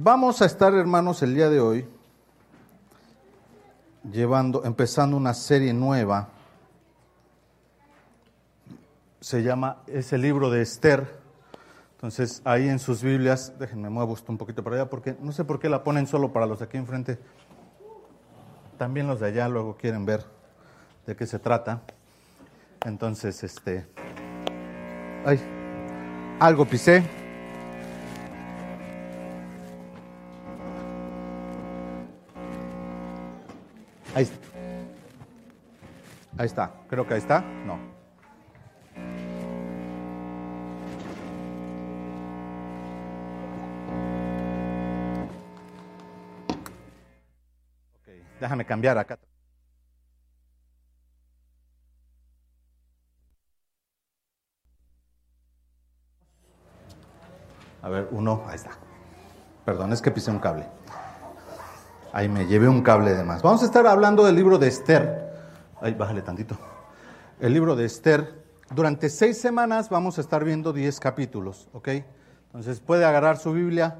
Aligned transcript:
Vamos 0.00 0.42
a 0.42 0.46
estar, 0.46 0.72
hermanos, 0.74 1.24
el 1.24 1.34
día 1.34 1.50
de 1.50 1.58
hoy 1.58 1.84
llevando, 4.12 4.64
empezando 4.64 5.16
una 5.16 5.34
serie 5.34 5.74
nueva. 5.74 6.28
Se 9.18 9.42
llama, 9.42 9.78
es 9.88 10.12
el 10.12 10.22
libro 10.22 10.50
de 10.50 10.62
Esther. 10.62 11.18
Entonces, 11.96 12.42
ahí 12.44 12.68
en 12.68 12.78
sus 12.78 13.02
Biblias, 13.02 13.54
déjenme 13.58 13.90
muevo 13.90 14.14
esto 14.14 14.30
un 14.30 14.38
poquito 14.38 14.62
para 14.62 14.76
allá, 14.76 14.88
porque 14.88 15.16
no 15.20 15.32
sé 15.32 15.42
por 15.42 15.58
qué 15.58 15.68
la 15.68 15.82
ponen 15.82 16.06
solo 16.06 16.32
para 16.32 16.46
los 16.46 16.60
de 16.60 16.66
aquí 16.66 16.76
enfrente. 16.76 17.18
También 18.78 19.08
los 19.08 19.18
de 19.18 19.26
allá 19.26 19.48
luego 19.48 19.76
quieren 19.76 20.06
ver 20.06 20.24
de 21.06 21.16
qué 21.16 21.26
se 21.26 21.40
trata. 21.40 21.82
Entonces, 22.84 23.42
este. 23.42 23.84
Ay, 25.24 25.40
algo 26.38 26.66
pisé. 26.66 27.27
Ahí 34.18 34.24
está. 34.24 34.48
Ahí 36.38 36.46
está. 36.46 36.72
Creo 36.88 37.06
que 37.06 37.14
ahí 37.14 37.20
está. 37.20 37.40
No. 37.40 37.74
Ok, 47.94 48.08
déjame 48.40 48.64
cambiar 48.64 48.98
acá. 48.98 49.20
A 57.82 57.88
ver, 57.88 58.08
uno, 58.10 58.42
ahí 58.48 58.56
está. 58.56 58.72
Perdón, 59.64 59.92
es 59.92 60.02
que 60.02 60.10
pisé 60.10 60.32
un 60.32 60.40
cable. 60.40 60.66
Ahí 62.18 62.28
me 62.28 62.46
llevé 62.46 62.68
un 62.68 62.82
cable 62.82 63.14
de 63.14 63.22
más. 63.22 63.42
Vamos 63.42 63.62
a 63.62 63.66
estar 63.66 63.86
hablando 63.86 64.24
del 64.24 64.34
libro 64.34 64.58
de 64.58 64.66
Esther. 64.66 65.30
Ay, 65.80 65.94
bájale 65.94 66.20
tantito. 66.20 66.58
El 67.38 67.54
libro 67.54 67.76
de 67.76 67.84
Esther. 67.84 68.42
Durante 68.74 69.08
seis 69.08 69.40
semanas 69.40 69.88
vamos 69.88 70.18
a 70.18 70.22
estar 70.22 70.42
viendo 70.42 70.72
diez 70.72 70.98
capítulos, 70.98 71.68
¿ok? 71.72 71.90
Entonces 72.46 72.80
puede 72.80 73.04
agarrar 73.04 73.36
su 73.36 73.52
Biblia, 73.52 73.98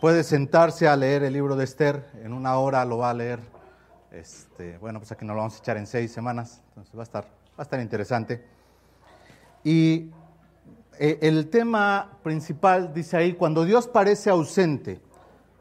puede 0.00 0.22
sentarse 0.22 0.86
a 0.86 0.94
leer 0.94 1.24
el 1.24 1.32
libro 1.32 1.56
de 1.56 1.64
Esther. 1.64 2.08
En 2.22 2.34
una 2.34 2.56
hora 2.56 2.84
lo 2.84 2.98
va 2.98 3.10
a 3.10 3.14
leer. 3.14 3.40
Este, 4.12 4.78
bueno, 4.78 5.00
pues 5.00 5.10
aquí 5.10 5.24
nos 5.24 5.34
lo 5.34 5.40
vamos 5.40 5.56
a 5.56 5.58
echar 5.58 5.76
en 5.76 5.88
seis 5.88 6.12
semanas. 6.12 6.62
Entonces 6.68 6.94
va 6.94 7.00
a 7.00 7.02
estar, 7.02 7.24
va 7.24 7.58
a 7.58 7.62
estar 7.62 7.80
interesante. 7.80 8.46
Y 9.64 10.12
eh, 11.00 11.18
el 11.20 11.50
tema 11.50 12.12
principal 12.22 12.94
dice 12.94 13.16
ahí, 13.16 13.32
cuando 13.32 13.64
Dios 13.64 13.88
parece 13.88 14.30
ausente, 14.30 15.00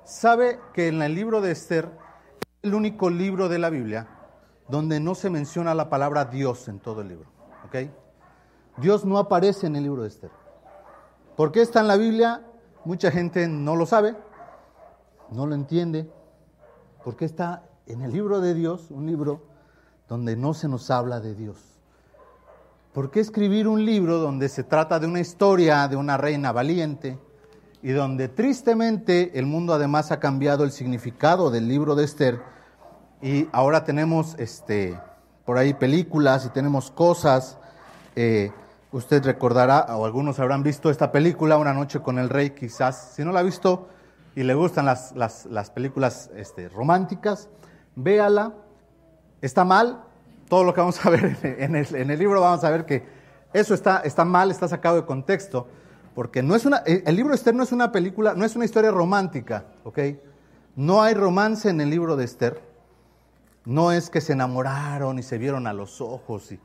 sabe 0.10 0.60
que 0.74 0.88
en 0.88 1.02
el 1.02 1.14
libro 1.14 1.40
de 1.40 1.52
Esther 1.52 1.86
es 2.42 2.50
el 2.64 2.74
único 2.74 3.10
libro 3.10 3.48
de 3.48 3.60
la 3.60 3.70
Biblia 3.70 4.08
donde 4.68 5.00
no 5.00 5.16
se 5.16 5.30
menciona 5.30 5.76
la 5.76 5.90
palabra 5.90 6.26
Dios 6.26 6.68
en 6.68 6.80
todo 6.80 7.02
el 7.02 7.10
libro. 7.10 7.28
¿ok? 7.68 7.92
Dios 8.78 9.06
no 9.06 9.18
aparece 9.18 9.68
en 9.68 9.76
el 9.76 9.84
libro 9.84 10.02
de 10.02 10.10
Esther. 10.10 10.32
¿Por 11.36 11.52
qué 11.52 11.62
está 11.62 11.82
en 11.82 11.88
la 11.88 11.96
Biblia? 11.96 12.44
Mucha 12.86 13.12
gente 13.12 13.48
no 13.48 13.76
lo 13.76 13.86
sabe, 13.86 14.16
no 15.32 15.46
lo 15.46 15.54
entiende. 15.54 16.12
¿Por 17.04 17.16
qué 17.16 17.26
está 17.26 17.64
en 17.86 18.02
el 18.02 18.12
libro 18.12 18.42
de 18.42 18.54
Dios, 18.54 18.90
un 18.90 19.06
libro 19.06 19.42
donde 20.08 20.36
no 20.36 20.54
se 20.54 20.68
nos 20.68 20.90
habla 20.90 21.20
de 21.20 21.36
Dios? 21.36 21.58
¿Por 22.94 23.12
qué 23.12 23.20
escribir 23.20 23.68
un 23.68 23.86
libro 23.86 24.18
donde 24.18 24.50
se 24.50 24.64
trata 24.64 25.00
de 25.00 25.08
una 25.08 25.20
historia 25.20 25.88
de 25.88 25.96
una 25.96 26.18
reina 26.18 26.52
valiente 26.52 27.20
y 27.82 27.92
donde 27.92 28.28
tristemente 28.28 29.38
el 29.40 29.46
mundo 29.46 29.74
además 29.74 30.12
ha 30.12 30.20
cambiado 30.20 30.64
el 30.64 30.72
significado 30.72 31.52
del 31.52 31.68
libro 31.68 31.96
de 31.96 32.04
Esther 32.04 32.42
y 33.22 33.48
ahora 33.52 33.84
tenemos 33.84 34.36
este, 34.38 35.00
por 35.46 35.58
ahí 35.58 35.74
películas 35.74 36.46
y 36.46 36.50
tenemos 36.50 36.92
cosas? 36.92 37.58
Eh, 38.16 38.52
usted 38.92 39.24
recordará, 39.24 39.86
o 39.96 40.06
algunos 40.06 40.40
habrán 40.40 40.64
visto 40.64 40.90
esta 40.90 41.12
película, 41.12 41.58
Una 41.58 41.74
noche 41.74 42.00
con 42.00 42.20
el 42.20 42.30
rey, 42.30 42.52
quizás. 42.52 43.14
Si 43.16 43.24
no 43.24 43.32
la 43.32 43.42
ha 43.42 43.44
visto 43.44 43.90
y 44.36 44.44
le 44.44 44.54
gustan 44.54 44.86
las, 44.86 45.16
las, 45.16 45.46
las 45.46 45.70
películas 45.70 46.30
este, 46.36 46.70
románticas, 46.70 47.50
véala. 47.96 48.54
Está 49.42 49.64
mal, 49.64 50.04
todo 50.50 50.64
lo 50.64 50.74
que 50.74 50.82
vamos 50.82 51.06
a 51.06 51.10
ver 51.10 51.38
en 51.44 51.76
el, 51.76 51.96
en 51.96 52.12
el 52.12 52.20
libro, 52.20 52.42
vamos 52.42 52.64
a 52.64 52.70
ver 52.70 52.86
que 52.86 53.06
eso 53.54 53.74
está, 53.74 54.00
está, 54.00 54.26
mal, 54.26 54.52
está 54.52 54.68
sacado 54.68 54.98
de 54.98 55.06
contexto, 55.06 55.68
porque 56.14 56.44
no 56.44 56.56
es 56.56 56.66
una, 56.66 56.78
el 56.78 57.16
libro 57.16 57.30
de 57.30 57.36
Esther 57.36 57.56
no 57.56 57.64
es 57.64 57.72
una 57.72 57.92
película, 57.92 58.34
no 58.34 58.46
es 58.46 58.56
una 58.56 58.66
historia 58.66 58.92
romántica, 58.92 59.66
¿ok? 59.84 60.00
No 60.76 61.02
hay 61.02 61.14
romance 61.14 61.70
en 61.70 61.82
el 61.82 61.90
libro 61.90 62.16
de 62.16 62.26
Esther, 62.26 62.62
no 63.66 63.92
es 63.92 64.10
que 64.10 64.22
se 64.22 64.34
enamoraron 64.34 65.20
y 65.20 65.24
se 65.24 65.38
vieron 65.38 65.68
a 65.68 65.74
los 65.74 66.02
ojos, 66.02 66.52
y, 66.52 66.60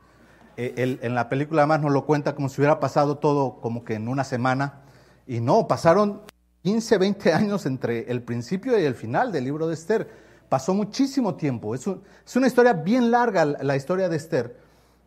eh, 0.57 0.99
en 1.01 1.15
la 1.15 1.29
película 1.29 1.61
además 1.61 1.81
nos 1.81 1.91
lo 1.91 2.05
cuenta 2.05 2.35
como 2.35 2.49
si 2.49 2.61
hubiera 2.61 2.79
pasado 2.79 3.17
todo 3.17 3.59
como 3.61 3.83
que 3.83 3.95
en 3.95 4.07
una 4.07 4.23
semana, 4.23 4.81
y 5.27 5.39
no, 5.39 5.67
pasaron 5.67 6.21
15, 6.63 6.97
20 6.97 7.33
años 7.33 7.65
entre 7.65 8.11
el 8.11 8.23
principio 8.23 8.79
y 8.79 8.85
el 8.85 8.95
final 8.95 9.31
del 9.31 9.43
libro 9.43 9.67
de 9.67 9.73
Esther 9.73 10.09
pasó 10.49 10.73
muchísimo 10.73 11.35
tiempo. 11.35 11.75
Es, 11.75 11.87
es, 12.25 12.35
una 12.35 12.47
historia 12.47 12.73
bien 12.73 13.11
larga 13.11 13.45
la 13.45 13.75
historia 13.75 14.09
de 14.09 14.17
Esther 14.17 14.57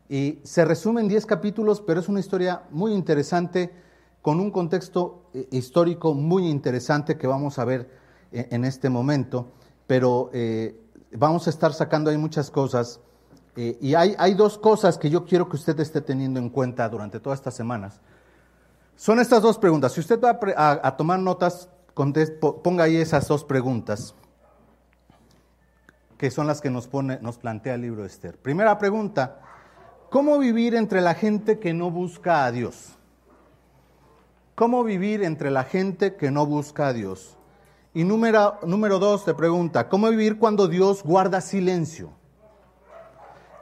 y 0.09 0.39
se 0.43 0.65
resume 0.65 1.01
en 1.01 1.09
10 1.09 1.27
capítulos, 1.27 1.81
pero 1.81 2.01
es 2.01 2.09
una 2.09 2.21
historia 2.21 2.63
muy 2.71 2.93
interesante 2.93 3.73
con 4.23 4.41
un 4.41 4.51
contexto 4.51 5.31
histórico 5.51 6.15
muy 6.15 6.49
interesante 6.49 7.17
que 7.17 7.27
vamos 7.27 7.59
a 7.59 7.65
ver 7.65 7.91
en, 8.33 8.49
en 8.51 8.65
este 8.65 8.91
momento, 8.91 9.53
pero 9.87 10.31
eh, 10.33 10.79
vamos 11.13 11.47
a 11.47 11.51
estar 11.51 11.73
sacando 11.73 12.11
ahí 12.11 12.17
muchas 12.17 12.51
cosas. 12.51 13.01
Eh, 13.57 13.77
y 13.81 13.95
hay, 13.95 14.15
hay, 14.19 14.35
dos 14.35 14.59
cosas 14.59 14.99
que 14.99 15.11
yo 15.11 15.25
quiero 15.25 15.49
que 15.49 15.57
usted 15.57 15.79
esté 15.81 16.01
teniendo 16.01 16.39
en 16.39 16.51
cuenta 16.51 16.89
durante 16.89 17.19
todas 17.19 17.39
estas 17.39 17.55
semanas. 17.55 18.01
Son 18.97 19.19
estas 19.19 19.43
dos 19.43 19.59
preguntas. 19.59 19.93
Si 19.93 20.01
usted 20.01 20.21
va 20.21 20.39
a, 20.57 20.87
a 20.87 20.97
tomar 20.97 21.19
notas, 21.19 21.69
ponga 22.63 22.85
ahí 22.85 22.97
esas 22.97 23.27
dos 23.27 23.45
preguntas 23.45 24.15
que 26.19 26.31
son 26.33 26.49
las 26.49 26.61
que 26.61 26.69
nos, 26.69 26.89
pone, 26.89 27.19
nos 27.23 27.39
plantea 27.39 27.75
el 27.75 27.83
libro 27.83 28.03
de 28.03 28.09
Esther. 28.09 28.37
Primera 28.37 28.77
pregunta, 28.77 29.39
¿cómo 30.11 30.39
vivir 30.39 30.75
entre 30.75 31.01
la 31.01 31.15
gente 31.15 31.61
que 31.61 31.73
no 31.73 31.91
busca 31.93 32.45
a 32.45 32.51
Dios? 32.51 32.98
¿Cómo 34.59 34.83
vivir 34.83 35.23
entre 35.23 35.53
la 35.53 35.63
gente 35.63 36.17
que 36.17 36.33
no 36.33 36.45
busca 36.45 36.89
a 36.89 36.93
Dios? 36.93 37.37
Y 37.95 38.03
número, 38.03 38.59
número 38.67 38.99
dos 38.99 39.25
te 39.25 39.33
pregunta, 39.33 39.89
¿cómo 39.89 40.11
vivir 40.11 40.37
cuando 40.37 40.67
Dios 40.67 41.05
guarda 41.05 41.41
silencio? 41.41 42.11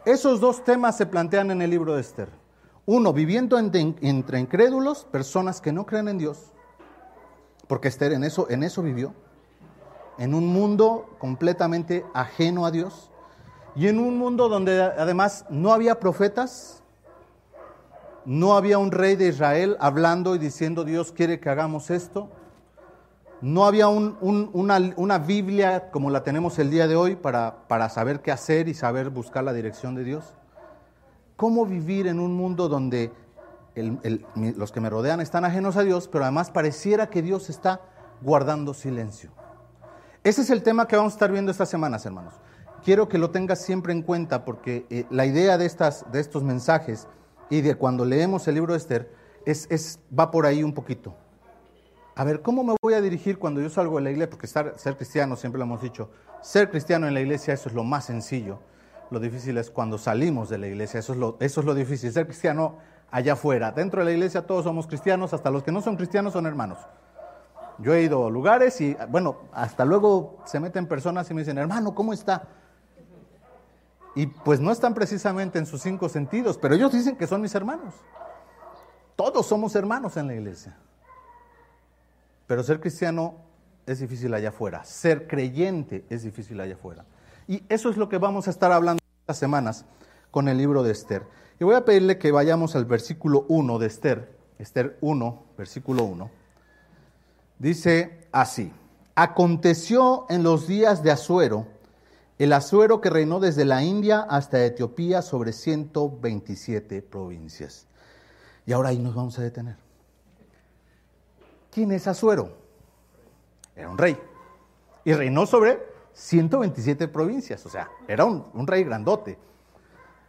Esos 0.06 0.40
dos 0.40 0.64
temas 0.64 0.96
se 0.96 1.04
plantean 1.04 1.50
en 1.50 1.60
el 1.60 1.68
libro 1.68 1.94
de 1.94 2.00
Esther. 2.00 2.30
Uno, 2.86 3.12
viviendo 3.12 3.58
entre, 3.58 4.38
incrédulos, 4.40 5.04
personas 5.04 5.60
que 5.60 5.70
no 5.70 5.84
creen 5.84 6.08
en 6.08 6.16
Dios, 6.16 6.54
porque 7.68 7.88
Esther 7.88 8.12
en 8.12 8.24
eso, 8.24 8.48
en 8.48 8.62
eso 8.62 8.80
vivió 8.80 9.12
en 10.16 10.32
un 10.32 10.46
mundo 10.46 11.14
completamente 11.18 12.06
ajeno 12.14 12.64
a 12.64 12.70
Dios 12.70 13.10
y 13.74 13.88
en 13.88 13.98
un 13.98 14.16
mundo 14.16 14.48
donde 14.48 14.80
además 14.80 15.44
no 15.50 15.74
había 15.74 16.00
profetas, 16.00 16.82
no 18.26 18.56
había 18.56 18.78
un 18.78 18.91
rey 18.91 19.16
de 19.16 19.28
Israel 19.28 19.76
hablando 19.81 20.34
y 20.34 20.38
diciendo 20.38 20.84
Dios 20.84 21.12
quiere 21.12 21.38
que 21.38 21.48
hagamos 21.48 21.91
esto, 21.91 22.28
no 23.41 23.64
había 23.64 23.87
un, 23.88 24.16
un, 24.20 24.50
una, 24.97 25.19
Biblia 25.19 25.91
como 25.91 26.10
la 26.10 26.25
tenemos 26.25 26.59
el 26.59 26.70
día 26.70 26.88
de 26.88 26.97
hoy 26.97 27.14
para, 27.16 27.69
para 27.69 27.88
saber 27.88 28.20
qué 28.20 28.32
hacer 28.32 28.66
y 28.69 28.75
saber 28.75 29.10
buscar 29.10 29.44
la 29.44 29.53
dirección 29.53 29.94
de 29.94 30.04
Dios. 30.04 30.34
¿Cómo 31.37 31.66
vivir 31.66 32.06
en 32.06 32.19
un 32.19 32.34
mundo 32.34 32.69
donde 32.69 33.12
los 33.76 34.72
que 34.72 34.81
me 34.81 34.91
rodean 34.91 35.20
están 35.20 35.44
ajenos 35.44 35.76
a 35.76 35.82
Dios, 35.82 36.08
pero 36.08 36.25
además 36.25 36.50
pareciera 36.50 37.08
que 37.10 37.22
Dios 37.22 37.50
está 37.50 37.81
guardando 38.22 38.75
silencio? 38.75 39.31
Ese 40.25 40.40
es 40.40 40.50
el 40.50 40.62
tema 40.62 40.88
que 40.88 40.96
vamos 40.96 41.12
a 41.12 41.17
estar 41.17 41.31
viendo 41.31 41.52
estas 41.52 41.69
semanas, 41.69 42.05
hermanos. 42.06 42.34
Quiero 42.82 43.08
que 43.08 43.19
lo 43.19 43.31
tengas 43.31 43.61
siempre 43.61 43.93
en 43.93 44.02
cuenta 44.02 44.44
porque 44.44 44.87
eh, 44.90 45.05
la 45.11 45.26
idea 45.26 45.58
de, 45.58 45.67
estas, 45.67 46.11
de 46.11 46.20
estos 46.20 46.43
mensajes 46.43 47.06
y 47.50 47.60
de 47.60 47.75
cuando 47.75 48.04
leemos 48.04 48.46
el 48.48 48.54
libro 48.54 48.72
de 48.72 48.78
Esther 48.78 49.10
es, 49.44 49.66
es, 49.70 50.00
va 50.16 50.31
por 50.31 50.46
ahí 50.46 50.62
un 50.62 50.72
poquito. 50.72 51.14
A 52.14 52.25
ver, 52.25 52.40
¿cómo 52.40 52.64
me 52.64 52.75
voy 52.81 52.94
a 52.94 53.00
dirigir 53.00 53.38
cuando 53.38 53.60
yo 53.60 53.69
salgo 53.69 53.96
de 53.96 54.04
la 54.04 54.10
iglesia? 54.10 54.31
Porque 54.31 54.46
ser 54.46 54.96
cristiano, 54.96 55.37
siempre 55.37 55.58
lo 55.58 55.64
hemos 55.64 55.82
dicho, 55.82 56.10
ser 56.40 56.70
cristiano 56.70 57.06
en 57.06 57.14
la 57.14 57.20
iglesia, 57.20 57.52
eso 57.54 57.69
es 57.69 57.75
lo 57.75 57.84
más 57.84 58.06
sencillo. 58.06 58.58
Lo 59.10 59.20
difícil 59.20 59.56
es 59.58 59.70
cuando 59.70 59.98
salimos 59.98 60.48
de 60.48 60.58
la 60.58 60.66
iglesia, 60.66 61.00
eso 61.00 61.12
es 61.12 61.19
lo, 61.19 61.37
eso 61.40 61.60
es 61.60 61.66
lo 61.66 61.75
difícil. 61.75 62.10
Ser 62.10 62.26
cristiano 62.26 62.78
allá 63.10 63.34
afuera. 63.34 63.70
Dentro 63.70 64.00
de 64.00 64.06
la 64.06 64.12
iglesia 64.12 64.46
todos 64.46 64.64
somos 64.64 64.87
cristianos, 64.87 65.32
hasta 65.34 65.50
los 65.50 65.62
que 65.62 65.72
no 65.72 65.81
son 65.81 65.96
cristianos 65.96 66.32
son 66.32 66.46
hermanos. 66.46 66.78
Yo 67.78 67.94
he 67.94 68.02
ido 68.02 68.26
a 68.26 68.31
lugares 68.31 68.81
y, 68.81 68.96
bueno, 69.10 69.37
hasta 69.52 69.84
luego 69.84 70.38
se 70.46 70.58
meten 70.58 70.87
personas 70.87 71.31
y 71.31 71.34
me 71.34 71.42
dicen, 71.42 71.58
hermano, 71.58 71.94
¿cómo 71.94 72.12
está? 72.14 72.49
Y 74.16 74.26
pues 74.26 74.60
no 74.60 74.72
están 74.72 74.94
precisamente 74.94 75.58
en 75.58 75.66
sus 75.66 75.82
cinco 75.82 76.08
sentidos, 76.08 76.56
pero 76.56 76.74
ellos 76.74 76.90
dicen 76.90 77.16
que 77.16 77.26
son 77.26 77.42
mis 77.42 77.54
hermanos. 77.54 77.94
Todos 79.14 79.46
somos 79.46 79.76
hermanos 79.76 80.16
en 80.16 80.26
la 80.26 80.34
iglesia. 80.34 80.74
Pero 82.46 82.62
ser 82.62 82.80
cristiano 82.80 83.34
es 83.84 84.00
difícil 84.00 84.32
allá 84.32 84.48
afuera. 84.48 84.82
Ser 84.84 85.28
creyente 85.28 86.06
es 86.08 86.22
difícil 86.22 86.58
allá 86.60 86.76
afuera. 86.76 87.04
Y 87.46 87.62
eso 87.68 87.90
es 87.90 87.98
lo 87.98 88.08
que 88.08 88.16
vamos 88.16 88.46
a 88.48 88.50
estar 88.50 88.72
hablando 88.72 89.02
estas 89.20 89.36
semanas 89.36 89.84
con 90.30 90.48
el 90.48 90.56
libro 90.56 90.82
de 90.82 90.92
Esther. 90.92 91.22
Y 91.60 91.64
voy 91.64 91.74
a 91.74 91.84
pedirle 91.84 92.18
que 92.18 92.32
vayamos 92.32 92.74
al 92.74 92.86
versículo 92.86 93.44
1 93.48 93.78
de 93.78 93.86
Esther, 93.86 94.36
Esther 94.58 94.96
1, 95.02 95.42
versículo 95.58 96.04
1. 96.04 96.30
Dice 97.58 98.28
así, 98.32 98.72
aconteció 99.14 100.24
en 100.30 100.42
los 100.42 100.66
días 100.66 101.02
de 101.02 101.10
Asuero, 101.10 101.66
el 102.38 102.53
Asuero 102.53 103.00
que 103.00 103.11
reinó 103.11 103.41
desde 103.41 103.65
la 103.65 103.83
India 103.83 104.27
hasta 104.29 104.65
Etiopía 104.65 105.23
sobre 105.23 105.53
127 105.53 107.03
provincias. 107.03 107.87
Y 108.67 108.73
ahora 108.73 108.91
ahí 108.91 108.99
nos 108.99 109.15
vamos 109.15 109.38
a 109.38 109.43
detener. 109.43 109.77
¿Quién 111.71 111.93
es 111.93 112.06
Asuero? 112.06 112.56
Era 113.75 113.88
un 113.88 113.99
rey. 113.99 114.19
Y 115.05 115.12
reinó 115.12 115.47
sobre 115.47 115.81
127 116.12 117.09
provincias, 117.09 117.65
o 117.67 117.69
sea, 117.69 117.91
era 118.09 118.25
un, 118.25 118.67
rey 118.67 118.85
grandote. 118.85 119.38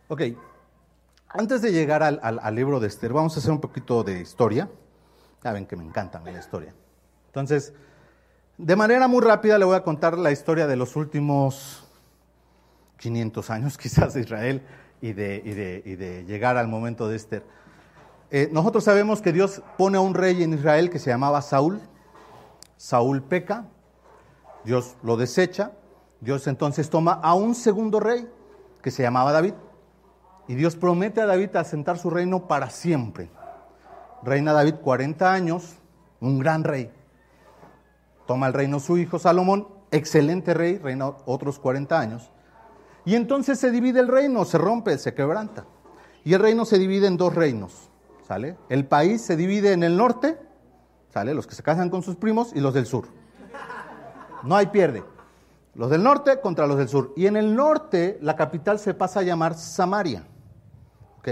Ok, 0.10 0.22
antes 1.30 1.62
de 1.62 1.72
llegar 1.72 2.04
al, 2.04 2.20
al, 2.22 2.56
libro 2.56 2.80
de 2.80 2.88
Esther, 2.88 3.14
vamos 3.14 3.36
a 3.36 3.40
hacer 3.40 3.52
un 3.52 3.62
poquito 3.62 4.04
de 4.04 4.22
historia. 4.22 4.70
Saben 5.42 5.66
que 5.66 5.76
me 5.76 5.84
encanta 5.84 6.20
la 6.20 6.38
historia. 6.38 6.74
Entonces, 7.28 7.74
de 8.58 8.76
manera 8.76 9.08
muy 9.08 9.22
rápida 9.22 9.58
le 9.58 9.66
voy 9.66 9.76
a 9.76 9.84
contar 9.84 10.18
la 10.18 10.32
historia 10.32 10.68
de 10.68 10.76
los 10.76 10.96
últimos 10.96 11.87
500 12.98 13.50
años 13.50 13.78
quizás 13.80 14.14
de 14.14 14.22
Israel 14.22 14.62
y 15.02 15.14
de, 15.14 15.42
de, 15.42 16.26
llegar 16.26 16.58
al 16.58 16.68
momento 16.68 17.08
de 17.08 17.16
Esther. 17.16 17.44
Eh, 18.30 18.50
nosotros 18.52 18.84
sabemos 18.84 19.22
que 19.22 19.32
Dios 19.32 19.62
pone 19.78 19.98
a 19.98 20.02
un 20.02 20.14
rey 20.14 20.44
en 20.44 20.54
Israel 20.54 20.90
que 20.90 21.00
se 21.00 21.10
llamaba 21.10 21.42
Saúl. 21.42 21.80
Saúl 22.76 23.24
peca, 23.24 23.66
Dios 24.64 24.96
lo 25.02 25.18
desecha, 25.18 25.72
Dios 26.20 26.48
entonces 26.48 26.90
toma 26.90 27.14
a 27.14 27.34
un 27.34 27.56
segundo 27.56 28.00
rey 28.00 28.28
que 28.82 28.92
se 28.92 29.04
llamaba 29.04 29.32
David. 29.32 29.54
Y 30.48 30.56
Dios 30.56 30.76
promete 30.76 31.22
a 31.22 31.26
David 31.26 31.56
asentar 31.56 31.98
su 31.98 32.10
reino 32.10 32.48
para 32.48 32.70
siempre. 32.70 33.30
Reina 34.24 34.54
David 34.54 34.76
40 34.76 35.32
años, 35.32 35.76
un 36.20 36.40
gran 36.40 36.64
rey. 36.64 36.92
Toma 38.26 38.48
el 38.48 38.54
reino 38.54 38.80
su 38.80 38.98
hijo 38.98 39.20
Salomón, 39.20 39.68
excelente 39.92 40.54
rey, 40.54 40.78
reina 40.78 41.08
otros 41.26 41.60
40 41.60 42.00
años. 42.00 42.32
Y 43.08 43.16
entonces 43.16 43.58
se 43.58 43.72
divide 43.72 44.02
el 44.02 44.10
reino, 44.10 44.44
se 44.44 44.58
rompe, 44.58 44.98
se 44.98 45.14
quebranta. 45.14 45.66
Y 46.26 46.34
el 46.34 46.42
reino 46.42 46.66
se 46.66 46.78
divide 46.78 47.08
en 47.08 47.16
dos 47.16 47.34
reinos, 47.34 47.90
¿sale? 48.28 48.58
El 48.68 48.86
país 48.86 49.22
se 49.22 49.38
divide 49.38 49.72
en 49.72 49.84
el 49.84 49.96
norte, 49.96 50.38
¿sale? 51.14 51.34
Los 51.34 51.48
que 51.48 51.56
se 51.56 51.64
casan 51.64 51.90
con 51.90 52.04
sus 52.04 52.18
primos 52.18 52.52
y 52.54 52.60
los 52.60 52.74
del 52.74 52.86
sur. 52.86 53.08
No 54.44 54.58
hay 54.58 54.66
pierde. 54.66 55.06
Los 55.74 55.90
del 55.90 56.04
norte 56.04 56.42
contra 56.42 56.68
los 56.68 56.78
del 56.78 56.90
sur. 56.90 57.14
Y 57.16 57.28
en 57.28 57.38
el 57.38 57.56
norte 57.56 58.20
la 58.22 58.36
capital 58.36 58.78
se 58.78 58.94
pasa 58.94 59.22
a 59.22 59.24
llamar 59.24 59.54
Samaria. 59.54 60.28
¿Ok? 61.20 61.30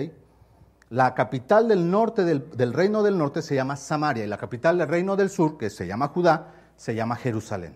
La 0.91 1.13
capital 1.13 1.67
del 1.67 1.91
norte 1.91 2.23
del, 2.23 2.51
del, 2.51 2.71
reino 2.71 3.03
del 3.03 3.17
norte 3.17 3.41
se 3.41 3.53
llama 3.53 3.75
Samaria 3.75 4.23
y 4.23 4.27
la 4.27 4.37
capital 4.37 4.77
del 4.77 4.87
reino 4.87 5.17
del 5.17 5.29
sur, 5.29 5.57
que 5.57 5.69
se 5.69 5.85
llama 5.85 6.07
Judá, 6.07 6.53
se 6.77 6.95
llama 6.95 7.17
Jerusalén. 7.17 7.75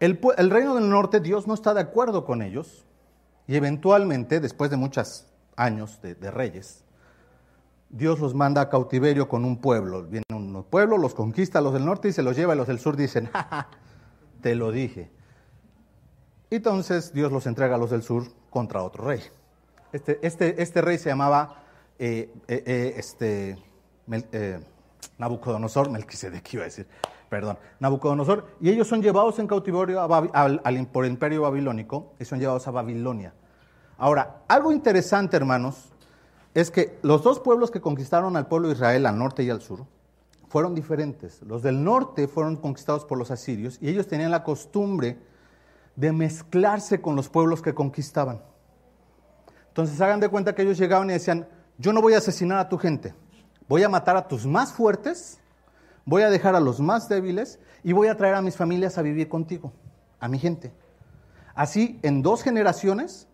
El, 0.00 0.18
reino 0.50 0.74
del 0.74 0.88
norte, 0.88 1.20
Dios 1.20 1.46
no 1.46 1.54
está 1.54 1.74
de 1.74 1.80
acuerdo 1.80 2.24
con 2.24 2.42
ellos 2.42 2.84
y 3.46 3.56
eventualmente, 3.56 4.40
después 4.40 4.70
de 4.70 4.76
muchos 4.76 5.26
años 5.56 6.00
de, 6.02 6.30
reyes, 6.30 6.84
Dios 7.90 8.18
los 8.18 8.34
manda 8.34 8.62
a 8.62 8.68
cautiverio 8.68 9.28
con 9.28 9.44
un 9.44 9.60
pueblo. 9.60 10.02
Viene 10.04 10.24
un 10.30 10.64
pueblo, 10.64 10.98
los 10.98 11.14
conquista 11.14 11.60
los 11.60 11.72
del 11.72 11.84
norte 11.84 12.08
y 12.08 12.12
se 12.12 12.22
los 12.22 12.36
lleva 12.36 12.54
y 12.54 12.58
los 12.58 12.66
del 12.66 12.78
sur 12.78 12.96
dicen, 12.96 13.26
ja, 13.32 13.68
te 14.40 14.54
lo 14.54 14.72
dije. 14.72 15.10
Entonces 16.50 17.12
Dios 17.12 17.32
los 17.32 17.46
entrega 17.46 17.76
a 17.76 17.78
los 17.78 17.90
del 17.90 18.02
sur 18.02 18.24
contra 18.50 18.82
otro 18.82 19.04
rey. 19.04 19.20
Este, 19.92 20.18
este, 20.26 20.60
este 20.62 20.80
rey 20.82 20.98
se 20.98 21.08
llamaba 21.10 21.62
eh, 21.98 22.32
eh, 22.48 22.62
eh, 22.66 22.94
este, 22.96 23.56
Nabucodonosor, 25.18 25.90
Melquisedec 25.90 26.52
iba 26.54 26.62
a 26.62 26.66
decir, 26.66 26.88
perdón, 27.34 27.58
Nabucodonosor, 27.80 28.46
y 28.60 28.70
ellos 28.70 28.86
son 28.86 29.02
llevados 29.02 29.40
en 29.40 29.48
cautiverio 29.48 30.00
al, 30.32 30.88
por 30.92 31.04
el 31.04 31.10
imperio 31.10 31.42
babilónico 31.42 32.14
y 32.20 32.24
son 32.24 32.38
llevados 32.38 32.68
a 32.68 32.70
Babilonia. 32.70 33.34
Ahora, 33.98 34.42
algo 34.46 34.70
interesante, 34.70 35.36
hermanos, 35.36 35.92
es 36.54 36.70
que 36.70 36.96
los 37.02 37.24
dos 37.24 37.40
pueblos 37.40 37.72
que 37.72 37.80
conquistaron 37.80 38.36
al 38.36 38.46
pueblo 38.46 38.68
de 38.68 38.74
Israel, 38.74 39.06
al 39.06 39.18
norte 39.18 39.42
y 39.42 39.50
al 39.50 39.62
sur, 39.62 39.84
fueron 40.46 40.76
diferentes. 40.76 41.42
Los 41.42 41.64
del 41.64 41.82
norte 41.82 42.28
fueron 42.28 42.54
conquistados 42.54 43.04
por 43.04 43.18
los 43.18 43.32
asirios 43.32 43.78
y 43.80 43.88
ellos 43.88 44.06
tenían 44.06 44.30
la 44.30 44.44
costumbre 44.44 45.18
de 45.96 46.12
mezclarse 46.12 47.00
con 47.00 47.16
los 47.16 47.28
pueblos 47.28 47.62
que 47.62 47.74
conquistaban. 47.74 48.42
Entonces 49.66 50.00
hagan 50.00 50.20
de 50.20 50.28
cuenta 50.28 50.54
que 50.54 50.62
ellos 50.62 50.78
llegaban 50.78 51.10
y 51.10 51.14
decían, 51.14 51.48
yo 51.78 51.92
no 51.92 52.00
voy 52.00 52.14
a 52.14 52.18
asesinar 52.18 52.58
a 52.58 52.68
tu 52.68 52.78
gente, 52.78 53.12
voy 53.68 53.82
a 53.82 53.88
matar 53.88 54.16
a 54.16 54.28
tus 54.28 54.46
más 54.46 54.72
fuertes 54.72 55.40
voy 56.04 56.22
a 56.22 56.30
dejar 56.30 56.54
a 56.54 56.60
los 56.60 56.80
más 56.80 57.08
débiles 57.08 57.58
y 57.82 57.92
voy 57.92 58.08
a 58.08 58.16
traer 58.16 58.34
a 58.34 58.42
mis 58.42 58.56
familias 58.56 58.98
a 58.98 59.02
vivir 59.02 59.28
contigo, 59.28 59.72
a 60.20 60.28
mi 60.28 60.38
gente. 60.38 60.72
Así, 61.54 61.98
en 62.02 62.22
dos 62.22 62.42
generaciones, 62.42 63.28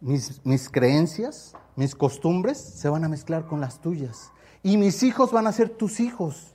mis, 0.00 0.44
mis, 0.44 0.68
creencias, 0.68 1.54
mis 1.76 1.94
costumbres 1.94 2.58
se 2.58 2.88
van 2.88 3.04
a 3.04 3.08
mezclar 3.08 3.46
con 3.46 3.60
las 3.60 3.80
tuyas. 3.80 4.32
Y 4.62 4.76
mis 4.76 5.02
hijos 5.02 5.32
van 5.32 5.46
a 5.46 5.52
ser 5.52 5.70
tus 5.70 6.00
hijos. 6.00 6.54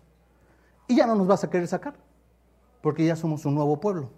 Y 0.87 0.97
ya 0.97 1.07
no 1.07 1.15
nos 1.15 1.27
vas 1.27 1.43
a 1.43 1.49
querer 1.49 1.67
sacar, 1.67 1.95
porque 2.81 3.05
ya 3.05 3.15
somos 3.15 3.45
un 3.45 3.55
nuevo 3.55 3.79
pueblo. 3.79 4.11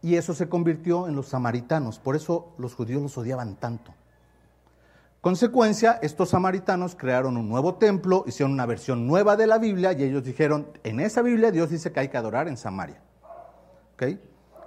Y 0.00 0.16
eso 0.16 0.34
se 0.34 0.48
convirtió 0.48 1.06
en 1.06 1.14
los 1.14 1.28
samaritanos. 1.28 2.00
Por 2.00 2.16
eso 2.16 2.54
los 2.58 2.74
judíos 2.74 3.02
los 3.02 3.16
odiaban 3.16 3.54
tanto. 3.56 3.94
Consecuencia, 5.22 6.00
estos 6.02 6.30
samaritanos 6.30 6.96
crearon 6.96 7.36
un 7.36 7.48
nuevo 7.48 7.76
templo, 7.76 8.24
hicieron 8.26 8.50
una 8.50 8.66
versión 8.66 9.06
nueva 9.06 9.36
de 9.36 9.46
la 9.46 9.58
Biblia 9.58 9.92
y 9.92 10.02
ellos 10.02 10.24
dijeron, 10.24 10.66
en 10.82 10.98
esa 10.98 11.22
Biblia 11.22 11.52
Dios 11.52 11.70
dice 11.70 11.92
que 11.92 12.00
hay 12.00 12.08
que 12.08 12.16
adorar 12.16 12.48
en 12.48 12.56
Samaria. 12.56 13.00
¿Okay? 13.94 14.20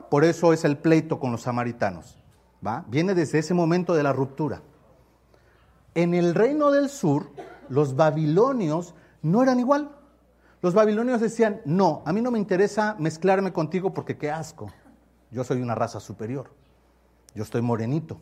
Por 0.09 0.23
eso 0.23 0.53
es 0.53 0.63
el 0.63 0.77
pleito 0.77 1.19
con 1.19 1.33
los 1.33 1.41
samaritanos. 1.41 2.23
¿va? 2.65 2.85
Viene 2.87 3.13
desde 3.15 3.39
ese 3.39 3.53
momento 3.53 3.95
de 3.95 4.03
la 4.03 4.13
ruptura. 4.13 4.61
En 5.93 6.13
el 6.13 6.33
reino 6.33 6.71
del 6.71 6.87
sur, 6.87 7.31
los 7.67 7.97
babilonios 7.97 8.95
no 9.23 9.43
eran 9.43 9.59
igual. 9.59 9.91
Los 10.61 10.73
babilonios 10.73 11.19
decían, 11.19 11.59
no, 11.65 12.01
a 12.05 12.13
mí 12.13 12.21
no 12.21 12.31
me 12.31 12.39
interesa 12.39 12.95
mezclarme 12.97 13.51
contigo 13.51 13.93
porque 13.93 14.17
qué 14.17 14.31
asco. 14.31 14.71
Yo 15.31 15.43
soy 15.43 15.61
una 15.61 15.75
raza 15.75 15.99
superior. 15.99 16.49
Yo 17.33 17.43
estoy 17.43 17.61
morenito 17.61 18.21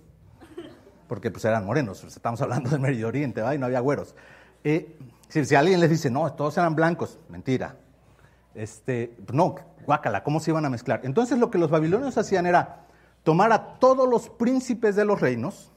porque 1.13 1.29
pues 1.29 1.46
eran 1.46 1.63
morenos, 1.63 2.03
estamos 2.05 2.41
hablando 2.41 2.72
del 2.72 2.79
Medio 2.79 3.08
Oriente, 3.08 3.43
y 3.53 3.58
no 3.60 3.67
había 3.67 3.82
güeros. 3.82 4.15
Eh, 4.63 4.98
si, 5.29 5.53
alguien 5.53 5.79
les 5.79 5.91
dice, 5.91 6.10
no, 6.10 6.34
todos 6.34 6.58
eran 6.58 6.74
blancos, 6.74 7.20
mentira. 7.29 7.75
Este, 8.55 9.15
no, 9.32 9.53
guácala, 9.86 10.24
¿cómo 10.24 10.39
se 10.39 10.50
iban 10.50 10.65
a 10.65 10.72
mezclar? 10.72 11.01
Entonces 11.03 11.38
lo 11.38 11.51
que 11.51 11.60
los 11.60 11.70
babilonios 11.70 12.17
hacían 12.17 12.48
era 12.48 12.88
tomar 13.22 13.51
a 13.51 13.75
todos 13.77 14.10
los 14.10 14.27
príncipes 14.27 14.96
de 14.96 15.05
los 15.05 15.22
reinos, 15.22 15.72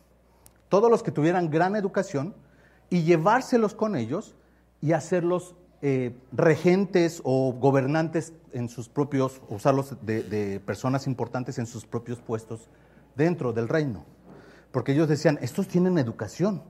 todos 0.71 0.91
los 0.91 1.03
que 1.03 1.11
tuvieran 1.11 1.51
gran 1.51 1.77
educación, 1.77 2.35
y 2.89 3.03
llevárselos 3.03 3.75
con 3.75 3.95
ellos 3.95 4.37
y 4.81 4.93
hacerlos 4.93 5.55
eh, 5.83 6.17
regentes 6.33 7.21
o 7.25 7.53
gobernantes 7.53 8.33
en 8.55 8.71
sus 8.71 8.89
propios, 8.89 9.43
usarlos 9.51 9.99
de 10.01 10.63
personas 10.65 11.07
importantes 11.07 11.59
en 11.59 11.67
sus 11.67 11.85
propios 11.85 12.23
puestos 12.23 12.71
dentro 13.17 13.53
del 13.53 13.69
reino 13.69 14.16
porque 14.77 14.93
ellos 14.93 15.09
decían, 15.09 15.39
estos 15.41 15.69
tienen 15.69 15.97
educación. 15.97 16.63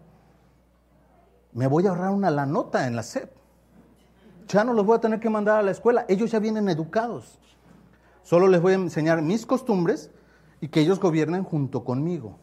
Me 1.52 1.66
voy 1.66 1.86
a 1.86 1.88
ahorrar 1.88 2.12
una 2.12 2.30
la 2.30 2.46
nota 2.46 2.86
en 2.86 2.94
la 2.94 3.02
SEP. 3.02 3.32
Ya 4.46 4.62
no 4.62 4.74
los 4.74 4.86
voy 4.86 4.96
a 4.96 5.00
tener 5.00 5.18
que 5.18 5.28
mandar 5.28 5.58
a 5.58 5.62
la 5.64 5.72
escuela. 5.72 6.06
Ellos 6.08 6.30
ya 6.30 6.38
vienen 6.38 6.68
educados. 6.68 7.40
Solo 8.22 8.46
les 8.46 8.62
voy 8.62 8.74
a 8.74 8.76
enseñar 8.76 9.22
mis 9.22 9.44
costumbres 9.44 10.12
y 10.60 10.68
que 10.68 10.82
ellos 10.82 11.00
gobiernen 11.00 11.42
junto 11.42 11.82
conmigo. 11.82 12.38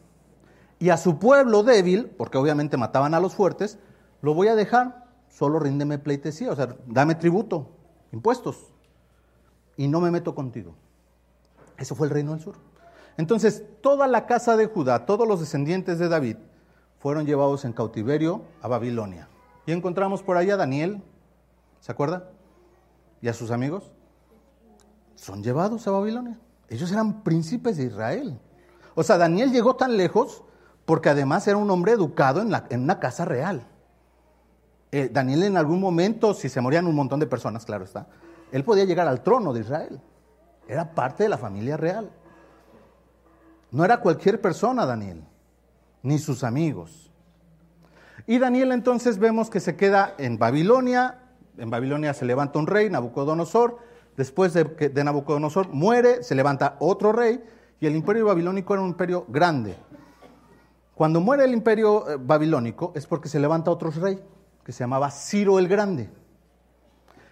Y 0.80 0.90
a 0.90 0.98
su 0.98 1.18
pueblo 1.18 1.62
débil, 1.62 2.10
porque 2.10 2.36
obviamente 2.36 2.76
mataban 2.76 3.14
a 3.14 3.20
los 3.20 3.34
fuertes, 3.34 3.78
lo 4.20 4.34
voy 4.34 4.48
a 4.48 4.56
dejar. 4.56 5.06
Solo 5.30 5.60
ríndeme 5.60 5.96
pleitesía, 5.96 6.52
o 6.52 6.56
sea, 6.56 6.76
dame 6.86 7.14
tributo, 7.14 7.70
impuestos. 8.12 8.74
Y 9.78 9.88
no 9.88 10.02
me 10.02 10.10
meto 10.10 10.34
contigo. 10.34 10.74
Eso 11.78 11.94
fue 11.94 12.08
el 12.08 12.12
reino 12.12 12.32
del 12.32 12.40
sur. 12.42 12.56
Entonces, 13.16 13.64
toda 13.80 14.06
la 14.06 14.26
casa 14.26 14.56
de 14.56 14.66
Judá, 14.66 15.06
todos 15.06 15.26
los 15.26 15.40
descendientes 15.40 15.98
de 15.98 16.08
David, 16.08 16.36
fueron 16.98 17.26
llevados 17.26 17.64
en 17.64 17.72
cautiverio 17.72 18.42
a 18.62 18.68
Babilonia. 18.68 19.28
Y 19.66 19.72
encontramos 19.72 20.22
por 20.22 20.36
ahí 20.36 20.50
a 20.50 20.56
Daniel, 20.56 21.02
¿se 21.80 21.92
acuerda? 21.92 22.30
Y 23.20 23.28
a 23.28 23.34
sus 23.34 23.50
amigos. 23.50 23.92
Son 25.14 25.42
llevados 25.42 25.86
a 25.86 25.90
Babilonia. 25.90 26.38
Ellos 26.68 26.90
eran 26.90 27.22
príncipes 27.22 27.76
de 27.76 27.84
Israel. 27.84 28.38
O 28.94 29.02
sea, 29.02 29.18
Daniel 29.18 29.52
llegó 29.52 29.76
tan 29.76 29.96
lejos 29.96 30.42
porque 30.84 31.08
además 31.08 31.46
era 31.46 31.56
un 31.56 31.70
hombre 31.70 31.92
educado 31.92 32.42
en 32.42 32.82
una 32.82 33.00
casa 33.00 33.24
real. 33.24 33.66
Eh, 34.92 35.10
Daniel 35.12 35.42
en 35.42 35.56
algún 35.56 35.80
momento, 35.80 36.34
si 36.34 36.48
se 36.48 36.60
morían 36.60 36.86
un 36.86 36.94
montón 36.94 37.18
de 37.20 37.26
personas, 37.26 37.64
claro 37.64 37.84
está, 37.84 38.06
él 38.52 38.62
podía 38.62 38.84
llegar 38.84 39.08
al 39.08 39.22
trono 39.22 39.52
de 39.52 39.60
Israel. 39.60 40.00
Era 40.68 40.94
parte 40.94 41.24
de 41.24 41.28
la 41.28 41.38
familia 41.38 41.76
real. 41.76 42.10
No 43.74 43.84
era 43.84 43.98
cualquier 43.98 44.40
persona, 44.40 44.86
Daniel, 44.86 45.24
ni 46.04 46.20
sus 46.20 46.44
amigos. 46.44 47.10
Y 48.24 48.38
Daniel 48.38 48.70
entonces 48.70 49.18
vemos 49.18 49.50
que 49.50 49.58
se 49.58 49.74
queda 49.74 50.14
en 50.16 50.38
Babilonia. 50.38 51.22
En 51.58 51.70
Babilonia 51.70 52.14
se 52.14 52.24
levanta 52.24 52.60
un 52.60 52.68
rey, 52.68 52.88
Nabucodonosor. 52.88 53.78
Después 54.16 54.52
de, 54.52 54.62
de 54.62 55.02
Nabucodonosor 55.02 55.70
muere, 55.70 56.22
se 56.22 56.36
levanta 56.36 56.76
otro 56.78 57.10
rey. 57.10 57.42
Y 57.80 57.86
el 57.86 57.96
imperio 57.96 58.26
babilónico 58.26 58.74
era 58.74 58.82
un 58.84 58.90
imperio 58.90 59.24
grande. 59.26 59.74
Cuando 60.94 61.20
muere 61.20 61.44
el 61.44 61.52
imperio 61.52 62.08
eh, 62.08 62.16
babilónico 62.16 62.92
es 62.94 63.08
porque 63.08 63.28
se 63.28 63.40
levanta 63.40 63.72
otro 63.72 63.90
rey, 63.90 64.22
que 64.64 64.70
se 64.70 64.84
llamaba 64.84 65.10
Ciro 65.10 65.58
el 65.58 65.66
Grande. 65.66 66.10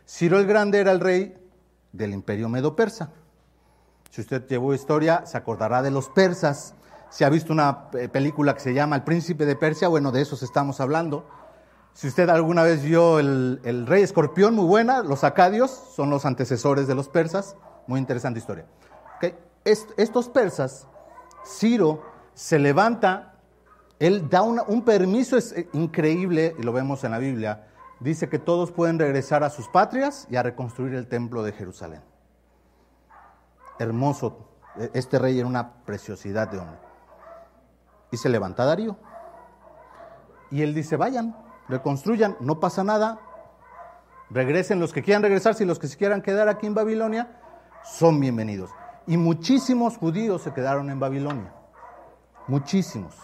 Ciro 0.05 0.41
el 0.41 0.47
Grande 0.49 0.81
era 0.81 0.91
el 0.91 0.99
rey 0.99 1.37
del 1.93 2.13
imperio 2.13 2.49
medo-persa. 2.49 3.13
Si 4.13 4.21
usted 4.21 4.47
llevó 4.47 4.75
historia, 4.75 5.25
se 5.25 5.39
acordará 5.39 5.81
de 5.81 5.91
los 5.91 6.11
persas. 6.11 6.75
Si 7.09 7.25
ha 7.25 7.31
visto 7.31 7.51
una 7.51 7.91
película 7.91 8.53
que 8.53 8.61
se 8.61 8.75
llama 8.75 8.95
El 8.95 9.05
Príncipe 9.05 9.47
de 9.47 9.57
Persia, 9.57 9.89
bueno, 9.89 10.13
de 10.13 10.21
esos 10.21 10.43
estamos 10.43 10.83
hablando. 10.83 11.27
Si 11.95 12.09
usted 12.09 12.29
alguna 12.29 12.63
vez 12.63 12.83
vio 12.83 13.19
el, 13.19 13.87
Rey 13.87 14.03
Escorpión, 14.03 14.55
muy 14.55 14.67
buena, 14.67 15.03
los 15.03 15.25
acadios 15.25 15.71
son 15.97 16.11
los 16.11 16.27
antecesores 16.27 16.87
de 16.87 16.95
los 16.95 17.09
persas, 17.09 17.57
muy 17.87 17.99
interesante 17.99 18.39
historia. 18.39 18.67
estos 19.65 20.29
persas, 20.29 20.87
Ciro 21.47 22.03
se 22.35 22.59
levanta, 22.59 23.37
él 23.99 24.29
da 24.29 24.43
un 24.43 24.83
permiso 24.85 25.39
es 25.39 25.53
eh, 25.53 25.71
increíble, 25.73 26.55
y 26.59 26.63
lo 26.63 26.75
vemos 26.75 27.03
en 27.05 27.13
la 27.13 27.19
Biblia, 27.19 27.67
dice 27.99 28.29
que 28.29 28.39
todos 28.39 28.73
pueden 28.73 28.99
regresar 28.99 29.43
a 29.43 29.49
sus 29.49 29.69
patrias 29.69 30.27
y 30.31 30.37
a 30.37 30.43
reconstruir 30.43 30.93
el 30.97 31.07
templo 31.07 31.43
de 31.43 31.53
Jerusalén. 31.53 32.12
Hermoso, 33.79 34.49
e, 34.77 34.91
este 34.95 35.19
rey 35.19 35.39
era 35.39 35.47
una 35.47 35.85
preciosidad 35.85 36.49
de 36.49 36.59
hombre. 36.59 36.79
Y 38.11 38.17
se 38.17 38.29
levanta 38.29 38.65
Darío. 38.65 38.97
Y 40.51 40.63
él 40.63 40.75
dice, 40.75 40.97
vayan, 40.97 41.37
reconstruyan, 41.69 42.37
no 42.41 42.61
pasa 42.61 42.85
nada, 42.85 43.19
regresen 44.31 44.81
los 44.81 44.93
que 44.93 45.03
quieran 45.03 45.23
regresar, 45.23 45.55
si 45.55 45.65
los 45.65 45.79
que 45.79 45.89
se 45.89 45.97
quieran 45.97 46.23
quedar 46.23 46.49
aquí 46.49 46.67
en 46.67 46.75
Babilonia, 46.75 47.39
son 47.85 48.21
bienvenidos. 48.21 48.71
Y 49.07 49.17
muchísimos 49.17 49.97
judíos 49.97 50.43
se 50.43 50.53
quedaron 50.53 50.91
en 50.91 51.01
Babilonia, 51.01 51.53
muchísimos. 52.47 53.15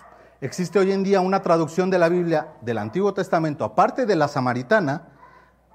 Existe 0.41 0.79
hoy 0.79 0.93
en 0.93 1.03
día 1.03 1.21
una 1.21 1.43
traducción 1.43 1.91
de 1.91 1.99
la 1.99 2.09
Biblia 2.09 2.55
del 2.61 2.79
Antiguo 2.79 3.13
Testamento, 3.13 3.65
aparte 3.65 4.07
de 4.07 4.17
la 4.17 4.29
samaritana, 4.29 5.09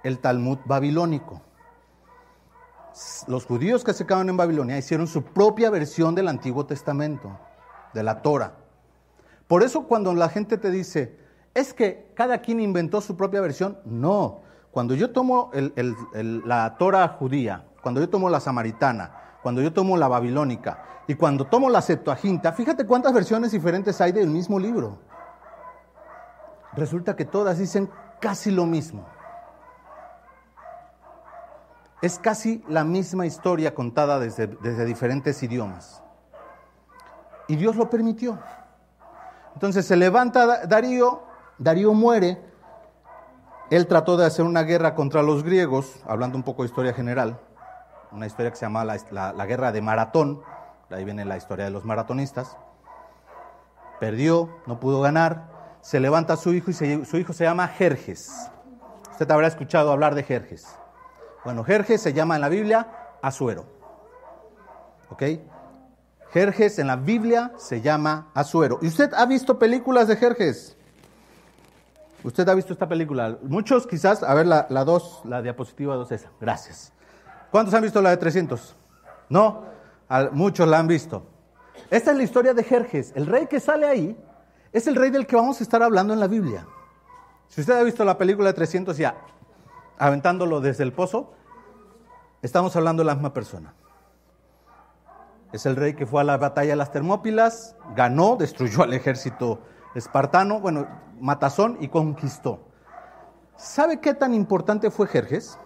el 0.04 0.20
Talmud 0.20 0.60
babilónico. 0.66 1.42
Los 3.28 3.46
judíos 3.46 3.84
que 3.84 3.94
se 3.94 4.06
quedaron 4.06 4.30
en 4.30 4.38
Babilonia 4.38 4.78
hicieron 4.78 5.08
su 5.08 5.24
propia 5.24 5.70
versión 5.70 6.14
del 6.14 6.28
Antiguo 6.28 6.66
Testamento, 6.66 7.40
de 7.94 8.04
la 8.04 8.22
Torah. 8.22 8.54
Por 9.48 9.64
eso 9.64 9.88
cuando 9.88 10.14
la 10.14 10.30
gente 10.30 10.58
te 10.58 10.70
dice, 10.70 11.18
es 11.54 11.74
que 11.74 12.12
cada 12.16 12.40
quien 12.40 12.60
inventó 12.60 13.02
su 13.02 13.18
propia 13.18 13.42
versión, 13.42 13.80
no. 13.86 14.42
Cuando 14.72 14.96
yo 14.96 15.12
tomo 15.12 15.52
la 15.54 16.78
Torah 16.78 17.08
judía, 17.08 17.66
cuando 17.82 18.00
yo 18.00 18.10
tomo 18.10 18.30
la 18.30 18.40
samaritana, 18.40 19.38
cuando 19.42 19.62
yo 19.62 19.74
tomo 19.74 19.98
la 19.98 20.08
babilónica 20.08 20.84
y 21.08 21.16
cuando 21.16 21.46
tomo 21.46 21.70
la 21.70 21.82
Septuaginta, 21.82 22.54
fíjate 22.54 22.86
cuántas 22.86 23.14
versiones 23.14 23.52
diferentes 23.52 24.00
hay 24.02 24.12
del 24.12 24.30
mismo 24.30 24.60
libro. 24.60 25.00
Resulta 26.74 27.16
que 27.16 27.26
todas 27.26 27.60
dicen 27.60 27.90
casi 28.20 28.50
lo 28.50 28.66
mismo. 28.66 29.06
Es 32.04 32.20
casi 32.20 32.62
la 32.68 32.84
misma 32.84 33.26
historia 33.26 33.74
contada 33.74 34.20
desde, 34.20 34.48
desde 34.48 34.84
diferentes 34.84 35.42
idiomas. 35.42 36.04
Y 37.48 37.56
Dios 37.56 37.78
lo 37.78 37.90
permitió. 37.90 38.38
Entonces 39.54 39.86
se 39.86 39.96
levanta 39.96 40.66
Darío, 40.68 41.24
Darío 41.58 41.94
muere, 41.94 42.42
él 43.70 43.88
trató 43.88 44.18
de 44.18 44.26
hacer 44.26 44.44
una 44.44 44.64
guerra 44.64 44.96
contra 44.96 45.24
los 45.24 45.44
griegos, 45.44 46.04
hablando 46.06 46.38
un 46.38 46.44
poco 46.44 46.64
de 46.64 46.68
historia 46.68 46.94
general, 46.94 47.40
una 48.12 48.28
historia 48.28 48.52
que 48.52 48.58
se 48.58 48.66
llama 48.66 48.84
la, 48.84 49.46
guerra 49.46 49.72
de 49.72 49.82
Maratón, 49.82 50.42
de 50.90 50.98
ahí 50.98 51.06
viene 51.06 51.24
la 51.26 51.38
historia 51.38 51.66
de 51.66 51.72
los 51.72 51.86
maratonistas. 51.86 52.58
Perdió, 54.00 54.50
no 54.68 54.80
pudo 54.80 55.00
ganar, 55.02 55.50
se 55.82 56.00
levanta 56.00 56.36
su 56.36 56.54
hijo 56.54 56.72
y 56.72 56.74
su 56.74 57.18
hijo 57.18 57.32
se 57.34 57.46
llama 57.46 57.68
Jerjes. 57.70 58.52
Usted 59.12 59.32
habrá 59.32 59.48
escuchado 59.48 59.92
hablar 59.92 60.16
de 60.16 60.24
Jerjes. 60.24 60.78
Bueno, 61.44 61.64
Jerjes 61.64 62.02
se 62.02 62.14
llama 62.14 62.36
en 62.36 62.42
la 62.42 62.50
Biblia 62.50 62.88
Azuero. 63.22 63.66
¿Ok? 65.10 65.24
Jerjes 66.32 66.80
en 66.80 66.88
la 66.88 66.96
Biblia 66.96 67.52
se 67.58 67.82
llama 67.82 68.32
Azuero. 68.34 68.80
¿Y 68.82 68.88
usted 68.88 69.14
ha 69.14 69.26
visto 69.26 69.60
películas 69.60 70.08
de 70.08 70.16
Jerjes? 70.16 70.76
Usted 72.24 72.48
ha 72.48 72.54
visto 72.56 72.74
esta 72.74 72.88
película. 72.88 73.38
Muchos 73.44 73.86
quizás, 73.86 74.24
a 74.24 74.34
ver 74.34 74.48
la 74.48 74.66
2, 74.66 75.22
la, 75.26 75.42
diapositiva 75.42 75.96
2 75.96 76.12
esa. 76.14 76.32
Gracias. 76.40 76.94
¿Cuántos 77.52 77.74
han 77.74 77.84
visto 77.84 78.02
la 78.02 78.12
de 78.12 78.18
300? 78.18 78.76
No, 79.30 79.66
muchos 80.32 80.68
la 80.68 80.80
han 80.80 80.88
visto. 80.88 81.24
Esta 81.90 82.12
es 82.12 82.18
la 82.18 82.24
historia 82.24 82.54
de 82.54 82.64
Jerjes. 82.64 83.12
El 83.16 83.28
rey 83.28 83.48
que 83.48 83.60
sale 83.60 83.86
ahí 83.86 84.18
es 84.72 84.88
el 84.88 84.96
rey 84.96 85.12
del 85.12 85.28
que 85.28 85.36
vamos 85.36 85.60
a 85.60 85.64
estar 85.64 85.84
hablando 85.84 86.14
en 86.14 86.20
la 86.20 86.28
Biblia. 86.28 86.66
Si 87.50 87.62
usted 87.62 87.78
ha 87.80 87.84
visto 87.84 88.04
la 88.04 88.18
película 88.18 88.48
de 88.50 88.54
300 88.54 88.98
ya, 88.98 89.16
aventándolo 89.98 90.62
desde 90.62 90.84
el 90.84 90.94
pozo, 90.94 91.34
estamos 92.42 92.76
hablando 92.76 93.02
de 93.02 93.08
la 93.08 93.16
misma 93.16 93.34
persona. 93.34 93.74
Es 95.52 95.66
el 95.66 95.76
rey 95.76 95.94
que 95.94 96.06
fue 96.06 96.22
a 96.22 96.24
la 96.24 96.38
batalla 96.38 96.72
de 96.72 96.76
las 96.76 96.92
Termópilas, 96.92 97.76
ganó, 97.96 98.36
destruyó 98.36 98.84
al 98.84 98.94
ejército 98.94 99.62
espartano, 99.94 100.60
bueno, 100.60 100.88
matazón 101.20 101.78
y 101.80 101.90
conquistó. 101.90 102.60
¿Sabe 103.56 104.00
qué 104.00 104.14
tan 104.14 104.34
importante 104.34 104.90
fue 104.90 105.08
Jerjes? 105.08 105.58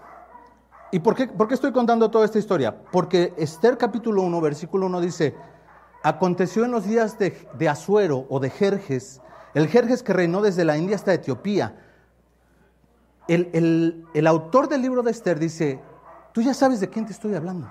¿Y 0.92 1.00
por 1.00 1.16
qué, 1.16 1.28
por 1.28 1.48
qué 1.48 1.54
estoy 1.54 1.72
contando 1.72 2.12
toda 2.12 2.26
esta 2.26 2.38
historia? 2.38 2.76
Porque 2.92 3.34
Esther 3.38 3.78
capítulo 3.78 4.22
1, 4.24 4.42
versículo 4.42 4.88
1 4.88 5.02
dice, 5.02 5.36
aconteció 6.04 6.66
en 6.66 6.72
los 6.72 6.86
días 6.86 7.18
de, 7.18 7.48
de 7.58 7.70
Asuero 7.70 8.26
o 8.30 8.40
de 8.40 8.50
Jerjes, 8.50 9.22
el 9.54 9.68
Jerjes 9.68 10.04
que 10.04 10.14
reinó 10.14 10.42
desde 10.42 10.66
la 10.66 10.78
India 10.78 10.96
hasta 10.96 11.14
Etiopía. 11.14 11.87
El, 13.28 13.50
el, 13.54 14.06
el 14.14 14.28
autor 14.28 14.70
del 14.70 14.82
libro 14.82 15.04
de 15.04 15.12
Esther 15.12 15.40
dice, 15.40 15.82
tú 16.32 16.42
ya 16.42 16.54
sabes 16.54 16.80
de 16.80 16.90
quién 16.90 17.06
te 17.06 17.12
estoy 17.12 17.36
hablando. 17.36 17.70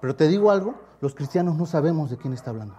Pero 0.00 0.16
te 0.16 0.26
digo 0.28 0.50
algo, 0.50 0.74
los 1.00 1.14
cristianos 1.14 1.56
no 1.56 1.66
sabemos 1.66 2.10
de 2.10 2.16
quién 2.16 2.32
está 2.32 2.50
hablando. 2.50 2.74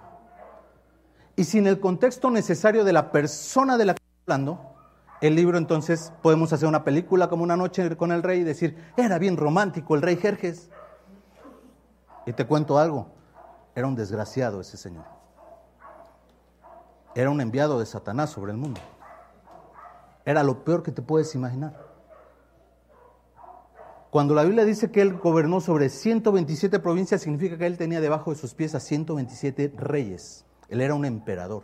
Y 1.35 1.45
sin 1.45 1.67
el 1.67 1.79
contexto 1.79 2.29
necesario 2.29 2.83
de 2.83 2.93
la 2.93 3.11
persona 3.11 3.77
de 3.77 3.85
la 3.85 3.93
que 3.93 4.03
está 4.03 4.33
hablando, 4.33 4.73
el 5.21 5.35
libro 5.35 5.57
entonces 5.57 6.11
podemos 6.21 6.51
hacer 6.53 6.67
una 6.67 6.83
película 6.83 7.29
como 7.29 7.43
una 7.43 7.55
noche 7.55 7.95
con 7.95 8.11
el 8.11 8.23
rey 8.23 8.41
y 8.41 8.43
decir, 8.43 8.77
era 8.97 9.17
bien 9.19 9.37
romántico 9.37 9.95
el 9.95 10.01
rey 10.01 10.17
Jerjes. 10.17 10.69
Y 12.25 12.33
te 12.33 12.45
cuento 12.45 12.77
algo, 12.77 13.07
era 13.73 13.87
un 13.87 13.95
desgraciado 13.95 14.59
ese 14.61 14.77
señor. 14.77 15.05
Era 17.15 17.29
un 17.29 17.41
enviado 17.41 17.79
de 17.79 17.85
Satanás 17.85 18.31
sobre 18.31 18.51
el 18.51 18.57
mundo. 18.57 18.81
Era 20.25 20.43
lo 20.43 20.63
peor 20.63 20.83
que 20.83 20.91
te 20.91 21.01
puedes 21.01 21.35
imaginar. 21.35 21.93
Cuando 24.09 24.35
la 24.35 24.43
Biblia 24.43 24.63
dice 24.63 24.91
que 24.91 25.01
él 25.01 25.17
gobernó 25.17 25.59
sobre 25.59 25.89
127 25.89 26.79
provincias, 26.79 27.21
significa 27.21 27.57
que 27.57 27.65
él 27.65 27.77
tenía 27.77 27.99
debajo 27.99 28.31
de 28.31 28.37
sus 28.37 28.53
pies 28.53 28.75
a 28.75 28.79
127 28.79 29.73
reyes. 29.75 30.45
Él 30.69 30.81
era 30.81 30.93
un 30.93 31.05
emperador. 31.05 31.63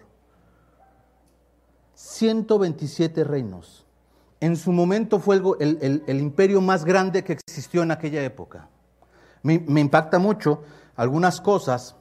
127 1.94 3.24
reinos. 3.24 3.86
En 4.40 4.56
su 4.56 4.72
momento 4.72 5.20
fue 5.20 5.42
el, 5.60 6.20
imperio 6.20 6.62
más 6.62 6.86
grande 6.86 7.24
que 7.24 7.34
existió 7.34 7.84
en 7.84 7.92
aquella 7.92 8.24
época. 8.24 8.70
Me, 9.44 9.54
impacta 9.80 10.18
mucho 10.18 10.64
algunas 10.96 11.42
cosas 11.42 11.96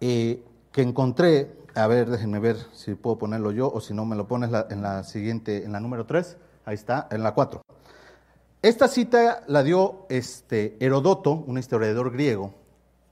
eh, 0.00 0.44
que 0.70 0.82
encontré. 0.82 1.63
A 1.76 1.88
ver, 1.88 2.08
déjenme 2.08 2.38
ver 2.38 2.56
si 2.72 2.94
puedo 2.94 3.18
ponerlo 3.18 3.50
yo 3.50 3.68
o 3.68 3.80
si 3.80 3.94
no 3.94 4.04
me 4.04 4.14
lo 4.14 4.28
pones 4.28 4.50
en 4.70 4.80
la 4.80 5.02
siguiente, 5.02 5.64
en 5.64 5.72
la 5.72 5.80
número 5.80 6.06
3. 6.06 6.36
Ahí 6.66 6.74
está, 6.74 7.08
en 7.10 7.24
la 7.24 7.34
4. 7.34 7.62
Esta 8.62 8.86
cita 8.86 9.42
la 9.48 9.64
dio 9.64 10.06
este, 10.08 10.76
Herodoto, 10.78 11.32
un 11.32 11.58
historiador 11.58 12.12
griego, 12.12 12.54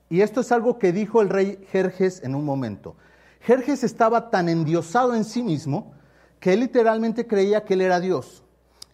y 0.08 0.20
esto 0.20 0.42
es 0.42 0.52
algo 0.52 0.78
que 0.78 0.92
dijo 0.92 1.20
el 1.20 1.28
rey 1.28 1.58
Jerjes 1.72 2.22
en 2.22 2.36
un 2.36 2.44
momento. 2.44 2.94
Jerjes 3.40 3.82
estaba 3.82 4.30
tan 4.30 4.48
endiosado 4.48 5.14
en 5.14 5.24
sí 5.24 5.42
mismo 5.42 5.94
que 6.38 6.52
él 6.52 6.60
literalmente 6.60 7.26
creía 7.26 7.64
que 7.64 7.74
él 7.74 7.80
era 7.80 7.98
Dios. 7.98 8.44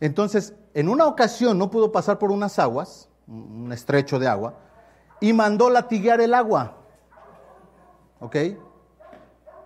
Entonces, 0.01 0.55
en 0.73 0.89
una 0.89 1.07
ocasión 1.07 1.59
no 1.59 1.71
pudo 1.71 1.93
pasar 1.93 2.19
por 2.19 2.31
unas 2.31 2.59
aguas, 2.59 3.09
un 3.27 3.71
estrecho 3.71 4.19
de 4.19 4.29
agua, 4.29 4.55
y 5.21 5.35
mandó 5.35 5.69
latiguear 5.69 6.23
el 6.23 6.33
agua. 6.33 6.79
¿Ok? 8.21 8.37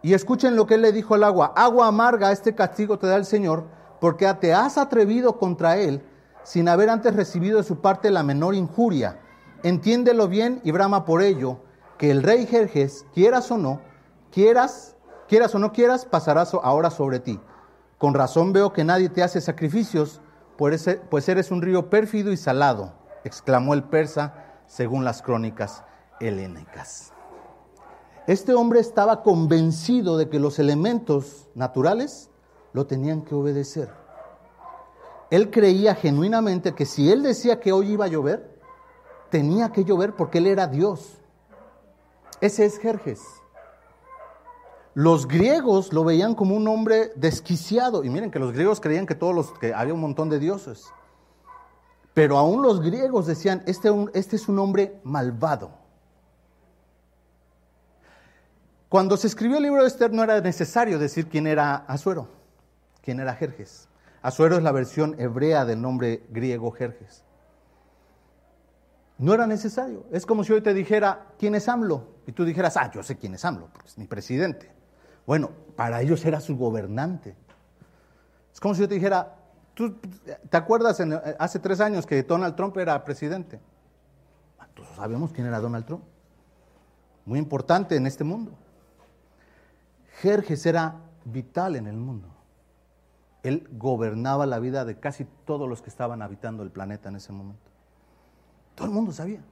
Y 0.02 0.14
escuchen 0.14 0.56
lo 0.56 0.66
que 0.66 0.74
él 0.74 0.82
le 0.82 0.92
dijo 0.92 1.14
al 1.14 1.24
agua, 1.24 1.52
agua 1.56 1.86
amarga, 1.86 2.32
este 2.32 2.54
castigo 2.54 2.98
te 2.98 3.06
da 3.06 3.16
el 3.16 3.24
Señor, 3.24 3.64
porque 4.00 4.32
te 4.34 4.52
has 4.52 4.78
atrevido 4.78 5.38
contra 5.38 5.76
él 5.76 6.02
sin 6.42 6.68
haber 6.68 6.90
antes 6.90 7.14
recibido 7.14 7.58
de 7.58 7.64
su 7.64 7.80
parte 7.80 8.10
la 8.10 8.22
menor 8.22 8.54
injuria. 8.54 9.20
Entiéndelo 9.62 10.26
bien 10.28 10.60
y 10.64 10.72
brama 10.72 11.04
por 11.04 11.22
ello, 11.22 11.60
que 11.98 12.10
el 12.10 12.22
rey 12.22 12.46
Jerjes, 12.46 13.06
quieras 13.14 13.50
o 13.52 13.58
no, 13.58 13.80
quieras, 14.32 14.96
quieras 15.28 15.54
o 15.54 15.60
no 15.60 15.72
quieras, 15.72 16.04
pasará 16.04 16.44
ahora 16.62 16.90
sobre 16.90 17.20
ti. 17.20 17.40
Con 17.98 18.14
razón 18.14 18.52
veo 18.52 18.72
que 18.72 18.82
nadie 18.82 19.08
te 19.08 19.22
hace 19.22 19.40
sacrificios, 19.40 20.20
pues, 20.56 21.28
eres 21.28 21.50
un 21.52 21.62
río 21.62 21.90
pérfido 21.90 22.32
y 22.32 22.36
salado, 22.36 22.92
exclamó 23.22 23.74
el 23.74 23.84
persa 23.84 24.34
según 24.66 25.04
las 25.04 25.22
crónicas 25.22 25.84
helénicas. 26.18 27.12
Este 28.26 28.54
hombre 28.54 28.80
estaba 28.80 29.22
convencido 29.22 30.16
de 30.16 30.28
que 30.28 30.38
los 30.38 30.58
elementos 30.58 31.48
naturales 31.54 32.30
lo 32.72 32.86
tenían 32.86 33.22
que 33.22 33.34
obedecer. 33.34 33.90
Él 35.30 35.50
creía 35.50 35.94
genuinamente 35.94 36.74
que 36.74 36.86
si 36.86 37.10
él 37.10 37.22
decía 37.22 37.58
que 37.58 37.72
hoy 37.72 37.92
iba 37.92 38.04
a 38.04 38.08
llover, 38.08 38.60
tenía 39.30 39.72
que 39.72 39.84
llover 39.84 40.14
porque 40.14 40.38
él 40.38 40.46
era 40.46 40.66
Dios. 40.66 41.18
Ese 42.40 42.64
es 42.64 42.78
Jerjes. 42.78 43.20
Los 44.94 45.26
griegos 45.26 45.92
lo 45.92 46.04
veían 46.04 46.34
como 46.34 46.54
un 46.54 46.68
hombre 46.68 47.12
desquiciado. 47.16 48.04
Y 48.04 48.10
miren 48.10 48.30
que 48.30 48.38
los 48.38 48.52
griegos 48.52 48.78
creían 48.78 49.06
que 49.06 49.14
todos 49.14 49.34
los 49.34 49.52
que 49.52 49.72
había 49.72 49.94
un 49.94 50.00
montón 50.00 50.28
de 50.28 50.38
dioses. 50.38 50.86
Pero 52.14 52.36
aún 52.36 52.62
los 52.62 52.82
griegos 52.82 53.26
decían, 53.26 53.62
este, 53.66 53.90
este 54.12 54.36
es 54.36 54.48
un 54.48 54.58
hombre 54.58 55.00
malvado. 55.02 55.81
Cuando 58.92 59.16
se 59.16 59.26
escribió 59.26 59.56
el 59.56 59.62
libro 59.62 59.80
de 59.80 59.88
Esther 59.88 60.12
no 60.12 60.22
era 60.22 60.38
necesario 60.42 60.98
decir 60.98 61.26
quién 61.26 61.46
era 61.46 61.76
Asuero, 61.76 62.28
quién 63.00 63.20
era 63.20 63.34
Jerjes. 63.34 63.88
Asuero 64.20 64.58
es 64.58 64.62
la 64.62 64.70
versión 64.70 65.18
hebrea 65.18 65.64
del 65.64 65.80
nombre 65.80 66.26
griego 66.28 66.70
Jerjes. 66.72 67.24
No 69.16 69.32
era 69.32 69.46
necesario. 69.46 70.04
Es 70.12 70.26
como 70.26 70.44
si 70.44 70.52
hoy 70.52 70.60
te 70.60 70.74
dijera 70.74 71.28
quién 71.38 71.54
es 71.54 71.70
AMLO 71.70 72.06
y 72.26 72.32
tú 72.32 72.44
dijeras, 72.44 72.76
ah, 72.76 72.90
yo 72.92 73.02
sé 73.02 73.16
quién 73.16 73.32
es 73.32 73.42
AMLO, 73.46 73.70
porque 73.72 73.88
es 73.88 73.96
mi 73.96 74.06
presidente. 74.06 74.70
Bueno, 75.26 75.52
para 75.74 76.02
ellos 76.02 76.22
era 76.26 76.38
su 76.42 76.58
gobernante. 76.58 77.34
Es 78.52 78.60
como 78.60 78.74
si 78.74 78.82
yo 78.82 78.88
te 78.90 78.96
dijera, 78.96 79.36
¿tú 79.72 79.96
te 80.50 80.56
acuerdas 80.58 81.00
hace 81.38 81.58
tres 81.60 81.80
años 81.80 82.04
que 82.04 82.22
Donald 82.24 82.56
Trump 82.56 82.76
era 82.76 83.02
presidente? 83.06 83.58
Todos 84.74 84.94
sabemos 84.94 85.32
quién 85.32 85.46
era 85.46 85.60
Donald 85.60 85.86
Trump. 85.86 86.04
Muy 87.24 87.38
importante 87.38 87.96
en 87.96 88.06
este 88.06 88.22
mundo. 88.22 88.58
Jerjes 90.20 90.66
era 90.66 91.00
vital 91.24 91.76
en 91.76 91.86
el 91.86 91.96
mundo. 91.96 92.28
Él 93.42 93.68
gobernaba 93.72 94.46
la 94.46 94.58
vida 94.58 94.84
de 94.84 94.98
casi 94.98 95.26
todos 95.44 95.68
los 95.68 95.82
que 95.82 95.90
estaban 95.90 96.22
habitando 96.22 96.62
el 96.62 96.70
planeta 96.70 97.08
en 97.08 97.16
ese 97.16 97.32
momento. 97.32 97.70
Todo 98.74 98.86
el 98.86 98.94
mundo 98.94 99.12
sabía. 99.12 99.42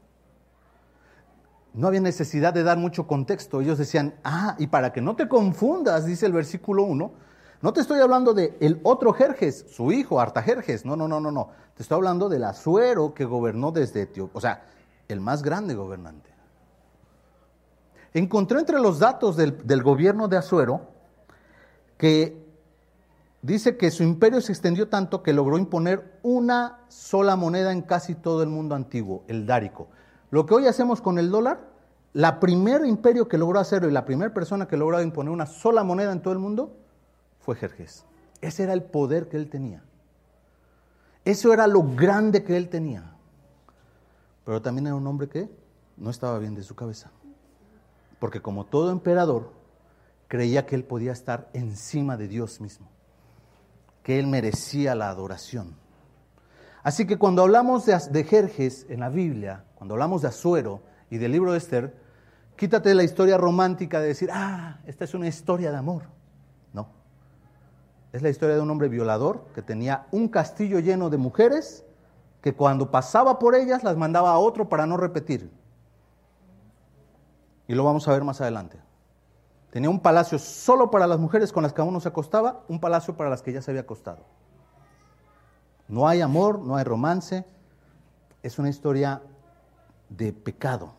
No 1.73 1.87
había 1.87 2.01
necesidad 2.01 2.53
de 2.53 2.63
dar 2.63 2.79
mucho 2.79 3.07
contexto. 3.07 3.61
Ellos 3.61 3.79
decían, 3.79 4.15
ah, 4.25 4.57
y 4.59 4.67
para 4.67 4.93
que 4.93 5.01
no 5.01 5.17
te 5.17 5.29
confundas, 5.29 6.05
dice 6.05 6.27
el 6.27 6.33
versículo 6.33 6.85
1, 6.85 7.13
no 7.63 7.73
te 7.73 7.81
estoy 7.81 8.01
hablando 8.01 8.33
de 8.33 8.57
el 8.61 8.81
otro 8.83 9.13
Jerjes, 9.13 9.67
su 9.69 9.93
hijo, 9.93 10.21
Artajerjes. 10.21 10.85
No, 10.85 10.97
no, 10.97 11.07
no, 11.07 11.21
no, 11.21 11.31
no. 11.31 11.51
Te 11.75 11.83
estoy 11.83 11.97
hablando 11.97 12.29
del 12.29 12.45
Azuero 12.45 13.13
que 13.13 13.25
gobernó 13.25 13.71
desde 13.71 14.03
Etiopía. 14.03 14.33
O 14.35 14.41
sea, 14.41 14.65
el 15.09 15.21
más 15.21 15.43
grande 15.43 15.75
gobernante. 15.75 16.31
Encontré 18.13 18.59
entre 18.59 18.81
los 18.81 18.99
datos 18.99 19.37
del, 19.37 19.83
gobierno 19.83 20.27
de 20.27 20.37
Azuero 20.37 20.89
que 21.97 22.45
dice 23.43 23.77
que 23.77 23.91
su 23.91 24.03
imperio 24.03 24.41
se 24.41 24.53
extendió 24.53 24.89
tanto 24.89 25.23
que 25.23 25.33
logró 25.33 25.59
imponer 25.59 26.19
una 26.23 26.81
sola 26.89 27.37
moneda 27.37 27.73
en 27.73 27.83
casi 27.83 28.15
todo 28.15 28.43
el 28.43 28.49
mundo 28.49 28.75
antiguo, 28.75 29.23
el 29.29 29.47
dárico. 29.47 29.89
Lo 30.31 30.45
que 30.47 30.55
hoy 30.55 30.67
hacemos 30.67 31.01
con 31.01 31.19
el 31.19 31.31
dólar, 31.31 31.61
la 32.13 32.41
primer 32.41 32.85
imperio 32.85 33.29
que 33.29 33.39
logró 33.39 33.61
hacerlo 33.61 33.89
y 33.89 33.93
la 33.93 34.05
primera 34.05 34.35
persona 34.35 34.67
que 34.67 34.77
logró 34.77 35.01
imponer 35.01 35.31
una 35.31 35.47
sola 35.47 35.85
moneda 35.85 36.13
en 36.13 36.21
todo 36.21 36.33
el 36.33 36.41
mundo 36.41 36.77
fue 37.41 37.55
Jerjes. 37.55 38.05
Ese 38.41 38.65
era 38.65 38.73
el 38.73 38.83
poder 38.83 39.29
que 39.29 39.37
él 39.37 39.49
tenía. 39.49 39.85
Eso 41.25 41.53
era 41.53 41.67
lo 41.67 41.83
grande 41.83 42.43
que 42.43 42.57
él 42.57 42.69
tenía. 42.69 43.15
Pero 44.45 44.63
también 44.63 44.87
era 44.87 44.97
un 44.97 45.07
hombre 45.07 45.29
que 45.29 45.49
no 45.97 46.11
estaba 46.11 46.39
bien 46.39 46.55
de 46.55 46.63
su 46.63 46.75
cabeza. 46.75 47.11
Porque 48.21 48.41
como 48.41 48.65
todo 48.65 48.93
emperador, 48.93 49.51
creía 50.29 50.65
que 50.67 50.77
él 50.77 50.85
podía 50.85 51.11
estar 51.11 51.51
encima 51.53 52.17
de 52.17 52.29
Dios 52.29 52.61
mismo 52.61 52.89
que 54.03 54.19
él 54.19 54.27
merecía 54.27 54.95
la 54.95 55.09
adoración. 55.09 55.77
Así 56.83 57.07
que 57.07 57.19
cuando 57.19 57.43
hablamos 57.43 57.85
de, 57.87 58.25
Jerjes 58.25 58.87
en 58.89 59.01
la 59.01 59.11
Biblia, 59.11 59.65
cuando 59.75 59.95
hablamos 59.95 60.23
de 60.23 60.29
Azuero 60.29 60.81
y 61.11 61.19
del 61.19 61.33
libro 61.33 61.53
de 61.53 61.59
Esther, 61.59 61.95
quítate 62.57 62.95
la 62.95 63.03
historia 63.03 63.37
romántica 63.37 64.01
de 64.01 64.09
decir, 64.09 64.31
ah, 64.33 64.79
esta 64.87 65.05
es 65.05 65.15
una 65.15 65.29
historia 65.29 65.71
de 65.71 65.77
amor. 65.77 66.05
No. 66.73 66.89
Es 68.13 68.23
la 68.23 68.31
historia 68.31 68.57
de 68.57 68.63
un 68.63 68.71
hombre 68.71 68.89
violador 68.89 69.45
que 69.55 69.61
tenía 69.61 70.07
un 70.11 70.29
castillo 70.29 70.79
lleno 70.79 71.11
de 71.11 71.19
mujeres 71.19 71.85
que 72.41 72.55
cuando 72.55 72.91
pasaba 72.91 73.39
por 73.39 73.55
ellas 73.55 73.85
las 73.85 73.99
mandaba 73.99 74.31
a 74.31 74.39
otro 74.39 74.71
para 74.71 74.87
no 74.87 74.97
repetir. 74.97 75.51
Y 77.71 77.75
lo 77.77 77.85
vamos 77.85 78.09
a 78.09 78.13
ver 78.13 78.25
más 78.25 78.41
adelante. 78.41 78.81
Tenía 79.71 79.89
un 79.89 80.01
palacio 80.01 80.41
solo 80.41 80.91
para 80.91 81.07
las 81.07 81.21
mujeres 81.21 81.53
con 81.53 81.63
las 81.63 81.73
que 81.73 81.81
aún 81.81 81.95
no 81.95 82.01
se 82.01 82.09
acostaba, 82.09 82.65
un 82.67 82.81
palacio 82.81 83.17
para 83.17 83.31
las 83.31 83.43
que 83.43 83.53
ya 83.53 83.63
se 83.63 83.71
había 83.71 83.83
acostado. 83.83 84.25
No 85.87 86.09
hay 86.09 86.21
amor, 86.21 86.59
no 86.59 86.75
hay 86.75 86.83
romance, 86.83 87.47
es 88.43 88.59
una 88.59 88.71
historia 88.71 89.23
de 90.09 90.33
pecado 90.33 90.95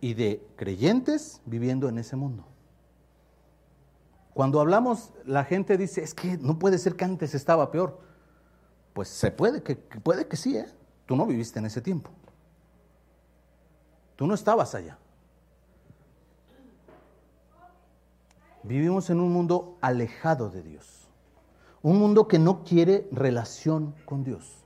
y 0.00 0.14
de 0.14 0.44
creyentes 0.56 1.40
viviendo 1.46 1.88
en 1.88 1.98
ese 1.98 2.16
mundo. 2.16 2.44
Cuando 4.34 4.60
hablamos, 4.60 5.12
la 5.24 5.44
gente 5.44 5.76
dice, 5.76 6.02
es 6.02 6.14
que 6.14 6.36
no 6.38 6.58
puede 6.58 6.78
ser 6.78 6.96
que 6.96 7.04
antes 7.04 7.32
estaba 7.36 7.70
peor. 7.70 8.00
Pues 8.92 9.06
se 9.06 9.30
puede, 9.30 9.62
que, 9.62 9.76
puede 9.76 10.26
que 10.26 10.36
sí, 10.36 10.56
¿eh? 10.56 10.66
Tú 11.06 11.14
no 11.14 11.26
viviste 11.26 11.60
en 11.60 11.66
ese 11.66 11.80
tiempo. 11.80 12.10
Tú 14.16 14.26
no 14.26 14.34
estabas 14.34 14.74
allá. 14.74 14.98
Vivimos 18.62 19.10
en 19.10 19.20
un 19.20 19.32
mundo 19.32 19.76
alejado 19.80 20.50
de 20.50 20.62
Dios. 20.62 21.08
Un 21.82 21.98
mundo 21.98 22.28
que 22.28 22.38
no 22.38 22.62
quiere 22.62 23.08
relación 23.10 23.94
con 24.04 24.22
Dios. 24.22 24.64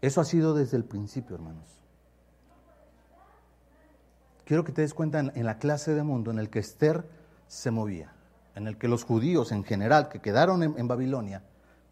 Eso 0.00 0.20
ha 0.20 0.24
sido 0.24 0.54
desde 0.54 0.76
el 0.76 0.84
principio, 0.84 1.36
hermanos. 1.36 1.82
Quiero 4.44 4.64
que 4.64 4.72
te 4.72 4.82
des 4.82 4.94
cuenta 4.94 5.20
en, 5.20 5.44
la 5.44 5.58
clase 5.58 5.94
de 5.94 6.02
mundo 6.02 6.30
en 6.30 6.38
el 6.38 6.50
que 6.50 6.58
Esther 6.58 7.08
se 7.46 7.70
movía, 7.70 8.12
en 8.54 8.66
el 8.66 8.76
que 8.76 8.88
los 8.88 9.04
judíos 9.04 9.52
en 9.52 9.64
general 9.64 10.08
que 10.08 10.20
quedaron 10.20 10.62
en, 10.62 10.88
Babilonia 10.88 11.42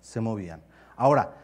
se 0.01 0.21
movían. 0.21 0.63
Ahora, 0.97 1.37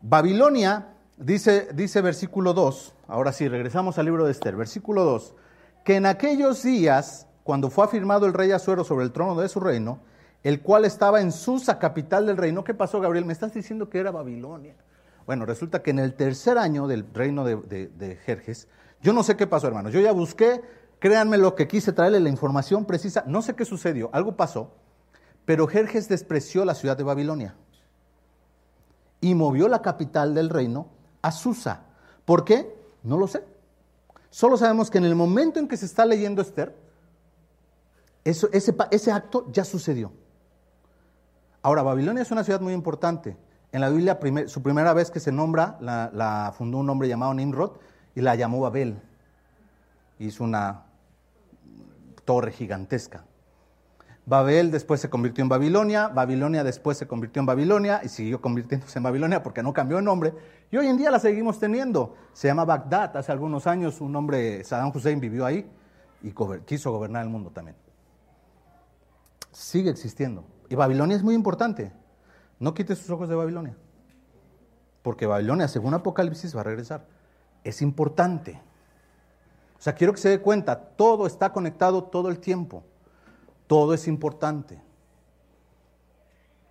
Babilonia, 0.00 0.94
dice, 1.16 1.68
dice 1.74 2.00
versículo 2.00 2.52
2, 2.54 2.94
ahora 3.06 3.32
sí, 3.32 3.48
regresamos 3.48 3.98
al 3.98 4.06
libro 4.06 4.24
de 4.24 4.32
Esther, 4.32 4.56
versículo 4.56 5.04
2, 5.04 5.34
que 5.84 5.96
en 5.96 6.06
aquellos 6.06 6.62
días 6.62 7.28
cuando 7.44 7.70
fue 7.70 7.84
afirmado 7.84 8.26
el 8.26 8.34
rey 8.34 8.52
Azuero 8.52 8.84
sobre 8.84 9.04
el 9.04 9.12
trono 9.12 9.40
de 9.40 9.48
su 9.48 9.60
reino, 9.60 10.00
el 10.42 10.60
cual 10.60 10.84
estaba 10.84 11.20
en 11.20 11.32
Susa, 11.32 11.78
capital 11.78 12.26
del 12.26 12.36
reino. 12.36 12.64
¿Qué 12.64 12.74
pasó, 12.74 13.00
Gabriel? 13.00 13.24
Me 13.24 13.32
estás 13.32 13.54
diciendo 13.54 13.88
que 13.88 13.98
era 13.98 14.10
Babilonia. 14.10 14.74
Bueno, 15.26 15.46
resulta 15.46 15.82
que 15.82 15.90
en 15.90 16.00
el 16.00 16.14
tercer 16.14 16.58
año 16.58 16.86
del 16.86 17.06
reino 17.12 17.44
de, 17.44 18.18
Jerjes, 18.24 18.68
yo 19.00 19.12
no 19.12 19.22
sé 19.22 19.36
qué 19.36 19.46
pasó, 19.46 19.68
hermanos. 19.68 19.92
Yo 19.92 20.00
ya 20.00 20.12
busqué, 20.12 20.62
créanme 20.98 21.38
lo 21.38 21.54
que 21.54 21.68
quise 21.68 21.92
traerle 21.92 22.20
la 22.20 22.28
información 22.28 22.84
precisa. 22.84 23.24
No 23.26 23.42
sé 23.42 23.54
qué 23.54 23.64
sucedió, 23.64 24.10
algo 24.12 24.36
pasó, 24.36 24.72
pero 25.44 25.66
Jerjes 25.66 26.08
despreció 26.08 26.64
la 26.64 26.74
ciudad 26.74 26.96
de 26.96 27.04
Babilonia 27.04 27.54
y 29.20 29.34
movió 29.34 29.68
la 29.68 29.82
capital 29.82 30.34
del 30.34 30.50
reino 30.50 30.88
a 31.22 31.30
Susa. 31.30 31.82
¿Por 32.24 32.44
qué? 32.44 32.74
No 33.04 33.16
lo 33.16 33.28
sé. 33.28 33.44
Solo 34.30 34.56
sabemos 34.56 34.90
que 34.90 34.98
en 34.98 35.04
el 35.04 35.14
momento 35.14 35.60
en 35.60 35.68
que 35.68 35.76
se 35.76 35.86
está 35.86 36.04
leyendo 36.04 36.42
Esther, 36.42 36.74
ese, 38.24 39.12
acto 39.12 39.46
ya 39.52 39.64
sucedió. 39.64 40.12
Ahora, 41.62 41.82
Babilonia 41.82 42.22
es 42.22 42.30
una 42.30 42.44
ciudad 42.44 42.60
muy 42.60 42.72
importante. 42.72 43.36
En 43.72 43.80
la 43.80 43.88
Biblia, 43.88 44.18
su 44.46 44.62
primera 44.62 44.92
vez 44.92 45.10
que 45.10 45.20
se 45.20 45.32
nombra, 45.32 45.78
la, 45.80 46.52
fundó 46.56 46.78
un 46.78 46.90
hombre 46.90 47.08
llamado 47.08 47.34
Nimrod 47.34 47.72
y 48.14 48.20
la 48.20 48.34
llamó 48.34 48.60
Babel. 48.60 49.00
Hizo 50.18 50.44
una 50.44 50.84
torre 52.24 52.52
gigantesca. 52.52 53.24
Babel 54.24 54.70
después 54.70 55.00
se 55.00 55.10
convirtió 55.10 55.42
en 55.42 55.48
Babilonia, 55.48 56.06
Babilonia 56.06 56.62
después 56.62 56.96
se 56.96 57.08
convirtió 57.08 57.40
en 57.40 57.46
Babilonia 57.46 58.02
y 58.04 58.08
siguió 58.08 58.40
convirtiéndose 58.40 59.00
en 59.00 59.02
Babilonia 59.02 59.42
porque 59.42 59.64
no 59.64 59.72
cambió 59.72 59.96
de 59.96 60.04
nombre. 60.04 60.32
Y 60.70 60.76
hoy 60.76 60.86
en 60.86 60.96
día 60.96 61.10
la 61.10 61.18
seguimos 61.18 61.58
teniendo. 61.58 62.14
Se 62.32 62.46
llama 62.46 62.64
Bagdad. 62.64 63.16
Hace 63.16 63.32
algunos 63.32 63.66
años 63.66 64.00
un 64.00 64.14
hombre, 64.14 64.62
Saddam 64.62 64.92
Hussein, 64.94 65.18
vivió 65.18 65.44
ahí 65.44 65.68
y 66.22 66.32
quiso 66.64 66.92
gobernar 66.92 67.24
el 67.24 67.30
mundo 67.30 67.50
también 67.50 67.81
sigue 69.52 69.90
existiendo. 69.90 70.44
Y 70.68 70.74
Babilonia 70.74 71.16
es 71.16 71.22
muy 71.22 71.34
importante. 71.34 71.92
No 72.58 72.74
quites 72.74 72.98
sus 72.98 73.10
ojos 73.10 73.28
de 73.28 73.34
Babilonia. 73.34 73.76
porque 75.02 75.26
Babilonia, 75.26 75.66
según 75.66 75.94
Apocalipsis, 75.94 76.54
va 76.56 76.60
a 76.60 76.64
regresar. 76.64 77.06
Es 77.64 77.82
importante. 77.82 78.60
O 79.78 79.82
sea, 79.82 79.94
quiero 79.94 80.12
que 80.12 80.20
se 80.20 80.28
dé 80.28 80.40
cuenta, 80.40 80.78
todo 80.80 81.26
está 81.26 81.52
conectado 81.52 82.04
todo 82.04 82.28
el 82.28 82.38
tiempo. 82.38 82.84
Todo 83.66 83.94
es 83.94 84.06
importante. 84.06 84.80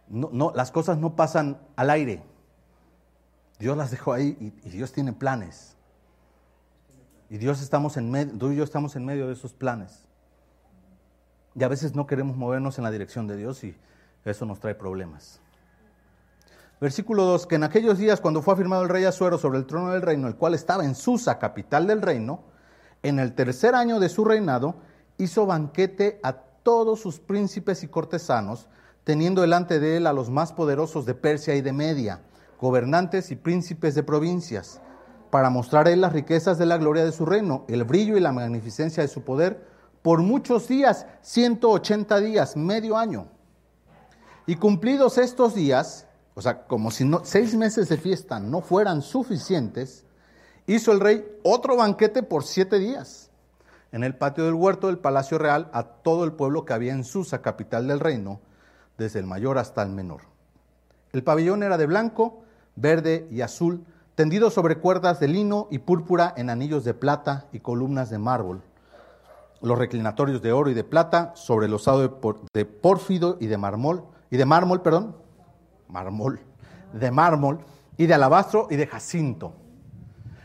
No, 0.07 0.29
no, 0.31 0.53
las 0.55 0.71
cosas 0.71 0.97
no 0.97 1.15
pasan 1.15 1.59
al 1.75 1.89
aire. 1.89 2.23
Dios 3.59 3.75
las 3.75 3.91
dejó 3.91 4.13
ahí 4.13 4.37
y, 4.39 4.67
y 4.67 4.71
Dios 4.71 4.93
tiene 4.93 5.11
planes. 5.11 5.75
Y 7.29 7.37
Dios 7.37 7.61
estamos 7.61 7.97
en 7.97 8.09
medio, 8.09 8.37
tú 8.37 8.51
y 8.51 8.55
yo 8.55 8.63
estamos 8.63 8.95
en 8.95 9.05
medio 9.05 9.27
de 9.27 9.33
esos 9.33 9.53
planes. 9.53 10.05
Y 11.55 11.63
a 11.63 11.67
veces 11.67 11.95
no 11.95 12.07
queremos 12.07 12.37
movernos 12.37 12.77
en 12.77 12.83
la 12.83 12.91
dirección 12.91 13.27
de 13.27 13.37
Dios 13.37 13.63
y 13.63 13.75
eso 14.25 14.45
nos 14.45 14.59
trae 14.59 14.75
problemas. 14.75 15.41
Versículo 16.79 17.25
2, 17.25 17.45
que 17.45 17.55
en 17.55 17.63
aquellos 17.63 17.97
días 17.97 18.21
cuando 18.21 18.41
fue 18.41 18.55
afirmado 18.55 18.83
el 18.83 18.89
rey 18.89 19.03
Azuero 19.03 19.37
sobre 19.37 19.59
el 19.59 19.67
trono 19.67 19.91
del 19.91 20.01
reino, 20.01 20.27
el 20.27 20.35
cual 20.35 20.55
estaba 20.55 20.83
en 20.83 20.95
Susa, 20.95 21.37
capital 21.37 21.85
del 21.85 22.01
reino, 22.01 22.41
en 23.03 23.19
el 23.19 23.33
tercer 23.33 23.75
año 23.75 23.99
de 23.99 24.09
su 24.09 24.25
reinado, 24.25 24.75
hizo 25.17 25.45
banquete 25.45 26.19
a 26.23 26.33
todos 26.33 26.99
sus 26.99 27.19
príncipes 27.19 27.83
y 27.83 27.87
cortesanos, 27.87 28.67
teniendo 29.03 29.41
delante 29.41 29.79
de 29.79 29.97
él 29.97 30.07
a 30.07 30.13
los 30.13 30.29
más 30.29 30.53
poderosos 30.53 31.05
de 31.05 31.13
Persia 31.13 31.55
y 31.55 31.61
de 31.61 31.73
Media, 31.73 32.21
gobernantes 32.59 33.31
y 33.31 33.35
príncipes 33.35 33.93
de 33.93 34.03
provincias, 34.03 34.81
para 35.29 35.49
mostrar 35.49 35.87
él 35.87 36.01
las 36.01 36.13
riquezas 36.13 36.57
de 36.57 36.65
la 36.65 36.77
gloria 36.77 37.05
de 37.05 37.11
su 37.11 37.25
reino, 37.25 37.63
el 37.67 37.83
brillo 37.83 38.17
y 38.17 38.19
la 38.21 38.31
magnificencia 38.31 39.01
de 39.01 39.09
su 39.09 39.23
poder, 39.23 39.65
por 40.01 40.21
muchos 40.21 40.67
días, 40.67 41.05
180 41.21 42.19
días, 42.19 42.55
medio 42.57 42.97
año. 42.97 43.27
Y 44.45 44.55
cumplidos 44.55 45.17
estos 45.17 45.53
días, 45.53 46.07
o 46.33 46.41
sea, 46.41 46.65
como 46.65 46.91
si 46.91 47.05
no, 47.05 47.21
seis 47.23 47.55
meses 47.55 47.89
de 47.89 47.97
fiesta 47.97 48.39
no 48.39 48.61
fueran 48.61 49.01
suficientes, 49.01 50.05
hizo 50.65 50.91
el 50.91 50.99
rey 50.99 51.25
otro 51.43 51.77
banquete 51.77 52.23
por 52.23 52.43
siete 52.43 52.79
días 52.79 53.31
en 53.91 54.03
el 54.03 54.15
patio 54.15 54.45
del 54.45 54.53
huerto 54.53 54.87
del 54.87 54.99
Palacio 54.99 55.37
Real 55.37 55.69
a 55.73 55.83
todo 55.83 56.23
el 56.23 56.33
pueblo 56.33 56.65
que 56.65 56.73
había 56.73 56.93
en 56.93 57.03
Susa, 57.03 57.41
capital 57.41 57.87
del 57.87 57.99
reino, 57.99 58.39
desde 58.97 59.19
el 59.19 59.25
mayor 59.25 59.57
hasta 59.57 59.83
el 59.83 59.89
menor. 59.89 60.21
El 61.11 61.23
pabellón 61.23 61.61
era 61.61 61.77
de 61.77 61.87
blanco, 61.87 62.43
verde 62.75 63.27
y 63.29 63.41
azul, 63.41 63.83
tendido 64.15 64.49
sobre 64.49 64.77
cuerdas 64.77 65.19
de 65.19 65.27
lino 65.27 65.67
y 65.71 65.79
púrpura 65.79 66.33
en 66.37 66.49
anillos 66.49 66.85
de 66.85 66.93
plata 66.93 67.47
y 67.51 67.59
columnas 67.59 68.09
de 68.09 68.17
mármol. 68.17 68.61
Los 69.61 69.77
reclinatorios 69.77 70.41
de 70.41 70.51
oro 70.51 70.69
y 70.69 70.73
de 70.73 70.83
plata 70.83 71.33
sobre 71.35 71.67
el 71.67 71.73
osado 71.73 72.01
de, 72.53 72.65
pórfido 72.65 73.37
y 73.39 73.47
de 73.47 73.57
mármol, 73.57 74.03
y 74.29 74.37
de 74.37 74.45
mármol, 74.45 74.81
perdón, 74.81 75.15
mármol, 75.87 76.39
de 76.93 77.11
mármol, 77.11 77.59
y 77.97 78.07
de 78.07 78.13
alabastro 78.13 78.67
y 78.69 78.75
de 78.75 78.87
jacinto. 78.87 79.53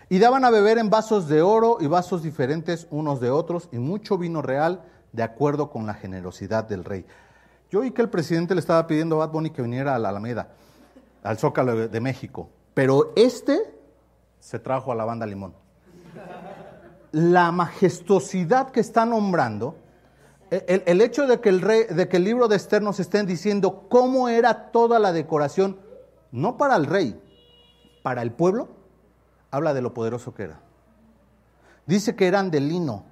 Y 0.09 0.19
daban 0.19 0.45
a 0.45 0.51
beber 0.51 0.79
en 0.79 0.91
vasos 0.91 1.29
de 1.29 1.43
oro 1.43 1.79
y 1.81 1.87
vasos 1.87 2.23
diferentes 2.23 2.87
unos 2.91 3.21
de 3.21 3.31
otros, 3.31 3.69
y 3.73 3.79
mucho 3.79 4.19
vino 4.19 4.43
real, 4.43 4.83
de 5.13 5.23
acuerdo 5.23 5.71
con 5.71 5.87
la 5.87 5.95
generosidad 5.95 6.65
del 6.65 6.85
rey. 6.85 7.07
Yo 7.71 7.81
oí 7.81 7.91
que 7.91 8.03
el 8.03 8.11
presidente 8.11 8.55
le 8.55 8.61
estaba 8.61 8.87
pidiendo 8.87 9.17
a 9.17 9.27
Bad 9.27 9.33
Bunny 9.33 9.51
que 9.51 9.63
viniera 9.63 9.95
a 9.95 9.99
la 9.99 10.11
Alameda, 10.11 10.51
al 11.23 11.39
Zócalo 11.39 11.89
de 11.89 12.01
México, 12.01 12.51
pero 12.75 13.13
este 13.17 13.75
se 14.39 14.59
trajo 14.59 14.93
a 14.93 14.95
la 14.95 15.05
banda 15.05 15.27
Limón. 15.27 15.55
La 17.17 17.51
majestuosidad 17.51 18.71
que 18.73 18.81
está 18.81 19.07
nombrando 19.07 19.77
el, 20.51 20.83
el, 20.87 21.01
hecho 21.01 21.27
de 21.27 21.41
que, 21.41 21.49
el 21.49 21.61
rey, 21.61 21.85
de 21.85 22.09
que 22.09 22.19
el 22.19 22.25
libro 22.25 22.47
de 22.47 22.57
Esther 22.57 22.83
nos 22.83 23.01
estén 23.01 23.25
diciendo 23.25 23.87
cómo 23.89 24.29
era 24.29 24.71
toda 24.71 24.99
la 24.99 25.13
decoración, 25.13 25.79
no 26.31 26.57
para 26.57 26.77
el 26.77 26.87
rey, 26.87 27.19
para 28.03 28.23
el 28.23 28.33
pueblo, 28.33 28.69
habla 29.51 29.75
de 29.75 29.83
lo 29.83 29.93
poderoso 29.93 30.35
que 30.35 30.45
era. 30.45 30.61
Dice 31.87 32.15
que 32.15 32.27
eran 32.27 32.51
de 32.51 32.61
lino, 32.61 33.05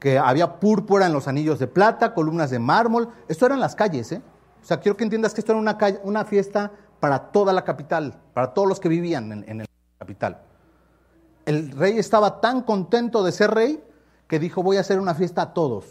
que 0.00 0.18
había 0.18 0.58
púrpura 0.58 1.06
en 1.06 1.12
los 1.12 1.28
anillos 1.28 1.58
de 1.58 1.68
plata, 1.68 2.14
columnas 2.14 2.50
de 2.50 2.58
mármol. 2.58 3.10
Esto 3.28 3.46
eran 3.46 3.60
las 3.60 3.76
calles, 3.76 4.10
¿eh? 4.12 4.22
O 4.62 4.64
sea, 4.64 4.80
quiero 4.80 4.96
que 4.96 5.04
entiendas 5.04 5.34
que 5.34 5.40
esto 5.40 5.52
era 5.52 5.60
una, 5.60 5.78
una 6.04 6.24
fiesta 6.24 6.72
para 7.00 7.30
toda 7.30 7.52
la 7.52 7.64
capital, 7.64 8.18
para 8.32 8.54
todos 8.54 8.66
los 8.66 8.80
que 8.80 8.88
vivían 8.88 9.30
en, 9.30 9.44
en 9.46 9.58
la 9.58 9.64
capital. 9.98 10.40
El 11.44 11.72
rey 11.72 11.98
estaba 11.98 12.40
tan 12.40 12.62
contento 12.62 13.22
de 13.24 13.32
ser 13.32 13.50
rey 13.50 13.82
que 14.28 14.38
dijo, 14.38 14.62
voy 14.62 14.76
a 14.76 14.80
hacer 14.80 15.00
una 15.00 15.14
fiesta 15.14 15.42
a 15.42 15.54
todos. 15.54 15.84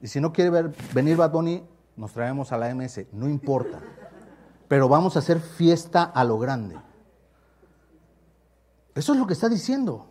Y 0.00 0.06
si 0.06 0.20
no 0.20 0.32
quiere 0.32 0.72
venir 0.94 1.16
Bad 1.16 1.32
Bunny, 1.32 1.64
nos 1.96 2.12
traemos 2.12 2.52
a 2.52 2.58
la 2.58 2.72
MS, 2.74 3.06
no 3.12 3.28
importa. 3.28 3.80
Pero 4.68 4.88
vamos 4.88 5.16
a 5.16 5.18
hacer 5.18 5.40
fiesta 5.40 6.04
a 6.04 6.22
lo 6.24 6.38
grande. 6.38 6.76
Eso 8.94 9.12
es 9.12 9.18
lo 9.18 9.26
que 9.26 9.32
está 9.32 9.48
diciendo. 9.48 10.06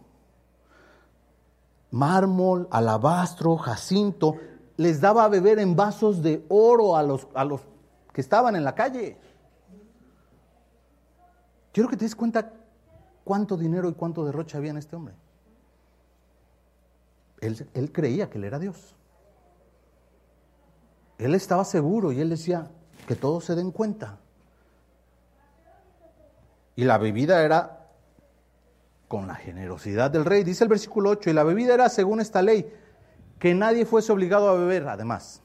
Mármol, 1.91 2.67
alabastro, 2.71 3.57
jacinto, 3.57 4.35
les 4.75 4.99
daba 4.99 5.23
a 5.23 5.29
beber 5.29 5.59
en 5.59 5.75
vasos 5.75 6.21
de 6.21 6.45
oro 6.49 6.97
a 6.97 7.03
los, 7.03 7.27
a 7.33 7.45
los 7.45 7.61
que 8.13 8.21
estaban 8.21 8.55
en 8.55 8.63
la 8.63 8.75
calle. 8.75 9.17
Quiero 11.71 11.89
que 11.89 11.95
te 11.95 12.05
des 12.05 12.15
cuenta 12.15 12.51
cuánto 13.27 13.57
dinero 13.57 13.89
y 13.89 13.93
cuánto 13.93 14.23
derroche 14.23 14.55
había 14.55 14.71
en 14.71 14.77
este 14.77 14.95
hombre. 14.95 15.13
Él, 17.41 17.67
él 17.73 17.91
creía 17.91 18.29
que 18.29 18.37
él 18.37 18.45
era 18.45 18.57
Dios. 18.57 18.95
Él 21.17 21.35
estaba 21.35 21.65
seguro 21.65 22.13
y 22.13 22.21
él 22.21 22.29
decía 22.29 22.71
que 23.05 23.15
todos 23.15 23.43
se 23.43 23.55
den 23.55 23.71
cuenta. 23.71 24.17
Y 26.77 26.85
la 26.85 26.97
bebida 26.97 27.43
era 27.43 27.89
con 29.09 29.27
la 29.27 29.35
generosidad 29.35 30.09
del 30.09 30.23
rey. 30.23 30.45
Dice 30.45 30.63
el 30.63 30.69
versículo 30.69 31.09
8, 31.09 31.29
y 31.29 31.33
la 31.33 31.43
bebida 31.43 31.73
era 31.73 31.89
según 31.89 32.21
esta 32.21 32.41
ley, 32.41 32.71
que 33.39 33.53
nadie 33.53 33.85
fuese 33.85 34.13
obligado 34.13 34.47
a 34.47 34.53
beber, 34.53 34.87
además, 34.87 35.41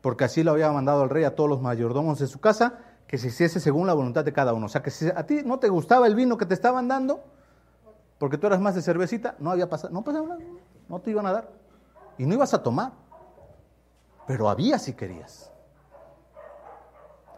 porque 0.00 0.24
así 0.24 0.42
lo 0.42 0.52
había 0.52 0.72
mandado 0.72 1.04
el 1.04 1.10
rey 1.10 1.24
a 1.24 1.34
todos 1.34 1.50
los 1.50 1.60
mayordomos 1.60 2.18
de 2.20 2.26
su 2.26 2.40
casa, 2.40 2.78
que 3.10 3.18
se 3.18 3.26
hiciese 3.26 3.58
según 3.58 3.88
la 3.88 3.92
voluntad 3.92 4.24
de 4.24 4.32
cada 4.32 4.52
uno. 4.52 4.66
O 4.66 4.68
sea, 4.68 4.84
que 4.84 4.92
si 4.92 5.08
a 5.08 5.26
ti 5.26 5.40
no 5.44 5.58
te 5.58 5.68
gustaba 5.68 6.06
el 6.06 6.14
vino 6.14 6.38
que 6.38 6.46
te 6.46 6.54
estaban 6.54 6.86
dando, 6.86 7.24
porque 8.18 8.38
tú 8.38 8.46
eras 8.46 8.60
más 8.60 8.76
de 8.76 8.82
cervecita, 8.82 9.34
no 9.40 9.50
había 9.50 9.68
pasado, 9.68 9.92
no 9.92 10.04
pasaba 10.04 10.28
nada, 10.28 10.40
no 10.88 11.00
te 11.00 11.10
iban 11.10 11.26
a 11.26 11.32
dar. 11.32 11.48
Y 12.18 12.24
no 12.24 12.34
ibas 12.34 12.54
a 12.54 12.62
tomar 12.62 12.92
pero 14.30 14.48
había 14.48 14.78
si 14.78 14.92
querías. 14.92 15.50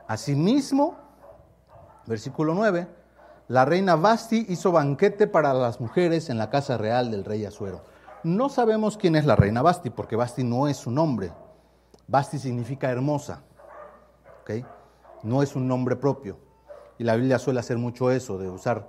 Asimismo, 0.07 0.99
versículo 2.05 2.53
9, 2.53 2.87
la 3.49 3.65
reina 3.65 3.97
Basti 3.97 4.45
hizo 4.51 4.73
banquete 4.73 5.27
para 5.27 5.55
las 5.55 5.81
mujeres 5.81 6.29
en 6.29 6.37
la 6.37 6.51
casa 6.51 6.77
real 6.77 7.11
del 7.11 7.25
rey 7.25 7.47
Azuero. 7.47 7.81
No 8.25 8.51
sabemos 8.51 8.99
quién 8.99 9.17
es 9.17 9.25
la 9.25 9.37
reina 9.37 9.63
Basti, 9.63 9.89
porque 9.89 10.17
Basti 10.17 10.45
no 10.45 10.69
es 10.69 10.77
su 10.77 10.91
nombre. 10.91 11.33
Basti 12.09 12.39
significa 12.39 12.91
hermosa. 12.91 13.41
¿okay? 14.43 14.63
No 15.23 15.43
es 15.43 15.55
un 15.57 15.69
nombre 15.69 15.97
propio. 15.97 16.39
Y 16.99 17.05
la 17.05 17.17
Biblia 17.17 17.39
suele 17.39 17.61
hacer 17.61 17.79
mucho 17.79 18.11
eso, 18.11 18.39
de 18.39 18.49
usar 18.49 18.89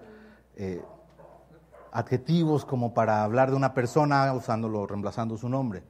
eh, 0.56 0.84
adjetivos 1.92 2.66
como 2.66 2.94
para 2.94 3.24
hablar 3.24 3.52
de 3.52 3.56
una 3.56 3.74
persona 3.74 4.32
usándolo, 4.34 4.86
reemplazando 4.88 5.38
su 5.38 5.50
nombre. 5.50 5.84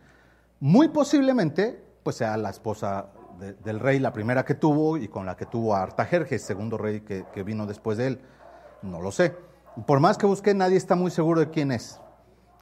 Muy 0.60 0.90
posiblemente 0.90 1.84
pues 2.04 2.18
sea 2.18 2.38
la 2.38 2.50
esposa 2.50 3.08
del 3.64 3.80
rey, 3.80 4.00
la 4.00 4.14
primera 4.14 4.46
que 4.46 4.54
tuvo 4.54 4.98
y 4.98 5.08
con 5.08 5.26
la 5.26 5.36
que 5.36 5.46
tuvo 5.46 5.76
a 5.76 5.82
Artajerjes, 5.82 6.44
segundo 6.44 6.78
rey 6.78 7.02
que, 7.02 7.44
vino 7.44 7.66
después 7.66 7.98
de 7.98 8.08
él. 8.08 8.22
No 8.82 9.02
lo 9.02 9.12
sé. 9.12 9.36
Por 9.88 10.00
más 10.00 10.18
que 10.18 10.26
busqué, 10.26 10.54
nadie 10.54 10.78
está 10.78 10.96
muy 10.96 11.10
seguro 11.10 11.40
de 11.40 11.50
quién 11.50 11.72
es. 11.72 12.00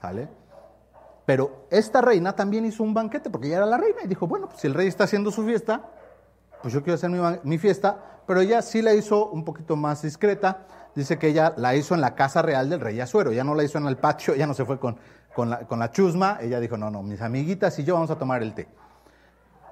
¿Vale? 0.01 0.29
Pero 1.25 1.67
esta 1.69 2.01
reina 2.01 2.33
también 2.35 2.65
hizo 2.65 2.83
un 2.83 2.93
banquete 2.93 3.29
porque 3.29 3.47
ella 3.47 3.57
era 3.57 3.65
la 3.65 3.77
reina 3.77 3.99
y 4.03 4.07
dijo, 4.07 4.27
bueno, 4.27 4.47
pues 4.47 4.61
si 4.61 4.67
el 4.67 4.73
rey 4.73 4.87
está 4.87 5.03
haciendo 5.03 5.31
su 5.31 5.43
fiesta, 5.43 5.89
pues 6.61 6.73
yo 6.73 6.83
quiero 6.83 6.95
hacer 6.95 7.09
mi, 7.43 7.57
fiesta, 7.57 8.21
pero 8.27 8.41
ella 8.41 8.61
sí 8.61 8.81
la 8.81 8.93
hizo 8.93 9.29
un 9.29 9.43
poquito 9.43 9.75
más 9.75 10.01
discreta. 10.01 10.65
Dice 10.95 11.17
que 11.17 11.27
ella 11.27 11.53
la 11.57 11.75
hizo 11.75 11.95
en 11.95 12.01
la 12.01 12.15
casa 12.15 12.41
real 12.41 12.69
del 12.69 12.81
rey 12.81 12.99
Azuero, 12.99 13.31
ya 13.31 13.43
no 13.43 13.55
la 13.55 13.63
hizo 13.63 13.77
en 13.77 13.87
el 13.87 13.97
patio, 13.97 14.35
ya 14.35 14.45
no 14.45 14.53
se 14.53 14.65
fue 14.65 14.79
con, 14.79 14.97
con, 15.33 15.49
la, 15.49 15.59
con 15.59 15.79
la 15.79 15.91
chusma, 15.91 16.37
ella 16.41 16.59
dijo, 16.59 16.77
no, 16.77 16.91
no, 16.91 17.01
mis 17.01 17.21
amiguitas 17.21 17.77
y 17.79 17.83
yo 17.83 17.93
vamos 17.93 18.11
a 18.11 18.17
tomar 18.17 18.43
el 18.43 18.53
té. 18.53 18.67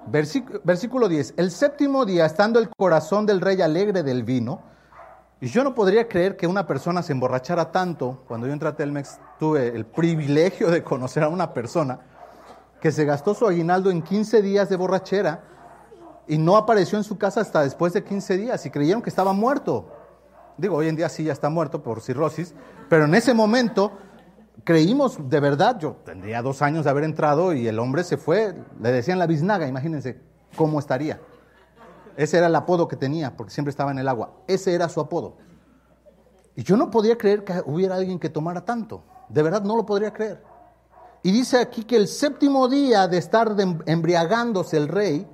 Versículo 0.06 1.08
10. 1.08 1.34
El 1.36 1.50
séptimo 1.50 2.06
día, 2.06 2.24
estando 2.24 2.58
el 2.58 2.70
corazón 2.70 3.26
del 3.26 3.40
rey 3.40 3.60
alegre 3.60 4.02
del 4.02 4.24
vino, 4.24 4.62
y 5.42 5.48
yo 5.48 5.64
no 5.64 5.74
podría 5.74 6.06
creer 6.06 6.36
que 6.36 6.46
una 6.46 6.66
persona 6.66 7.02
se 7.02 7.12
emborrachara 7.12 7.72
tanto. 7.72 8.24
Cuando 8.28 8.46
yo 8.46 8.52
entré 8.52 8.68
a 8.68 8.76
Telmex 8.76 9.18
tuve 9.38 9.68
el 9.68 9.86
privilegio 9.86 10.70
de 10.70 10.82
conocer 10.82 11.22
a 11.22 11.28
una 11.28 11.54
persona 11.54 12.00
que 12.80 12.92
se 12.92 13.06
gastó 13.06 13.34
su 13.34 13.46
aguinaldo 13.46 13.90
en 13.90 14.02
15 14.02 14.42
días 14.42 14.68
de 14.68 14.76
borrachera 14.76 15.42
y 16.30 16.38
no 16.38 16.56
apareció 16.56 16.96
en 16.96 17.02
su 17.02 17.18
casa 17.18 17.40
hasta 17.40 17.64
después 17.64 17.92
de 17.92 18.04
15 18.04 18.36
días 18.36 18.64
y 18.64 18.70
creyeron 18.70 19.02
que 19.02 19.10
estaba 19.10 19.32
muerto. 19.32 19.88
Digo, 20.56 20.76
hoy 20.76 20.86
en 20.86 20.94
día 20.94 21.08
sí 21.08 21.24
ya 21.24 21.32
está 21.32 21.50
muerto 21.50 21.82
por 21.82 22.00
cirrosis, 22.00 22.54
pero 22.88 23.06
en 23.06 23.16
ese 23.16 23.34
momento 23.34 23.98
creímos 24.62 25.28
de 25.28 25.40
verdad, 25.40 25.76
yo 25.80 25.96
tendría 26.04 26.40
dos 26.40 26.62
años 26.62 26.84
de 26.84 26.90
haber 26.90 27.02
entrado 27.02 27.52
y 27.52 27.66
el 27.66 27.80
hombre 27.80 28.04
se 28.04 28.16
fue, 28.16 28.54
le 28.80 28.92
decían 28.92 29.18
la 29.18 29.26
biznaga, 29.26 29.66
imagínense 29.66 30.20
cómo 30.54 30.78
estaría. 30.78 31.20
Ese 32.16 32.38
era 32.38 32.46
el 32.46 32.54
apodo 32.54 32.86
que 32.86 32.94
tenía, 32.94 33.36
porque 33.36 33.52
siempre 33.52 33.70
estaba 33.70 33.90
en 33.90 33.98
el 33.98 34.06
agua. 34.06 34.34
Ese 34.46 34.72
era 34.72 34.88
su 34.88 35.00
apodo. 35.00 35.36
Y 36.54 36.62
yo 36.62 36.76
no 36.76 36.92
podía 36.92 37.18
creer 37.18 37.42
que 37.42 37.60
hubiera 37.66 37.96
alguien 37.96 38.20
que 38.20 38.28
tomara 38.28 38.64
tanto. 38.64 39.02
De 39.28 39.42
verdad 39.42 39.62
no 39.62 39.76
lo 39.76 39.84
podría 39.84 40.12
creer. 40.12 40.44
Y 41.24 41.32
dice 41.32 41.58
aquí 41.58 41.82
que 41.82 41.96
el 41.96 42.06
séptimo 42.06 42.68
día 42.68 43.08
de 43.08 43.18
estar 43.18 43.56
embriagándose 43.86 44.76
el 44.76 44.86
rey, 44.86 45.26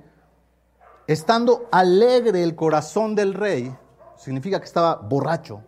estando 1.07 1.67
alegre 1.71 2.43
el 2.43 2.55
corazón 2.55 3.15
del 3.15 3.33
rey, 3.33 3.75
significa 4.17 4.59
que 4.59 4.65
estaba 4.65 4.95
borracho, 4.95 5.63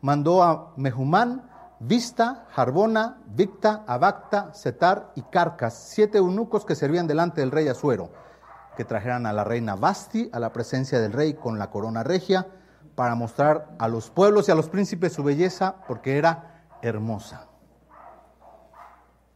mandó 0.00 0.42
a 0.42 0.72
Mehumán, 0.76 1.50
Vista, 1.80 2.46
Jarbona, 2.52 3.18
Victa, 3.26 3.84
Abacta, 3.86 4.54
Setar 4.54 5.12
y 5.16 5.22
Carcas, 5.22 5.74
siete 5.74 6.18
eunucos 6.18 6.64
que 6.64 6.76
servían 6.76 7.06
delante 7.06 7.40
del 7.40 7.50
rey 7.50 7.68
Azuero, 7.68 8.10
que 8.76 8.84
trajeran 8.84 9.26
a 9.26 9.32
la 9.32 9.44
reina 9.44 9.74
Basti 9.74 10.30
a 10.32 10.38
la 10.38 10.52
presencia 10.52 11.00
del 11.00 11.12
rey 11.12 11.34
con 11.34 11.58
la 11.58 11.70
corona 11.70 12.02
regia, 12.02 12.46
para 12.94 13.16
mostrar 13.16 13.74
a 13.78 13.88
los 13.88 14.10
pueblos 14.10 14.48
y 14.48 14.52
a 14.52 14.54
los 14.54 14.68
príncipes 14.68 15.12
su 15.12 15.24
belleza, 15.24 15.74
porque 15.88 16.16
era 16.16 16.64
hermosa. 16.80 17.48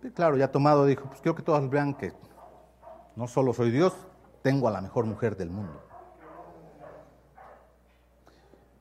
Y 0.02 0.10
claro, 0.10 0.36
ya 0.36 0.52
tomado 0.52 0.86
dijo, 0.86 1.06
pues 1.08 1.20
quiero 1.20 1.34
que 1.34 1.42
todos 1.42 1.68
vean 1.68 1.94
que 1.94 2.12
no 3.18 3.26
solo 3.26 3.52
soy 3.52 3.72
Dios, 3.72 3.92
tengo 4.42 4.68
a 4.68 4.70
la 4.70 4.80
mejor 4.80 5.04
mujer 5.04 5.36
del 5.36 5.50
mundo. 5.50 5.82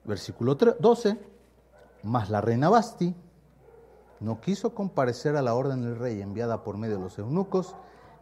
Versículo 0.03 0.53
12, 0.53 1.17
mas 2.03 2.29
la 2.29 2.39
reina 2.39 2.69
Basti 2.69 3.15
no 4.19 4.39
quiso 4.39 4.75
comparecer 4.75 5.35
a 5.37 5.41
la 5.41 5.55
orden 5.55 5.81
del 5.81 5.97
rey 5.97 6.21
enviada 6.21 6.63
por 6.63 6.77
medio 6.77 6.97
de 6.97 7.03
los 7.03 7.17
eunucos, 7.17 7.75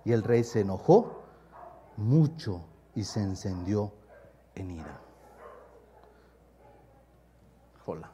y 0.06 0.14
el 0.14 0.24
rey 0.24 0.46
se 0.46 0.62
enojó 0.62 1.22
mucho 1.98 2.62
y 2.96 3.04
se 3.04 3.22
encendió 3.22 3.92
en 4.56 4.72
ira. 4.72 5.02
Hola. 7.86 8.10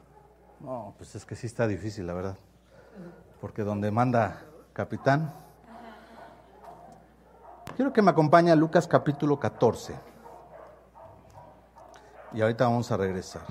No, 0.58 0.92
pues 0.98 1.14
es 1.14 1.24
que 1.24 1.36
sí 1.36 1.46
está 1.46 1.68
difícil, 1.68 2.08
la 2.08 2.14
verdad. 2.14 2.36
Porque 3.40 3.62
donde 3.62 3.92
manda 3.92 4.42
capitán. 4.72 5.32
Quiero 7.76 7.92
que 7.92 8.02
me 8.02 8.10
acompañe 8.10 8.50
a 8.50 8.56
Lucas 8.56 8.86
capítulo 8.86 9.40
14. 9.40 9.94
Y 12.34 12.42
ahorita 12.42 12.64
vamos 12.64 12.90
a 12.92 12.98
regresar. 12.98 13.42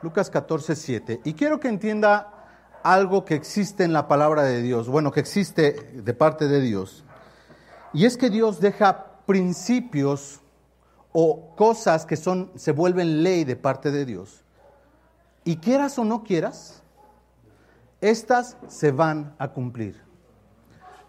Lucas 0.00 0.30
14, 0.30 0.76
7. 0.76 1.20
Y 1.24 1.34
quiero 1.34 1.58
que 1.58 1.68
entienda 1.68 2.32
algo 2.84 3.24
que 3.24 3.34
existe 3.34 3.82
en 3.82 3.92
la 3.92 4.06
palabra 4.06 4.44
de 4.44 4.62
Dios, 4.62 4.88
bueno, 4.88 5.10
que 5.10 5.18
existe 5.18 5.72
de 5.72 6.14
parte 6.14 6.46
de 6.46 6.60
Dios. 6.60 7.04
Y 7.92 8.04
es 8.04 8.16
que 8.16 8.30
Dios 8.30 8.60
deja 8.60 9.06
principios 9.26 10.40
o 11.12 11.56
cosas 11.56 12.06
que 12.06 12.16
son, 12.16 12.52
se 12.54 12.70
vuelven 12.70 13.24
ley 13.24 13.42
de 13.42 13.56
parte 13.56 13.90
de 13.90 14.04
Dios. 14.04 14.44
Y 15.42 15.56
quieras 15.56 15.98
o 15.98 16.04
no 16.04 16.22
quieras, 16.22 16.82
estas 18.00 18.56
se 18.68 18.92
van 18.92 19.34
a 19.38 19.48
cumplir. 19.48 20.00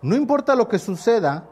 No 0.01 0.15
importa 0.15 0.55
lo 0.55 0.67
que 0.67 0.79
suceda, 0.79 1.47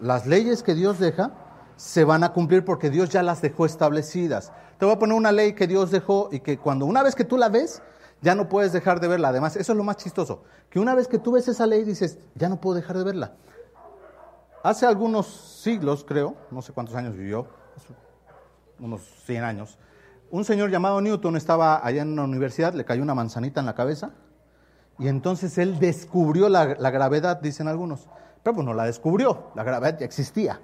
las 0.00 0.26
leyes 0.26 0.62
que 0.62 0.74
Dios 0.74 0.98
deja 0.98 1.32
se 1.76 2.04
van 2.04 2.24
a 2.24 2.32
cumplir 2.32 2.64
porque 2.64 2.90
Dios 2.90 3.10
ya 3.10 3.22
las 3.22 3.42
dejó 3.42 3.66
establecidas. 3.66 4.52
Te 4.78 4.84
voy 4.86 4.94
a 4.94 4.98
poner 4.98 5.16
una 5.16 5.32
ley 5.32 5.54
que 5.54 5.66
Dios 5.66 5.90
dejó 5.90 6.28
y 6.32 6.40
que 6.40 6.58
cuando 6.58 6.86
una 6.86 7.02
vez 7.02 7.14
que 7.14 7.24
tú 7.24 7.36
la 7.36 7.48
ves, 7.48 7.82
ya 8.22 8.34
no 8.34 8.48
puedes 8.48 8.72
dejar 8.72 9.00
de 9.00 9.08
verla. 9.08 9.28
Además, 9.28 9.56
eso 9.56 9.72
es 9.72 9.78
lo 9.78 9.84
más 9.84 9.96
chistoso, 9.96 10.42
que 10.70 10.78
una 10.78 10.94
vez 10.94 11.08
que 11.08 11.18
tú 11.18 11.32
ves 11.32 11.48
esa 11.48 11.66
ley 11.66 11.84
dices, 11.84 12.18
ya 12.34 12.48
no 12.48 12.60
puedo 12.60 12.76
dejar 12.76 12.96
de 12.98 13.04
verla. 13.04 13.34
Hace 14.62 14.86
algunos 14.86 15.26
siglos, 15.26 16.04
creo, 16.06 16.34
no 16.50 16.62
sé 16.62 16.72
cuántos 16.72 16.96
años 16.96 17.16
vivió, 17.16 17.46
unos 18.78 19.02
100 19.24 19.44
años, 19.44 19.78
un 20.30 20.44
señor 20.44 20.70
llamado 20.70 21.00
Newton 21.00 21.36
estaba 21.36 21.86
allá 21.86 22.02
en 22.02 22.12
una 22.12 22.24
universidad, 22.24 22.74
le 22.74 22.84
cayó 22.84 23.02
una 23.02 23.14
manzanita 23.14 23.60
en 23.60 23.66
la 23.66 23.74
cabeza 23.74 24.10
y 24.98 25.08
entonces 25.08 25.56
él 25.58 25.78
descubrió 25.78 26.48
la, 26.48 26.64
gravedad, 26.64 27.40
dicen 27.40 27.68
algunos. 27.68 28.08
Pero 28.42 28.54
pues 28.54 28.66
no 28.66 28.74
la 28.74 28.84
descubrió, 28.84 29.50
la 29.54 29.64
gravedad 29.64 29.98
ya 29.98 30.06
existía. 30.06 30.60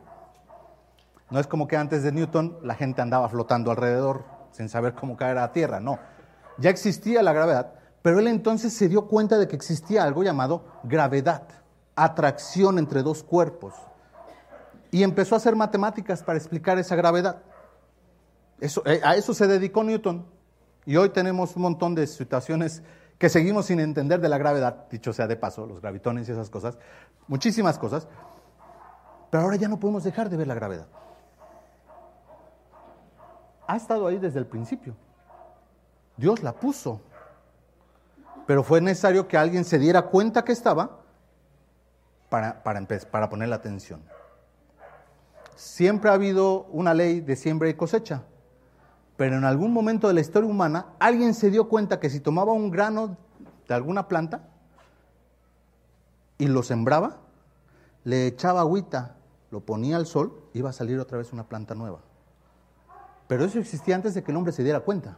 No 1.30 1.40
es 1.40 1.46
como 1.46 1.66
que 1.66 1.76
antes 1.76 2.02
de 2.02 2.12
Newton 2.12 2.58
la 2.62 2.74
gente 2.74 3.02
andaba 3.02 3.28
flotando 3.28 3.70
alrededor 3.70 4.24
sin 4.52 4.68
saber 4.68 4.94
cómo 4.94 5.16
caer 5.16 5.38
a 5.38 5.42
la 5.42 5.52
Tierra, 5.52 5.80
no. 5.80 5.98
Ya 6.58 6.70
existía 6.70 7.22
la 7.22 7.32
gravedad, 7.32 7.72
pero 8.02 8.18
él 8.18 8.26
entonces 8.26 8.72
se 8.72 8.88
dio 8.88 9.08
cuenta 9.08 9.38
de 9.38 9.48
que 9.48 9.56
existía 9.56 10.04
algo 10.04 10.22
llamado 10.22 10.64
gravedad, 10.84 11.42
atracción 11.96 12.78
entre 12.78 13.02
dos 13.02 13.22
cuerpos. 13.22 13.74
Y 14.90 15.02
empezó 15.02 15.34
a 15.34 15.38
hacer 15.38 15.56
matemáticas 15.56 16.22
para 16.22 16.38
explicar 16.38 16.78
esa 16.78 16.96
gravedad. 16.96 17.42
Eso, 18.60 18.82
eh, 18.84 19.00
a 19.02 19.16
eso 19.16 19.32
se 19.32 19.46
dedicó 19.46 19.82
Newton. 19.82 20.26
Y 20.84 20.96
hoy 20.96 21.08
tenemos 21.08 21.56
un 21.56 21.62
montón 21.62 21.94
de 21.94 22.06
situaciones 22.06 22.82
que 23.22 23.28
seguimos 23.28 23.66
sin 23.66 23.78
entender 23.78 24.20
de 24.20 24.28
la 24.28 24.36
gravedad, 24.36 24.88
dicho 24.90 25.12
sea 25.12 25.28
de 25.28 25.36
paso, 25.36 25.64
los 25.64 25.80
gravitones 25.80 26.28
y 26.28 26.32
esas 26.32 26.50
cosas, 26.50 26.76
muchísimas 27.28 27.78
cosas, 27.78 28.08
pero 29.30 29.44
ahora 29.44 29.54
ya 29.54 29.68
no 29.68 29.78
podemos 29.78 30.02
dejar 30.02 30.28
de 30.28 30.36
ver 30.36 30.48
la 30.48 30.54
gravedad. 30.54 30.88
Ha 33.68 33.76
estado 33.76 34.08
ahí 34.08 34.18
desde 34.18 34.40
el 34.40 34.46
principio. 34.46 34.96
Dios 36.16 36.42
la 36.42 36.52
puso, 36.52 37.00
pero 38.44 38.64
fue 38.64 38.80
necesario 38.80 39.28
que 39.28 39.38
alguien 39.38 39.64
se 39.64 39.78
diera 39.78 40.02
cuenta 40.02 40.44
que 40.44 40.50
estaba 40.50 40.98
para, 42.28 42.60
para, 42.64 42.84
para 43.08 43.30
poner 43.30 43.50
la 43.50 43.54
atención. 43.54 44.02
Siempre 45.54 46.10
ha 46.10 46.14
habido 46.14 46.64
una 46.72 46.92
ley 46.92 47.20
de 47.20 47.36
siembra 47.36 47.68
y 47.68 47.74
cosecha 47.74 48.24
pero 49.16 49.36
en 49.36 49.44
algún 49.44 49.72
momento 49.72 50.08
de 50.08 50.14
la 50.14 50.20
historia 50.20 50.48
humana 50.48 50.86
alguien 50.98 51.34
se 51.34 51.50
dio 51.50 51.68
cuenta 51.68 52.00
que 52.00 52.10
si 52.10 52.20
tomaba 52.20 52.52
un 52.52 52.70
grano 52.70 53.16
de 53.68 53.74
alguna 53.74 54.08
planta 54.08 54.48
y 56.38 56.46
lo 56.46 56.62
sembraba, 56.62 57.18
le 58.04 58.26
echaba 58.26 58.60
agüita, 58.60 59.16
lo 59.50 59.60
ponía 59.60 59.96
al 59.96 60.06
sol, 60.06 60.42
iba 60.54 60.70
a 60.70 60.72
salir 60.72 60.98
otra 60.98 61.18
vez 61.18 61.32
una 61.32 61.44
planta 61.44 61.74
nueva. 61.74 62.00
Pero 63.28 63.44
eso 63.44 63.58
existía 63.58 63.94
antes 63.94 64.14
de 64.14 64.22
que 64.22 64.30
el 64.30 64.36
hombre 64.36 64.52
se 64.52 64.64
diera 64.64 64.80
cuenta. 64.80 65.16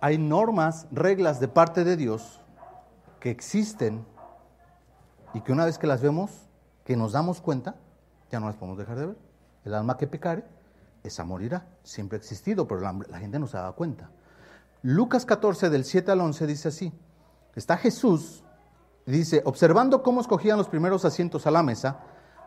Hay 0.00 0.18
normas, 0.18 0.86
reglas 0.90 1.40
de 1.40 1.48
parte 1.48 1.84
de 1.84 1.96
Dios 1.96 2.40
que 3.20 3.30
existen 3.30 4.04
y 5.34 5.40
que 5.40 5.52
una 5.52 5.64
vez 5.64 5.78
que 5.78 5.86
las 5.86 6.00
vemos, 6.00 6.48
que 6.84 6.96
nos 6.96 7.12
damos 7.12 7.40
cuenta, 7.40 7.74
ya 8.30 8.40
no 8.40 8.46
las 8.46 8.56
podemos 8.56 8.78
dejar 8.78 8.98
de 8.98 9.06
ver. 9.06 9.16
El 9.64 9.74
alma 9.74 9.96
que 9.96 10.06
pecare 10.06 10.55
esa 11.06 11.24
morirá. 11.24 11.66
Siempre 11.82 12.16
ha 12.16 12.20
existido, 12.20 12.66
pero 12.66 12.80
la, 12.80 13.18
gente 13.18 13.38
no 13.38 13.46
se 13.46 13.56
dado 13.56 13.74
cuenta. 13.74 14.10
Lucas 14.82 15.24
14, 15.26 15.70
del 15.70 15.84
7 15.84 16.12
al 16.12 16.20
11, 16.20 16.46
dice 16.46 16.68
así. 16.68 16.92
Está 17.54 17.76
Jesús, 17.76 18.44
dice, 19.06 19.42
observando 19.44 20.02
cómo 20.02 20.20
escogían 20.20 20.58
los 20.58 20.68
primeros 20.68 21.04
asientos 21.04 21.46
a 21.46 21.50
la 21.50 21.62
mesa, 21.62 22.00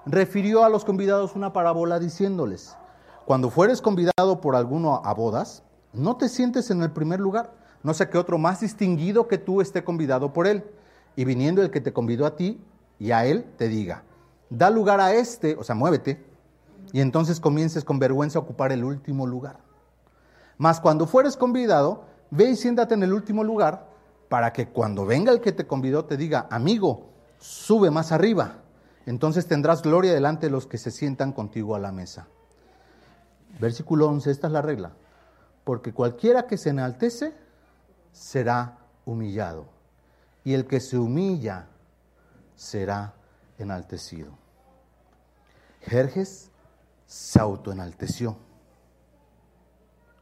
refirió 0.06 0.64
a 0.64 0.70
los 0.70 0.86
convidados 0.86 1.36
una 1.36 1.52
parábola 1.52 2.00
diciéndoles, 2.00 2.78
cuando 3.26 3.50
fueres 3.50 3.82
convidado 3.82 4.40
por 4.42 4.56
alguno 4.56 5.02
a 5.04 5.14
bodas, 5.14 5.64
no 5.94 6.18
te 6.18 6.30
sientes 6.30 6.70
en 6.70 6.82
el 6.84 6.92
primer 6.92 7.20
lugar, 7.20 7.54
no 7.82 7.94
sé 7.94 8.10
que 8.10 8.18
otro 8.18 8.38
más 8.38 8.60
distinguido 8.60 9.28
que 9.28 9.38
tú 9.38 9.62
esté 9.62 9.84
convidado 9.84 10.32
por 10.32 10.48
él, 10.48 10.64
y 11.16 11.26
viniendo 11.26 11.62
el 11.62 11.72
que 11.72 11.82
te 11.82 11.92
convidó 11.92 12.26
a 12.26 12.36
ti 12.36 12.62
y 13.00 13.12
a 13.12 13.26
él, 13.26 13.46
te 13.58 13.68
diga, 13.68 14.04
da 14.50 14.70
lugar 14.70 15.00
a 15.00 15.14
este, 15.14 15.56
o 15.56 15.64
sea, 15.64 15.76
muévete, 15.76 16.29
y 16.92 17.02
entonces 17.02 17.40
comiences 17.40 17.84
con 17.84 18.00
vergüenza 18.00 18.40
a 18.40 18.42
ocupar 18.42 18.72
el 18.72 18.84
último 18.84 19.28
lugar. 19.28 19.60
Mas 20.58 20.80
cuando 20.80 21.08
fueres 21.08 21.38
convidado, 21.38 22.06
ve 22.32 22.52
y 22.52 22.56
siéntate 22.56 22.94
en 22.94 23.04
el 23.04 23.14
último 23.14 23.44
lugar 23.44 23.88
para 24.28 24.54
que 24.54 24.70
cuando 24.70 25.06
venga 25.06 25.32
el 25.32 25.42
que 25.42 25.52
te 25.52 25.68
convidó 25.68 26.06
te 26.06 26.18
diga, 26.18 26.48
amigo, 26.50 27.10
sube 27.38 27.90
más 27.92 28.12
arriba. 28.12 28.58
Entonces 29.06 29.48
tendrás 29.48 29.82
gloria 29.82 30.14
delante 30.14 30.48
de 30.48 30.52
los 30.52 30.68
que 30.68 30.78
se 30.78 30.92
sientan 30.92 31.32
contigo 31.32 31.76
a 31.76 31.80
la 31.80 31.92
mesa. 31.92 32.28
Versículo 33.60 34.08
11, 34.08 34.30
esta 34.30 34.48
es 34.48 34.54
la 34.54 34.62
regla. 34.62 34.92
Porque 35.64 35.94
cualquiera 35.94 36.46
que 36.46 36.58
se 36.58 36.70
enaltece 36.70 37.34
será 38.12 38.78
humillado. 39.06 39.66
Y 40.44 40.54
el 40.54 40.68
que 40.68 40.80
se 40.80 40.98
humilla 40.98 41.68
será 42.56 43.14
enaltecido. 43.58 44.32
Jerjes 45.82 46.49
se 47.10 47.40
autoenalteció. 47.40 48.38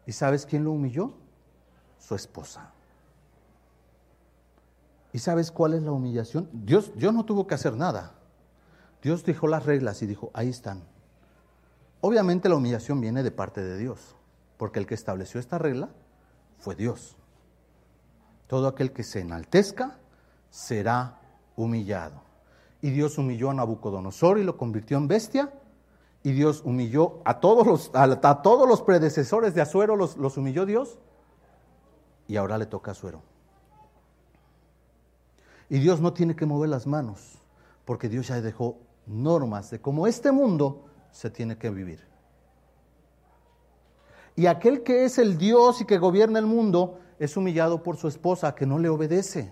¿Y 0.06 0.14
sabes 0.14 0.46
quién 0.46 0.64
lo 0.64 0.72
humilló? 0.72 1.12
Su 2.00 2.16
esposa. 2.16 2.72
¿Y 5.12 5.20
sabes 5.20 5.52
cuál 5.52 5.74
es 5.74 5.84
la 5.84 5.92
humillación? 5.92 6.50
Dios, 6.54 6.94
Dios 6.96 7.14
no 7.14 7.26
tuvo 7.26 7.46
que 7.46 7.56
hacer 7.56 7.76
nada. 7.76 8.14
Dios 9.04 9.26
dejó 9.26 9.50
las 9.50 9.66
reglas 9.66 10.02
y 10.02 10.08
dijo, 10.08 10.32
ahí 10.34 10.48
están. 10.48 10.82
Obviamente 12.00 12.48
la 12.48 12.56
humillación 12.56 13.02
viene 13.02 13.22
de 13.22 13.32
parte 13.32 13.62
de 13.62 13.78
Dios, 13.78 14.16
porque 14.56 14.80
el 14.80 14.88
que 14.88 14.96
estableció 14.96 15.42
esta 15.42 15.58
regla 15.58 15.90
fue 16.58 16.76
Dios. 16.76 17.18
Todo 18.48 18.66
aquel 18.66 18.94
que 18.94 19.04
se 19.04 19.20
enaltezca 19.20 20.00
será 20.50 21.20
humillado. 21.58 22.22
Y 22.82 22.92
Dios 22.92 23.18
humilló 23.18 23.50
a 23.50 23.56
Nabucodonosor 23.56 24.40
y 24.40 24.46
lo 24.46 24.56
convirtió 24.56 24.98
en 24.98 25.10
bestia 25.10 25.52
y 26.28 26.34
Dios 26.34 26.62
humilló 26.66 27.22
a 27.24 27.40
todos 27.40 27.66
los, 27.66 27.90
a, 27.94 28.42
todos 28.42 28.68
los 28.68 28.82
predecesores 28.82 29.56
de 29.56 29.62
Azuero, 29.62 29.96
los, 29.96 30.18
los 30.18 30.36
humilló 30.36 30.66
Dios, 30.66 31.00
y 32.28 32.36
ahora 32.36 32.58
le 32.58 32.66
toca 32.66 32.92
a 32.92 32.96
Azuero. 32.96 33.22
Y 35.70 35.80
Dios 35.80 36.02
no 36.02 36.12
tiene 36.12 36.36
que 36.36 36.46
mover 36.46 36.70
las 36.70 36.86
manos, 36.86 37.40
porque 37.86 38.10
Dios 38.10 38.28
ya 38.28 38.42
dejó 38.42 38.78
normas 39.06 39.72
de 39.72 39.80
cómo 39.80 40.06
este 40.06 40.34
mundo 40.34 40.88
se 41.14 41.30
tiene 41.30 41.58
que 41.58 41.70
vivir. 41.70 42.06
Y 44.36 44.48
aquel 44.48 44.84
que 44.84 45.06
es 45.06 45.20
el 45.20 45.38
Dios 45.38 45.80
y 45.80 45.86
que 45.86 45.98
gobierna 45.98 46.40
el 46.40 46.46
mundo 46.46 47.00
es 47.20 47.38
humillado 47.38 47.84
por 47.84 47.96
su 47.96 48.10
esposa 48.10 48.54
que 48.54 48.66
no 48.66 48.80
le 48.80 48.90
obedece. 48.90 49.50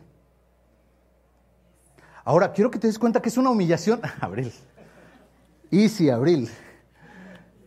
Ahora, 2.25 2.51
quiero 2.51 2.69
que 2.69 2.79
te 2.79 2.88
des 2.88 2.99
cuenta 2.99 3.21
que 3.21 3.29
es 3.29 3.38
una 3.38 3.51
humillación. 3.51 4.01
Abril. 4.19 4.51
Easy, 5.71 6.09
Abril. 6.09 6.49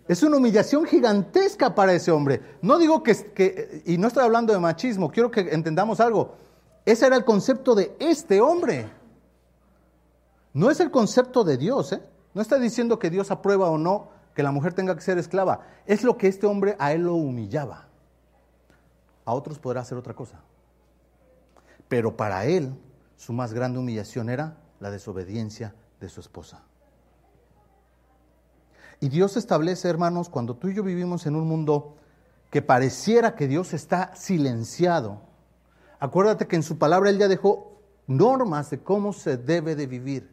Es 0.09 0.23
una 0.23 0.39
humillación 0.39 0.87
gigantesca 0.87 1.75
para 1.75 1.93
ese 1.93 2.11
hombre. 2.11 2.41
No 2.63 2.79
digo 2.79 3.03
que, 3.03 3.83
y 3.85 3.99
no 3.99 4.09
estoy 4.09 4.25
hablando 4.25 4.55
de 4.55 4.59
machismo, 4.59 5.11
quiero 5.11 5.31
que 5.31 5.41
entendamos 5.41 6.01
algo. 6.01 6.35
Ese 6.87 7.07
era 7.07 7.17
el 7.17 7.27
concepto 7.27 7.75
de 7.75 7.95
este 7.99 8.41
hombre. 8.41 8.91
No 10.55 10.71
es 10.71 10.81
el 10.81 10.91
concepto 10.91 11.45
de 11.45 11.59
Dios, 11.59 11.93
¿eh? 11.93 12.03
No 12.33 12.41
está 12.41 12.59
diciendo 12.59 12.99
que 12.99 13.11
Dios 13.11 13.31
aprueba 13.31 13.69
o 13.69 13.77
no 13.77 14.09
que 14.35 14.43
la 14.43 14.51
mujer 14.51 14.73
tenga 14.73 14.95
que 14.95 15.03
ser 15.03 15.19
esclava. 15.19 15.61
Es 15.85 16.03
lo 16.03 16.17
que 16.17 16.29
este 16.29 16.47
hombre 16.47 16.75
a 16.79 16.93
él 16.93 17.03
lo 17.03 17.15
humillaba. 17.15 17.89
A 19.27 19.35
otros 19.35 19.59
podrá 19.59 19.83
hacer 19.83 19.99
otra 19.99 20.15
cosa. 20.15 20.41
Pero 21.87 22.17
para 22.17 22.47
él, 22.47 22.73
su 23.17 23.35
más 23.35 23.53
grande 23.53 23.79
humillación 23.79 24.31
era 24.31 24.57
la 24.81 24.91
desobediencia 24.91 25.75
de 26.01 26.09
su 26.09 26.21
esposa. 26.21 26.63
Y 29.01 29.09
Dios 29.09 29.37
establece, 29.37 29.89
hermanos, 29.89 30.29
cuando 30.29 30.57
tú 30.57 30.69
y 30.69 30.75
yo 30.75 30.83
vivimos 30.83 31.27
en 31.27 31.37
un 31.37 31.47
mundo 31.47 31.97
que 32.51 32.63
pareciera 32.63 33.37
que 33.37 33.47
Dios 33.47 33.73
está 33.73 34.15
silenciado, 34.17 35.21
acuérdate 36.01 36.49
que 36.49 36.57
en 36.57 36.63
su 36.63 36.79
palabra 36.79 37.11
Él 37.11 37.19
ya 37.19 37.29
dejó 37.29 37.81
normas 38.07 38.71
de 38.71 38.81
cómo 38.81 39.13
se 39.13 39.37
debe 39.37 39.77
de 39.77 39.87
vivir. 39.87 40.31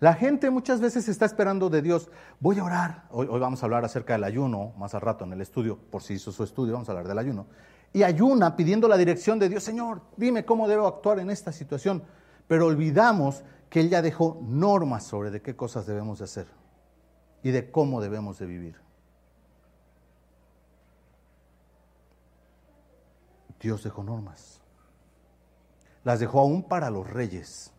La 0.00 0.14
gente 0.14 0.50
muchas 0.50 0.80
veces 0.80 1.08
está 1.08 1.26
esperando 1.26 1.70
de 1.70 1.82
Dios, 1.82 2.10
voy 2.40 2.58
a 2.58 2.64
orar, 2.64 3.04
hoy, 3.10 3.26
vamos 3.26 3.62
a 3.62 3.66
hablar 3.66 3.84
acerca 3.84 4.14
del 4.14 4.24
ayuno, 4.24 4.72
más 4.76 4.94
al 4.94 5.00
rato 5.00 5.24
en 5.24 5.32
el 5.32 5.40
estudio, 5.40 5.78
por 5.90 6.02
si 6.02 6.14
hizo 6.14 6.32
su 6.32 6.44
estudio, 6.44 6.74
vamos 6.74 6.88
a 6.88 6.92
hablar 6.92 7.08
del 7.08 7.18
ayuno, 7.18 7.46
y 7.92 8.02
ayuna 8.04 8.56
pidiendo 8.56 8.86
la 8.86 8.96
dirección 8.96 9.38
de 9.38 9.48
Dios, 9.48 9.64
Señor, 9.64 10.02
dime 10.16 10.44
cómo 10.44 10.68
debo 10.68 10.86
actuar 10.86 11.18
en 11.18 11.30
esta 11.30 11.52
situación, 11.52 12.02
pero 12.46 12.66
olvidamos 12.66 13.42
que 13.68 13.80
Él 13.80 13.90
ya 13.90 14.00
dejó 14.00 14.40
normas 14.42 15.04
sobre 15.04 15.30
de 15.30 15.42
qué 15.42 15.56
cosas 15.56 15.86
debemos 15.86 16.18
de 16.18 16.24
hacer 16.26 16.57
y 17.42 17.50
de 17.50 17.70
cómo 17.70 18.00
debemos 18.00 18.38
de 18.38 18.46
vivir. 18.46 18.76
Dios 23.60 23.82
dejó 23.82 24.02
normas. 24.02 24.60
Las 26.04 26.20
dejó 26.20 26.40
aún 26.40 26.62
para 26.62 26.90
los 26.90 27.08
reyes, 27.08 27.72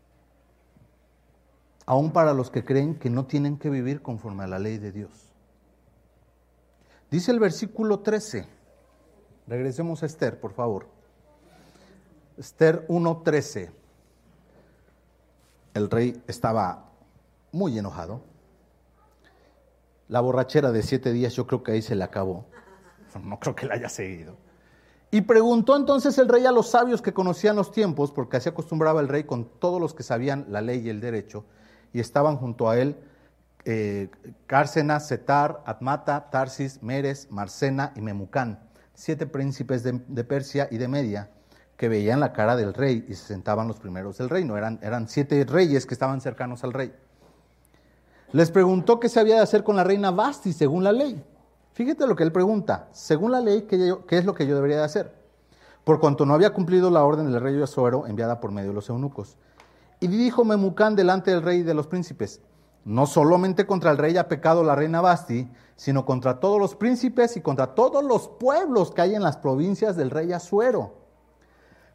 aún 1.85 2.11
para 2.11 2.33
los 2.33 2.51
que 2.51 2.63
creen 2.63 2.99
que 2.99 3.09
no 3.09 3.25
tienen 3.25 3.57
que 3.57 3.69
vivir 3.69 4.01
conforme 4.01 4.43
a 4.43 4.47
la 4.47 4.59
ley 4.59 4.77
de 4.77 4.91
Dios. 4.91 5.33
Dice 7.09 7.31
el 7.31 7.39
versículo 7.39 8.01
13, 8.01 8.45
regresemos 9.47 10.03
a 10.03 10.05
Esther, 10.05 10.39
por 10.39 10.53
favor. 10.53 10.87
Esther 12.37 12.85
1.13. 12.87 13.71
El 15.73 15.89
rey 15.89 16.21
estaba 16.27 16.91
muy 17.51 17.77
enojado 17.79 18.28
la 20.09 20.19
borrachera 20.19 20.71
de 20.71 20.83
siete 20.83 21.13
días 21.13 21.33
yo 21.33 21.47
creo 21.47 21.63
que 21.63 21.71
ahí 21.71 21.81
se 21.81 21.95
le 21.95 22.03
acabó. 22.03 22.45
No 23.23 23.39
creo 23.39 23.55
que 23.55 23.65
la 23.65 23.75
haya 23.75 23.89
seguido. 23.89 24.35
Y 25.11 25.21
preguntó 25.21 25.75
entonces 25.75 26.17
el 26.17 26.27
rey 26.27 26.45
a 26.45 26.51
los 26.51 26.69
sabios 26.69 27.01
que 27.01 27.13
conocían 27.13 27.55
los 27.55 27.71
tiempos, 27.71 28.11
porque 28.11 28.37
así 28.37 28.49
acostumbraba 28.49 29.01
el 29.01 29.07
rey 29.07 29.23
con 29.23 29.45
todos 29.59 29.79
los 29.79 29.93
que 29.93 30.03
sabían 30.03 30.45
la 30.49 30.61
ley 30.61 30.85
y 30.85 30.89
el 30.89 30.99
derecho, 30.99 31.45
y 31.93 31.99
estaban 31.99 32.37
junto 32.37 32.69
a 32.69 32.77
él 32.77 32.97
eh, 33.65 34.09
Cárcena, 34.45 34.99
Setar, 34.99 35.63
Atmata, 35.65 36.29
Tarsis, 36.29 36.81
Meres, 36.81 37.31
Marcena 37.31 37.91
y 37.95 38.01
Memucán, 38.01 38.59
siete 38.93 39.25
príncipes 39.25 39.83
de, 39.83 40.23
Persia 40.23 40.67
y 40.71 40.77
de 40.77 40.87
Media, 40.87 41.29
que 41.75 41.89
veían 41.89 42.19
la 42.19 42.33
cara 42.33 42.55
del 42.55 42.73
rey 42.73 43.05
y 43.07 43.15
se 43.15 43.25
sentaban 43.25 43.67
los 43.67 43.79
primeros 43.79 44.17
del 44.17 44.29
reino. 44.29 44.57
Eran, 44.57 44.79
eran 44.81 45.07
siete 45.07 45.43
reyes 45.45 45.85
que 45.85 45.93
estaban 45.93 46.21
cercanos 46.21 46.63
al 46.63 46.73
rey 46.73 46.93
les 48.31 48.51
preguntó 48.51 48.99
qué 48.99 49.09
se 49.09 49.19
había 49.19 49.35
de 49.35 49.41
hacer 49.41 49.63
con 49.63 49.75
la 49.75 49.83
reina 49.83 50.11
Basti 50.11 50.53
según 50.53 50.83
la 50.83 50.91
ley. 50.91 51.23
Fíjate 51.73 52.05
lo 52.05 52.15
que 52.15 52.23
él 52.23 52.31
pregunta, 52.31 52.89
según 52.91 53.31
la 53.31 53.39
ley, 53.39 53.61
¿qué, 53.61 53.95
es 54.09 54.25
lo 54.25 54.33
que 54.33 54.45
yo 54.45 54.55
debería 54.55 54.77
de 54.77 54.83
hacer? 54.83 55.13
Por 55.83 55.99
cuanto 55.99 56.25
no 56.25 56.33
había 56.33 56.51
cumplido 56.51 56.91
la 56.91 57.03
orden 57.03 57.31
del 57.31 57.41
rey 57.41 57.61
Azuero 57.61 58.05
enviada 58.05 58.39
por 58.39 58.51
medio 58.51 58.69
de 58.69 58.75
los 58.75 58.89
eunucos. 58.89 59.37
Y 59.99 60.07
dijo 60.07 60.43
Memucán 60.45 60.95
delante 60.95 61.31
del 61.31 61.41
rey 61.41 61.59
y 61.59 61.63
de 61.63 61.73
los 61.73 61.87
príncipes, 61.87 62.41
no 62.85 63.05
solamente 63.05 63.65
contra 63.65 63.91
el 63.91 63.97
rey 63.97 64.17
ha 64.17 64.27
pecado 64.27 64.63
la 64.63 64.75
reina 64.75 65.01
Basti, 65.01 65.49
sino 65.75 66.05
contra 66.05 66.39
todos 66.39 66.59
los 66.59 66.75
príncipes 66.75 67.37
y 67.37 67.41
contra 67.41 67.73
todos 67.73 68.03
los 68.03 68.27
pueblos 68.27 68.91
que 68.91 69.01
hay 69.01 69.15
en 69.15 69.23
las 69.23 69.37
provincias 69.37 69.95
del 69.95 70.09
rey 70.09 70.31
Azuero. 70.33 70.95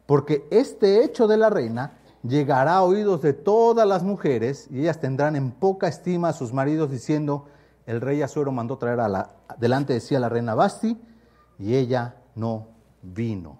Porque 0.05 0.47
este 0.51 1.03
hecho 1.03 1.27
de 1.27 1.37
la 1.37 1.49
reina 1.49 1.99
llegará 2.27 2.75
a 2.75 2.83
oídos 2.83 3.21
de 3.21 3.33
todas 3.33 3.87
las 3.87 4.03
mujeres 4.03 4.67
y 4.71 4.81
ellas 4.81 4.99
tendrán 4.99 5.35
en 5.35 5.51
poca 5.51 5.87
estima 5.87 6.29
a 6.29 6.33
sus 6.33 6.53
maridos 6.53 6.89
diciendo, 6.89 7.45
el 7.85 8.01
rey 8.01 8.21
Azuero 8.21 8.51
mandó 8.51 8.77
traer 8.77 8.99
a 8.99 9.07
la, 9.07 9.35
delante 9.57 9.93
de 9.93 9.99
sí 9.99 10.15
a 10.15 10.19
la 10.19 10.29
reina 10.29 10.55
Basti 10.55 10.99
y 11.59 11.75
ella 11.75 12.15
no 12.35 12.67
vino. 13.01 13.59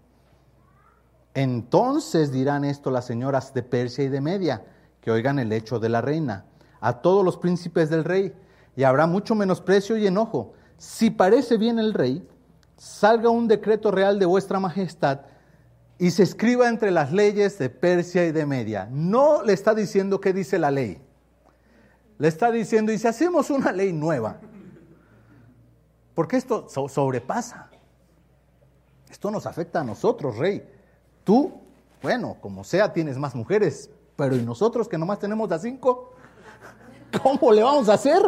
Entonces 1.34 2.32
dirán 2.32 2.64
esto 2.64 2.92
las 2.92 3.06
señoras 3.06 3.54
de 3.54 3.62
Persia 3.62 4.06
y 4.06 4.10
de 4.10 4.22
Media, 4.22 4.66
que 5.02 5.12
oigan 5.12 5.38
el 5.38 5.52
hecho 5.52 5.80
de 5.80 5.90
la 5.90 6.02
reina, 6.02 6.46
a 6.80 7.02
todos 7.02 7.24
los 7.26 7.38
príncipes 7.38 7.90
del 7.90 8.04
rey, 8.04 8.34
y 8.76 8.84
habrá 8.84 9.06
mucho 9.06 9.36
menosprecio 9.36 9.98
y 9.98 10.08
enojo. 10.08 10.54
Si 10.78 11.10
parece 11.10 11.58
bien 11.58 11.78
el 11.78 11.94
rey, 11.94 12.28
salga 12.78 13.30
un 13.30 13.48
decreto 13.48 13.92
real 13.92 14.18
de 14.18 14.26
vuestra 14.26 14.60
majestad 14.60 15.22
y 15.98 16.12
se 16.12 16.24
escriba 16.24 16.68
entre 16.68 16.92
las 16.92 17.12
leyes 17.12 17.58
de 17.58 17.70
Persia 17.70 18.26
y 18.26 18.32
de 18.32 18.46
Media. 18.46 18.88
No 18.92 19.44
le 19.44 19.54
está 19.54 19.74
diciendo 19.74 20.20
qué 20.20 20.34
dice 20.34 20.60
la 20.60 20.72
ley. 20.72 21.02
Le 22.18 22.28
está 22.28 22.52
diciendo, 22.52 22.92
y 22.92 22.98
si 22.98 23.08
hacemos 23.08 23.50
una 23.50 23.72
ley 23.72 23.94
nueva, 23.94 24.40
porque 26.14 26.38
esto 26.38 26.68
sobrepasa. 26.70 27.70
Esto 29.10 29.32
nos 29.32 29.46
afecta 29.46 29.82
a 29.82 29.84
nosotros, 29.84 30.38
rey. 30.38 30.68
Tú, 31.24 31.54
bueno, 32.02 32.38
como 32.42 32.64
sea, 32.64 32.92
tienes 32.92 33.18
más 33.18 33.36
mujeres, 33.36 33.90
pero 34.16 34.36
¿y 34.36 34.42
nosotros 34.42 34.88
que 34.88 34.98
nomás 34.98 35.20
tenemos 35.20 35.52
a 35.52 35.60
cinco? 35.60 36.14
¿Cómo 37.22 37.52
le 37.52 37.64
vamos 37.64 37.90
a 37.90 37.94
hacer? 37.94 38.22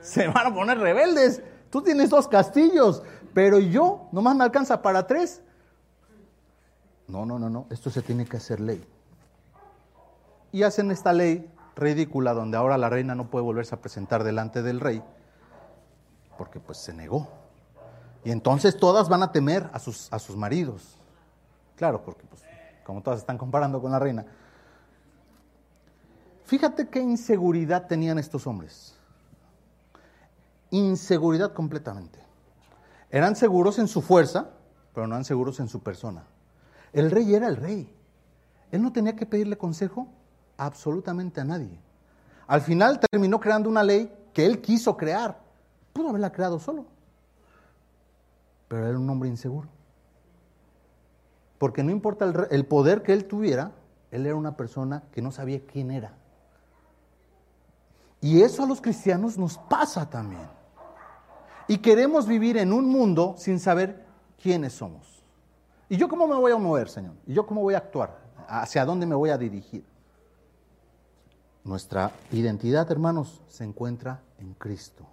Se 0.00 0.28
van 0.28 0.46
a 0.46 0.54
poner 0.54 0.78
rebeldes. 0.78 1.42
Tú 1.70 1.82
tienes 1.82 2.10
dos 2.10 2.28
castillos, 2.28 3.02
pero 3.34 3.58
yo 3.58 4.08
nomás 4.12 4.36
me 4.36 4.44
alcanza 4.44 4.80
para 4.82 5.06
tres. 5.06 5.42
No, 7.08 7.24
no, 7.24 7.38
no, 7.38 7.48
no, 7.48 7.66
esto 7.70 7.90
se 7.90 8.02
tiene 8.02 8.24
que 8.24 8.36
hacer 8.36 8.60
ley. 8.60 8.84
Y 10.52 10.62
hacen 10.62 10.90
esta 10.90 11.12
ley 11.12 11.50
ridícula 11.76 12.34
donde 12.34 12.56
ahora 12.56 12.78
la 12.78 12.88
reina 12.88 13.14
no 13.14 13.30
puede 13.30 13.44
volverse 13.44 13.74
a 13.74 13.80
presentar 13.80 14.24
delante 14.24 14.62
del 14.62 14.80
rey 14.80 15.02
porque 16.36 16.60
pues 16.60 16.78
se 16.78 16.92
negó. 16.92 17.28
Y 18.24 18.30
entonces 18.30 18.76
todas 18.76 19.08
van 19.08 19.22
a 19.22 19.32
temer 19.32 19.70
a 19.72 19.78
sus, 19.78 20.12
a 20.12 20.18
sus 20.18 20.36
maridos. 20.36 20.96
Claro, 21.76 22.02
porque 22.02 22.24
pues 22.24 22.42
como 22.84 23.02
todas 23.02 23.20
están 23.20 23.38
comparando 23.38 23.80
con 23.80 23.90
la 23.90 23.98
reina. 23.98 24.24
Fíjate 26.44 26.88
qué 26.88 27.00
inseguridad 27.00 27.86
tenían 27.86 28.18
estos 28.18 28.46
hombres. 28.46 28.96
Inseguridad 30.70 31.52
completamente. 31.52 32.20
Eran 33.10 33.36
seguros 33.36 33.78
en 33.78 33.88
su 33.88 34.02
fuerza, 34.02 34.50
pero 34.94 35.06
no 35.06 35.14
eran 35.14 35.24
seguros 35.24 35.60
en 35.60 35.68
su 35.68 35.80
persona. 35.80 36.24
El 36.96 37.10
rey 37.10 37.34
era 37.34 37.46
el 37.46 37.56
rey. 37.56 37.94
Él 38.72 38.82
no 38.82 38.90
tenía 38.90 39.14
que 39.14 39.26
pedirle 39.26 39.58
consejo 39.58 40.08
absolutamente 40.56 41.42
a 41.42 41.44
nadie. 41.44 41.78
Al 42.46 42.62
final 42.62 42.98
terminó 42.98 43.38
creando 43.38 43.68
una 43.68 43.82
ley 43.82 44.10
que 44.32 44.46
él 44.46 44.62
quiso 44.62 44.96
crear. 44.96 45.38
Pudo 45.92 46.08
haberla 46.08 46.32
creado 46.32 46.58
solo. 46.58 46.86
Pero 48.68 48.86
era 48.88 48.98
un 48.98 49.10
hombre 49.10 49.28
inseguro. 49.28 49.68
Porque 51.58 51.82
no 51.82 51.90
importa 51.90 52.24
el, 52.24 52.46
el, 52.50 52.64
poder 52.64 53.02
que 53.02 53.12
él 53.12 53.26
tuviera, 53.26 53.72
él 54.10 54.24
era 54.24 54.34
una 54.34 54.56
persona 54.56 55.02
que 55.12 55.20
no 55.20 55.30
sabía 55.32 55.60
quién 55.66 55.90
era. 55.90 56.14
Y 58.22 58.40
eso 58.40 58.62
a 58.62 58.66
los 58.66 58.80
cristianos 58.80 59.36
nos 59.36 59.58
pasa 59.58 60.08
también. 60.08 60.48
Y 61.68 61.76
queremos 61.76 62.26
vivir 62.26 62.56
en 62.56 62.72
un 62.72 62.88
mundo 62.88 63.34
sin 63.36 63.60
saber 63.60 64.06
quiénes 64.40 64.72
somos. 64.72 65.15
¿Y 65.88 65.96
yo 65.96 66.08
cómo 66.08 66.26
me 66.26 66.34
voy 66.34 66.52
a 66.52 66.56
mover, 66.56 66.88
Señor? 66.88 67.14
¿Y 67.26 67.34
yo 67.34 67.46
cómo 67.46 67.62
voy 67.62 67.74
a 67.74 67.78
actuar? 67.78 68.18
¿Hacia 68.48 68.84
dónde 68.84 69.06
me 69.06 69.14
voy 69.14 69.30
a 69.30 69.38
dirigir? 69.38 69.84
Nuestra 71.64 72.12
identidad, 72.30 72.90
hermanos, 72.90 73.42
se 73.48 73.64
encuentra 73.64 74.22
en 74.38 74.54
Cristo. 74.54 75.04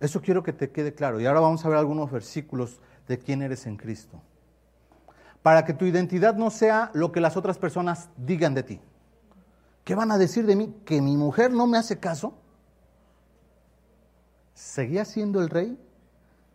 Eso 0.00 0.20
quiero 0.20 0.42
que 0.42 0.52
te 0.52 0.70
quede 0.70 0.94
claro. 0.94 1.20
Y 1.20 1.26
ahora 1.26 1.40
vamos 1.40 1.64
a 1.64 1.68
ver 1.68 1.78
algunos 1.78 2.10
versículos 2.10 2.80
de 3.06 3.18
quién 3.18 3.42
eres 3.42 3.66
en 3.66 3.76
Cristo. 3.76 4.20
Para 5.42 5.64
que 5.64 5.72
tu 5.72 5.84
identidad 5.84 6.34
no 6.34 6.50
sea 6.50 6.90
lo 6.94 7.12
que 7.12 7.20
las 7.20 7.36
otras 7.36 7.58
personas 7.58 8.08
digan 8.16 8.54
de 8.54 8.62
ti. 8.62 8.80
¿Qué 9.84 9.94
van 9.94 10.12
a 10.12 10.18
decir 10.18 10.46
de 10.46 10.56
mí? 10.56 10.74
¿Que 10.84 11.00
mi 11.00 11.16
mujer 11.16 11.50
no 11.50 11.66
me 11.66 11.78
hace 11.78 11.98
caso? 11.98 12.34
Seguía 14.54 15.04
siendo 15.04 15.40
el 15.40 15.48
rey 15.48 15.78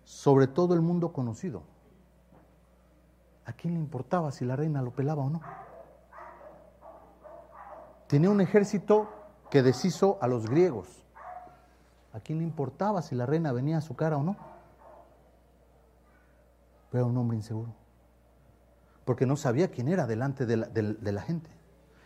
sobre 0.03 0.47
todo 0.47 0.74
el 0.74 0.82
mundo 0.82 1.14
conocido. 1.14 1.64
¿A 3.46 3.54
quién 3.54 3.74
le 3.74 3.80
importaba 3.80 4.32
si 4.32 4.46
la 4.46 4.56
reina 4.56 4.82
lo 4.82 4.91
pelaba 4.91 5.24
o 5.24 5.30
no? 5.30 5.41
Tenía 8.08 8.30
un 8.30 8.41
ejército 8.41 9.10
que 9.50 9.64
deshizo 9.64 10.18
a 10.22 10.28
los 10.28 10.48
griegos. 10.48 10.88
¿A 12.14 12.20
quién 12.20 12.38
le 12.39 12.44
importaba 12.44 13.02
si 13.02 13.16
la 13.16 13.26
reina 13.26 13.52
venía 13.52 13.78
a 13.78 13.82
su 13.82 13.96
cara 13.96 14.18
o 14.18 14.24
no? 14.24 14.36
Pero 16.91 17.06
era 17.06 17.12
un 17.12 17.18
hombre 17.18 17.38
inseguro. 17.38 17.74
Porque 19.04 19.26
no 19.26 19.36
sabía 19.36 19.72
quién 19.72 19.88
era 19.88 20.06
delante 20.06 20.46
de 20.46 20.58
la, 21.12 21.22
gente. 21.22 21.50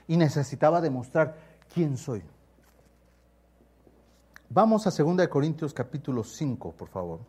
Y 0.07 0.17
necesitaba 0.17 0.81
demostrar 0.81 1.35
quién 1.73 1.97
soy. 1.97 2.23
Vamos 4.49 4.87
a 4.87 4.91
2 4.91 5.27
Corintios 5.27 5.73
capítulo 5.73 6.23
5, 6.23 6.71
por 6.71 6.87
favor. 6.87 7.19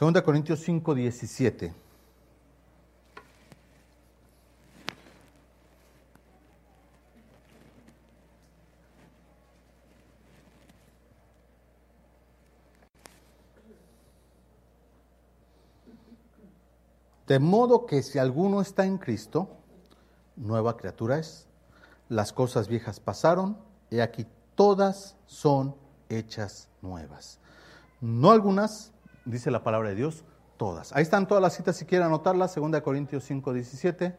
2 0.00 0.22
Corintios 0.22 0.60
5, 0.60 0.94
17. 0.94 1.74
De 17.26 17.38
modo 17.38 17.84
que 17.84 18.02
si 18.02 18.18
alguno 18.18 18.62
está 18.62 18.86
en 18.86 18.96
Cristo, 18.96 19.50
nueva 20.34 20.78
criatura 20.78 21.18
es. 21.18 21.46
Las 22.08 22.32
cosas 22.32 22.68
viejas 22.68 23.00
pasaron 23.00 23.58
y 23.90 24.00
aquí 24.00 24.26
todas 24.54 25.14
son 25.26 25.76
hechas 26.08 26.70
nuevas. 26.80 27.38
No 28.00 28.30
algunas, 28.30 28.94
dice 29.24 29.50
la 29.50 29.62
palabra 29.62 29.90
de 29.90 29.94
Dios, 29.94 30.24
todas. 30.56 30.92
Ahí 30.94 31.02
están 31.02 31.26
todas 31.26 31.42
las 31.42 31.54
citas 31.54 31.76
si 31.76 31.84
quieren 31.84 32.06
anotarlas, 32.06 32.54
2 32.54 32.80
Corintios 32.82 33.24
5, 33.24 33.52
17, 33.52 34.16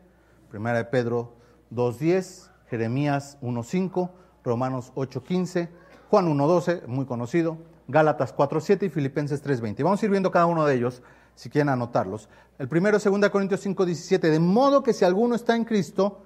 1 0.54 0.74
de 0.74 0.86
Pedro 0.86 1.34
2, 1.70 2.00
10, 2.00 2.52
Jeremías 2.70 3.38
1, 3.42 3.64
5, 3.64 4.12
Romanos 4.44 4.92
8, 4.96 5.24
15, 5.24 5.70
Juan 6.10 6.28
1, 6.28 6.48
12, 6.48 6.84
muy 6.88 7.06
conocido, 7.06 7.58
Gálatas 7.88 8.34
4, 8.34 8.60
7 8.60 8.86
y 8.86 8.90
Filipenses 8.90 9.42
3, 9.42 9.62
20. 9.62 9.84
Vamos 9.84 10.02
a 10.02 10.06
ir 10.06 10.12
viendo 10.12 10.32
cada 10.32 10.46
uno 10.46 10.66
de 10.66 10.76
ellos 10.76 11.02
si 11.36 11.50
quieren 11.50 11.70
anotarlos. 11.70 12.30
El 12.58 12.68
primero 12.68 12.98
es 12.98 13.04
2 13.04 13.30
Corintios 13.30 13.62
5, 13.62 13.86
17, 13.86 14.30
de 14.30 14.40
modo 14.40 14.84
que 14.84 14.94
si 14.94 15.06
alguno 15.06 15.36
está 15.36 15.56
en 15.56 15.66
Cristo, 15.66 16.24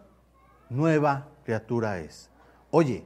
nueva 0.69 1.27
criatura 1.43 1.99
es. 1.99 2.29
Oye, 2.71 3.05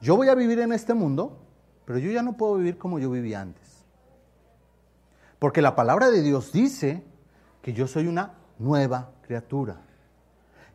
yo 0.00 0.16
voy 0.16 0.28
a 0.28 0.34
vivir 0.34 0.60
en 0.60 0.72
este 0.72 0.94
mundo, 0.94 1.38
pero 1.84 1.98
yo 1.98 2.10
ya 2.10 2.22
no 2.22 2.36
puedo 2.36 2.56
vivir 2.56 2.78
como 2.78 2.98
yo 2.98 3.10
vivía 3.10 3.40
antes. 3.40 3.67
Porque 5.38 5.62
la 5.62 5.76
palabra 5.76 6.10
de 6.10 6.22
Dios 6.22 6.52
dice 6.52 7.04
que 7.62 7.72
yo 7.72 7.86
soy 7.86 8.06
una 8.06 8.34
nueva 8.58 9.10
criatura. 9.22 9.76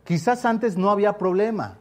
Quizás 0.04 0.46
antes 0.46 0.78
no 0.78 0.90
había 0.90 1.18
problema. 1.18 1.78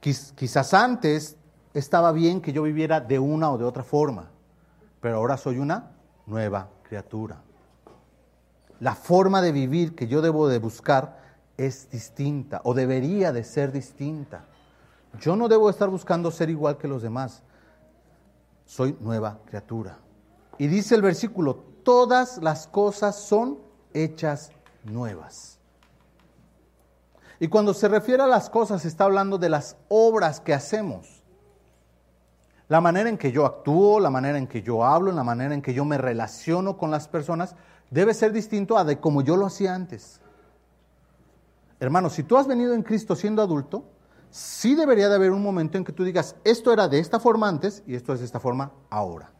Quizás 0.00 0.72
antes 0.74 1.36
estaba 1.74 2.12
bien 2.12 2.40
que 2.40 2.52
yo 2.52 2.62
viviera 2.62 3.00
de 3.00 3.18
una 3.18 3.50
o 3.50 3.58
de 3.58 3.64
otra 3.64 3.82
forma. 3.82 4.30
Pero 5.00 5.16
ahora 5.16 5.36
soy 5.36 5.58
una 5.58 5.90
nueva 6.26 6.68
criatura. 6.82 7.42
La 8.80 8.94
forma 8.94 9.42
de 9.42 9.52
vivir 9.52 9.94
que 9.94 10.06
yo 10.06 10.22
debo 10.22 10.48
de 10.48 10.58
buscar 10.58 11.18
es 11.56 11.90
distinta 11.90 12.60
o 12.64 12.74
debería 12.74 13.32
de 13.32 13.44
ser 13.44 13.72
distinta. 13.72 14.44
Yo 15.20 15.34
no 15.36 15.48
debo 15.48 15.70
estar 15.70 15.88
buscando 15.88 16.30
ser 16.30 16.50
igual 16.50 16.76
que 16.76 16.88
los 16.88 17.02
demás. 17.02 17.42
Soy 18.66 18.96
nueva 19.00 19.38
criatura. 19.46 19.98
Y 20.58 20.66
dice 20.66 20.94
el 20.94 21.02
versículo 21.02 21.75
todas 21.86 22.38
las 22.38 22.66
cosas 22.66 23.14
son 23.14 23.60
hechas 23.94 24.50
nuevas. 24.82 25.60
Y 27.38 27.46
cuando 27.46 27.72
se 27.74 27.86
refiere 27.86 28.24
a 28.24 28.26
las 28.26 28.50
cosas, 28.50 28.84
está 28.84 29.04
hablando 29.04 29.38
de 29.38 29.50
las 29.50 29.76
obras 29.88 30.40
que 30.40 30.52
hacemos. 30.52 31.22
La 32.66 32.80
manera 32.80 33.08
en 33.08 33.16
que 33.16 33.30
yo 33.30 33.46
actúo, 33.46 34.00
la 34.00 34.10
manera 34.10 34.36
en 34.36 34.48
que 34.48 34.62
yo 34.62 34.84
hablo, 34.84 35.12
la 35.12 35.22
manera 35.22 35.54
en 35.54 35.62
que 35.62 35.74
yo 35.74 35.84
me 35.84 35.96
relaciono 35.96 36.76
con 36.76 36.90
las 36.90 37.06
personas, 37.06 37.54
debe 37.88 38.14
ser 38.14 38.32
distinto 38.32 38.76
a 38.76 38.82
de 38.82 38.98
como 38.98 39.22
yo 39.22 39.36
lo 39.36 39.46
hacía 39.46 39.72
antes. 39.72 40.20
Hermano, 41.78 42.10
si 42.10 42.24
tú 42.24 42.36
has 42.36 42.48
venido 42.48 42.74
en 42.74 42.82
Cristo 42.82 43.14
siendo 43.14 43.42
adulto, 43.42 43.84
sí 44.28 44.74
debería 44.74 45.08
de 45.08 45.14
haber 45.14 45.30
un 45.30 45.42
momento 45.42 45.78
en 45.78 45.84
que 45.84 45.92
tú 45.92 46.02
digas, 46.02 46.34
esto 46.42 46.72
era 46.72 46.88
de 46.88 46.98
esta 46.98 47.20
forma 47.20 47.48
antes 47.48 47.84
y 47.86 47.94
esto 47.94 48.12
es 48.12 48.18
de 48.18 48.26
esta 48.26 48.40
forma 48.40 48.72
ahora. 48.90 49.30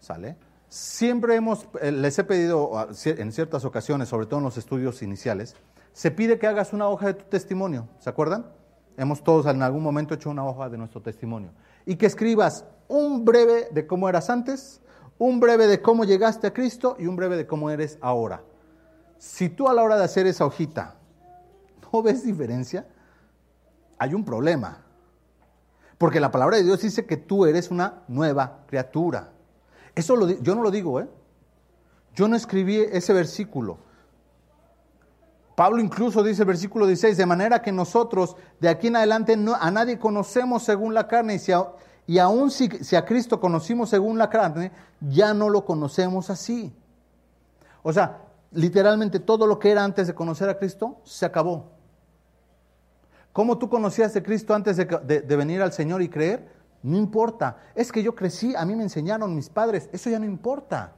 ¿Sale? 0.00 0.47
Siempre 0.68 1.34
hemos, 1.34 1.66
eh, 1.80 1.90
les 1.92 2.18
he 2.18 2.24
pedido 2.24 2.78
ah, 2.78 2.88
en 3.04 3.32
ciertas 3.32 3.64
ocasiones, 3.64 4.08
sobre 4.08 4.26
todo 4.26 4.38
en 4.38 4.44
los 4.44 4.58
estudios 4.58 5.02
iniciales, 5.02 5.56
se 5.92 6.10
pide 6.10 6.38
que 6.38 6.46
hagas 6.46 6.72
una 6.72 6.88
hoja 6.88 7.06
de 7.06 7.14
tu 7.14 7.24
testimonio, 7.24 7.88
¿se 7.98 8.10
acuerdan? 8.10 8.46
Hemos 8.96 9.22
todos 9.22 9.46
en 9.46 9.62
algún 9.62 9.82
momento 9.82 10.14
hecho 10.14 10.30
una 10.30 10.44
hoja 10.44 10.68
de 10.68 10.76
nuestro 10.76 11.00
testimonio. 11.00 11.50
Y 11.86 11.96
que 11.96 12.06
escribas 12.06 12.64
un 12.88 13.24
breve 13.24 13.68
de 13.70 13.86
cómo 13.86 14.08
eras 14.08 14.28
antes, 14.28 14.80
un 15.18 15.40
breve 15.40 15.66
de 15.66 15.80
cómo 15.80 16.04
llegaste 16.04 16.46
a 16.46 16.52
Cristo 16.52 16.96
y 16.98 17.06
un 17.06 17.16
breve 17.16 17.36
de 17.36 17.46
cómo 17.46 17.70
eres 17.70 17.98
ahora. 18.00 18.42
Si 19.18 19.48
tú 19.48 19.68
a 19.68 19.74
la 19.74 19.82
hora 19.82 19.96
de 19.96 20.04
hacer 20.04 20.26
esa 20.26 20.44
hojita 20.44 20.98
no 21.92 22.02
ves 22.02 22.24
diferencia, 22.24 22.86
hay 23.98 24.14
un 24.14 24.24
problema. 24.24 24.84
Porque 25.96 26.20
la 26.20 26.30
palabra 26.30 26.56
de 26.56 26.64
Dios 26.64 26.80
dice 26.80 27.06
que 27.06 27.16
tú 27.16 27.46
eres 27.46 27.70
una 27.70 28.02
nueva 28.08 28.64
criatura. 28.66 29.32
Eso 29.98 30.14
lo, 30.14 30.28
yo 30.28 30.54
no 30.54 30.62
lo 30.62 30.70
digo, 30.70 31.00
¿eh? 31.00 31.08
Yo 32.14 32.28
no 32.28 32.36
escribí 32.36 32.76
ese 32.76 33.12
versículo. 33.12 33.78
Pablo 35.56 35.80
incluso 35.80 36.22
dice 36.22 36.42
el 36.42 36.46
versículo 36.46 36.86
16, 36.86 37.16
de 37.16 37.26
manera 37.26 37.60
que 37.62 37.72
nosotros 37.72 38.36
de 38.60 38.68
aquí 38.68 38.86
en 38.86 38.94
adelante 38.94 39.36
a 39.58 39.70
nadie 39.72 39.98
conocemos 39.98 40.62
según 40.62 40.94
la 40.94 41.08
carne 41.08 41.34
y, 41.34 41.40
si 41.40 41.50
y 42.06 42.18
aún 42.20 42.52
si, 42.52 42.68
si 42.68 42.94
a 42.94 43.04
Cristo 43.04 43.40
conocimos 43.40 43.90
según 43.90 44.18
la 44.18 44.30
carne, 44.30 44.70
ya 45.00 45.34
no 45.34 45.50
lo 45.50 45.64
conocemos 45.64 46.30
así. 46.30 46.72
O 47.82 47.92
sea, 47.92 48.22
literalmente 48.52 49.18
todo 49.18 49.48
lo 49.48 49.58
que 49.58 49.72
era 49.72 49.82
antes 49.82 50.06
de 50.06 50.14
conocer 50.14 50.48
a 50.48 50.58
Cristo 50.58 51.00
se 51.02 51.26
acabó. 51.26 51.72
¿Cómo 53.32 53.58
tú 53.58 53.68
conocías 53.68 54.14
a 54.14 54.22
Cristo 54.22 54.54
antes 54.54 54.76
de 54.76 55.36
venir 55.36 55.60
al 55.60 55.72
Señor 55.72 56.02
y 56.02 56.08
creer? 56.08 56.57
No 56.82 56.96
importa. 56.96 57.58
Es 57.74 57.90
que 57.90 58.02
yo 58.02 58.14
crecí, 58.14 58.54
a 58.54 58.64
mí 58.64 58.74
me 58.74 58.82
enseñaron 58.82 59.34
mis 59.34 59.48
padres. 59.48 59.88
Eso 59.92 60.10
ya 60.10 60.18
no 60.18 60.24
importa. 60.24 60.92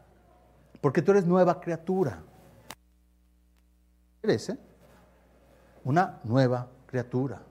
Porque 0.80 1.02
tú 1.02 1.12
eres 1.12 1.26
nueva 1.26 1.60
criatura. 1.60 2.22
Eres, 4.22 4.50
¿eh? 4.50 4.58
Una 5.84 6.20
nueva 6.24 6.68
criatura. 6.86 7.42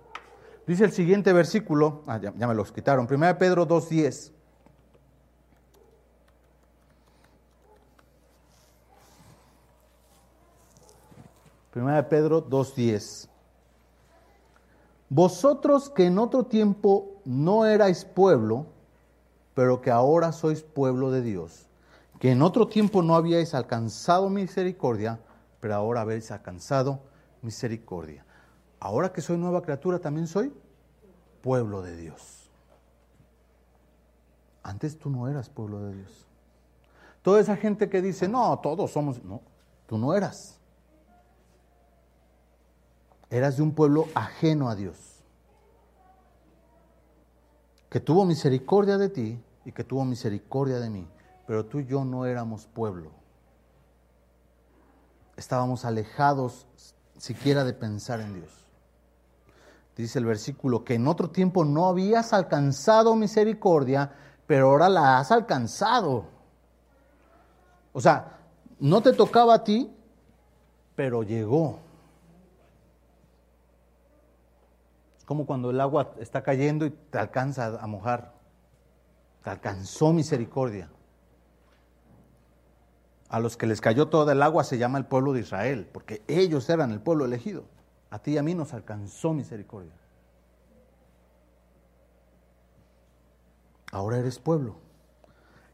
Dice 0.68 0.86
el 0.86 0.92
siguiente 0.92 1.34
versículo, 1.34 2.04
ah, 2.06 2.20
ya, 2.20 2.32
me 2.32 2.54
los 2.54 2.72
quitaron, 2.72 3.08
1 3.10 3.38
Pedro 3.40 3.68
2.10. 3.68 4.32
Primera 11.72 12.08
Pedro 12.08 12.48
2.10. 12.48 13.30
Vosotros 15.10 15.89
que 15.89 16.05
en 16.05 16.20
otro 16.20 16.45
tiempo 16.45 17.20
no 17.26 17.66
erais 17.66 18.05
pueblo, 18.05 18.68
pero 19.55 19.82
que 19.82 19.89
ahora 19.89 20.32
sois 20.32 20.62
pueblo 20.62 21.10
de 21.12 21.22
Dios, 21.22 21.68
que 22.20 22.32
en 22.32 22.43
otro 22.43 22.68
tiempo 22.68 23.01
no 23.01 23.16
habíais 23.16 23.55
alcanzado 23.55 24.30
misericordia, 24.30 25.20
pero 25.60 25.76
ahora 25.76 26.01
habéis 26.01 26.32
alcanzado 26.32 26.99
misericordia. 27.41 28.24
Ahora 28.80 29.12
que 29.12 29.22
soy 29.22 29.38
nueva 29.38 29.64
criatura, 29.64 29.99
también 29.99 30.28
soy 30.28 30.53
pueblo 31.41 31.82
de 31.82 31.97
Dios. 31.97 32.49
Antes 34.62 34.97
tú 34.99 35.10
no 35.10 35.28
eras 35.28 35.49
pueblo 35.49 35.82
de 35.82 35.95
Dios. 35.95 36.28
Toda 37.24 37.39
esa 37.39 37.57
gente 37.57 37.89
que 37.89 38.01
dice, 38.01 38.28
no, 38.28 38.60
todos 38.60 38.91
somos, 38.91 39.24
no, 39.24 39.41
tú 39.88 39.97
no 39.97 40.14
eras. 40.14 40.59
Eras 43.30 43.58
de 43.58 43.64
un 43.64 43.74
pueblo 43.74 44.08
ajeno 44.16 44.70
a 44.70 44.76
Dios, 44.76 45.24
que 47.90 48.00
tuvo 48.00 48.26
misericordia 48.26 48.98
de 48.98 49.10
ti 49.10 49.44
y 49.66 49.72
que 49.72 49.84
tuvo 49.84 50.04
misericordia 50.06 50.80
de 50.80 50.90
mí, 50.90 51.08
pero 51.46 51.66
tú 51.66 51.80
y 51.80 51.86
yo 51.86 52.06
no 52.06 52.26
éramos 52.26 52.66
pueblo. 52.66 53.12
Estábamos 55.38 55.86
alejados 55.86 56.68
siquiera 57.18 57.64
de 57.64 57.74
pensar 57.74 58.20
en 58.22 58.34
Dios. 58.36 58.52
dice 59.96 60.18
el 60.18 60.26
versículo, 60.26 60.86
que 60.86 60.96
en 60.96 61.08
otro 61.08 61.30
tiempo 61.30 61.66
no 61.66 61.88
habías 61.88 62.32
alcanzado 62.32 63.16
misericordia, 63.16 64.12
pero 64.48 64.70
ahora 64.70 64.88
la 64.88 65.20
has 65.20 65.32
alcanzado. 65.32 66.26
O 67.92 68.00
sea, 68.00 68.40
no 68.80 69.02
te 69.02 69.12
tocaba 69.14 69.56
a 69.56 69.64
ti, 69.64 69.94
pero 70.96 71.24
llegó. 71.24 71.80
Es 75.18 75.19
como 75.30 75.46
cuando 75.46 75.70
el 75.70 75.80
agua 75.80 76.16
está 76.18 76.42
cayendo 76.42 76.88
y 76.88 76.90
te 76.90 77.20
alcanza 77.20 77.80
a 77.80 77.86
mojar. 77.86 78.34
Te 79.44 79.52
alcanzó 79.52 80.12
misericordia. 80.12 80.90
A 83.30 83.40
los 83.40 83.56
que 83.56 83.68
les 83.68 83.80
cayó 83.80 84.08
toda 84.08 84.34
el 84.34 84.42
agua 84.42 84.64
se 84.64 84.80
llama 84.80 84.98
el 84.98 85.06
pueblo 85.06 85.34
de 85.34 85.42
Israel, 85.42 85.88
porque 85.94 86.24
ellos 86.28 86.68
eran 86.72 86.90
el 86.90 87.00
pueblo 87.00 87.26
elegido. 87.26 87.66
A 88.10 88.18
ti 88.18 88.32
y 88.32 88.38
a 88.40 88.42
mí 88.42 88.56
nos 88.56 88.74
alcanzó 88.74 89.32
misericordia. 89.32 89.94
Ahora 93.92 94.18
eres 94.18 94.40
pueblo. 94.40 94.78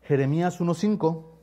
Jeremías 0.04 0.60
1.5. 0.60 1.35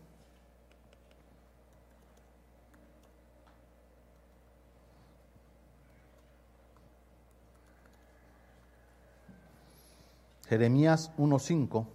Jeremías 10.52 11.10
1.5. 11.16 11.86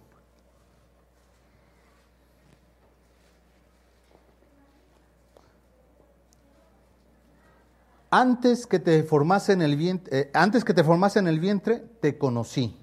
Antes 8.10 8.66
que 8.66 8.80
te 8.80 9.04
formase 9.04 9.52
en 9.52 9.62
el 9.62 9.76
vientre, 9.76 10.18
eh, 10.18 10.30
antes 10.34 10.64
que 10.64 10.74
te 10.74 10.82
en 10.82 11.28
el 11.28 11.38
vientre, 11.38 11.78
te 12.00 12.18
conocí. 12.18 12.76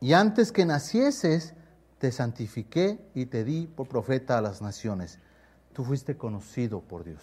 Y 0.00 0.14
antes 0.14 0.50
que 0.50 0.64
nacieses, 0.64 1.54
te 2.00 2.10
santifiqué 2.10 2.98
y 3.14 3.26
te 3.26 3.44
di 3.44 3.68
por 3.68 3.86
profeta 3.86 4.36
a 4.36 4.40
las 4.40 4.60
naciones. 4.60 5.20
Tú 5.72 5.84
fuiste 5.84 6.16
conocido 6.16 6.80
por 6.80 7.04
Dios. 7.04 7.22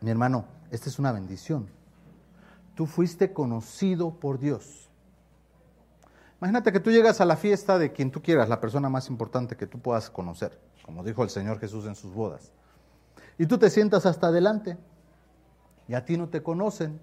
Mi 0.00 0.10
hermano, 0.10 0.46
esta 0.72 0.88
es 0.88 0.98
una 0.98 1.12
bendición. 1.12 1.68
Tú 2.74 2.86
fuiste 2.86 3.32
conocido 3.32 4.18
por 4.18 4.40
Dios. 4.40 4.89
Imagínate 6.40 6.72
que 6.72 6.80
tú 6.80 6.90
llegas 6.90 7.20
a 7.20 7.26
la 7.26 7.36
fiesta 7.36 7.78
de 7.78 7.92
quien 7.92 8.10
tú 8.10 8.22
quieras, 8.22 8.48
la 8.48 8.60
persona 8.60 8.88
más 8.88 9.10
importante 9.10 9.56
que 9.56 9.66
tú 9.66 9.78
puedas 9.78 10.08
conocer, 10.08 10.58
como 10.86 11.04
dijo 11.04 11.22
el 11.22 11.28
Señor 11.28 11.58
Jesús 11.58 11.84
en 11.84 11.94
sus 11.94 12.14
bodas. 12.14 12.50
Y 13.36 13.44
tú 13.44 13.58
te 13.58 13.68
sientas 13.68 14.06
hasta 14.06 14.28
adelante 14.28 14.78
y 15.86 15.94
a 15.94 16.04
ti 16.04 16.16
no 16.16 16.30
te 16.30 16.42
conocen. 16.42 16.98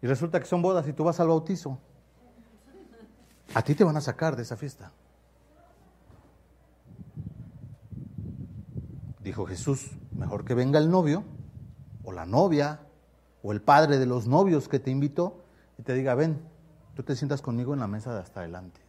Y 0.00 0.06
resulta 0.06 0.38
que 0.38 0.46
son 0.46 0.62
bodas 0.62 0.86
y 0.86 0.92
tú 0.92 1.02
vas 1.02 1.18
al 1.18 1.28
bautizo. 1.28 1.78
A 3.54 3.62
ti 3.62 3.74
te 3.74 3.82
van 3.82 3.96
a 3.96 4.00
sacar 4.00 4.36
de 4.36 4.42
esa 4.42 4.56
fiesta. 4.56 4.92
Dijo 9.20 9.44
Jesús, 9.44 9.90
mejor 10.12 10.44
que 10.44 10.54
venga 10.54 10.78
el 10.78 10.88
novio 10.88 11.24
o 12.04 12.12
la 12.12 12.26
novia 12.26 12.80
o 13.42 13.52
el 13.52 13.60
padre 13.60 13.98
de 13.98 14.06
los 14.06 14.28
novios 14.28 14.68
que 14.68 14.78
te 14.78 14.90
invitó 14.90 15.44
y 15.78 15.82
te 15.82 15.94
diga, 15.94 16.14
ven, 16.14 16.51
tú 16.94 17.02
te 17.02 17.16
sientas 17.16 17.42
conmigo 17.42 17.74
en 17.74 17.80
la 17.80 17.86
mesa 17.86 18.14
de 18.14 18.20
hasta 18.20 18.40
adelante. 18.40 18.80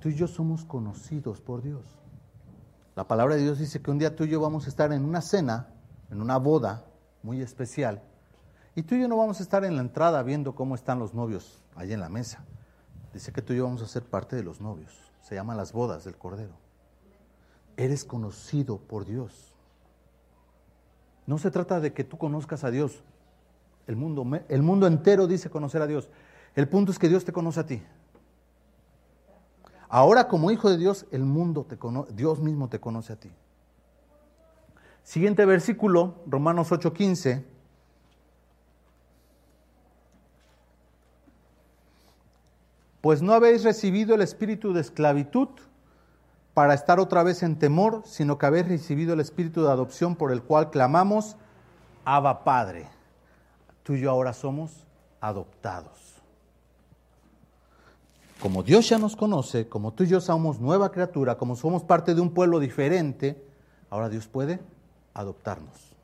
Tú 0.00 0.08
y 0.08 0.14
yo 0.14 0.26
somos 0.26 0.64
conocidos 0.64 1.40
por 1.40 1.62
Dios. 1.62 1.84
La 2.94 3.08
palabra 3.08 3.36
de 3.36 3.42
Dios 3.42 3.58
dice 3.58 3.82
que 3.82 3.90
un 3.90 3.98
día 3.98 4.14
tú 4.14 4.24
y 4.24 4.28
yo 4.28 4.40
vamos 4.40 4.66
a 4.66 4.68
estar 4.68 4.92
en 4.92 5.04
una 5.04 5.20
cena 5.20 5.68
en 6.10 6.20
una 6.20 6.38
boda 6.38 6.84
muy 7.22 7.40
especial, 7.40 8.02
y 8.74 8.82
tú 8.82 8.94
y 8.94 9.00
yo 9.00 9.08
no 9.08 9.16
vamos 9.16 9.40
a 9.40 9.42
estar 9.42 9.64
en 9.64 9.74
la 9.76 9.82
entrada 9.82 10.22
viendo 10.22 10.54
cómo 10.54 10.74
están 10.74 10.98
los 10.98 11.14
novios 11.14 11.62
ahí 11.74 11.92
en 11.92 12.00
la 12.00 12.08
mesa. 12.08 12.44
Dice 13.12 13.32
que 13.32 13.40
tú 13.40 13.54
y 13.54 13.56
yo 13.56 13.64
vamos 13.64 13.82
a 13.82 13.86
ser 13.86 14.02
parte 14.02 14.36
de 14.36 14.42
los 14.42 14.60
novios. 14.60 14.92
Se 15.22 15.34
llaman 15.34 15.56
las 15.56 15.72
bodas 15.72 16.04
del 16.04 16.16
Cordero. 16.16 16.54
Eres 17.78 18.04
conocido 18.04 18.78
por 18.78 19.06
Dios. 19.06 19.54
No 21.26 21.38
se 21.38 21.50
trata 21.50 21.80
de 21.80 21.94
que 21.94 22.04
tú 22.04 22.18
conozcas 22.18 22.64
a 22.64 22.70
Dios. 22.70 23.02
El 23.86 23.96
mundo, 23.96 24.26
el 24.48 24.62
mundo 24.62 24.86
entero 24.86 25.26
dice 25.26 25.50
conocer 25.50 25.82
a 25.82 25.86
Dios. 25.86 26.08
El 26.54 26.68
punto 26.68 26.90
es 26.90 26.98
que 26.98 27.08
Dios 27.08 27.24
te 27.24 27.32
conoce 27.32 27.60
a 27.60 27.66
ti. 27.66 27.82
Ahora 29.88 30.26
como 30.26 30.50
hijo 30.50 30.68
de 30.68 30.78
Dios, 30.78 31.06
el 31.12 31.24
mundo 31.24 31.64
te 31.64 31.78
conoce, 31.78 32.12
Dios 32.12 32.40
mismo 32.40 32.68
te 32.68 32.80
conoce 32.80 33.12
a 33.12 33.16
ti. 33.16 33.30
Siguiente 35.02 35.44
versículo, 35.44 36.16
Romanos 36.26 36.72
8:15. 36.72 37.44
Pues 43.00 43.22
no 43.22 43.34
habéis 43.34 43.62
recibido 43.62 44.16
el 44.16 44.22
espíritu 44.22 44.72
de 44.72 44.80
esclavitud 44.80 45.48
para 46.54 46.74
estar 46.74 46.98
otra 46.98 47.22
vez 47.22 47.44
en 47.44 47.56
temor, 47.56 48.02
sino 48.04 48.36
que 48.36 48.46
habéis 48.46 48.66
recibido 48.66 49.14
el 49.14 49.20
espíritu 49.20 49.62
de 49.62 49.70
adopción 49.70 50.16
por 50.16 50.32
el 50.32 50.42
cual 50.42 50.70
clamamos, 50.70 51.36
Abba 52.04 52.42
Padre. 52.42 52.95
Tú 53.86 53.94
y 53.94 54.00
yo 54.00 54.10
ahora 54.10 54.32
somos 54.32 54.84
adoptados. 55.20 56.16
Como 58.40 58.64
Dios 58.64 58.88
ya 58.88 58.98
nos 58.98 59.14
conoce, 59.14 59.68
como 59.68 59.92
tú 59.92 60.02
y 60.02 60.08
yo 60.08 60.20
somos 60.20 60.58
nueva 60.58 60.90
criatura, 60.90 61.38
como 61.38 61.54
somos 61.54 61.84
parte 61.84 62.12
de 62.12 62.20
un 62.20 62.34
pueblo 62.34 62.58
diferente, 62.58 63.40
ahora 63.88 64.08
Dios 64.08 64.26
puede 64.26 64.58
adoptarnos. 65.14 65.94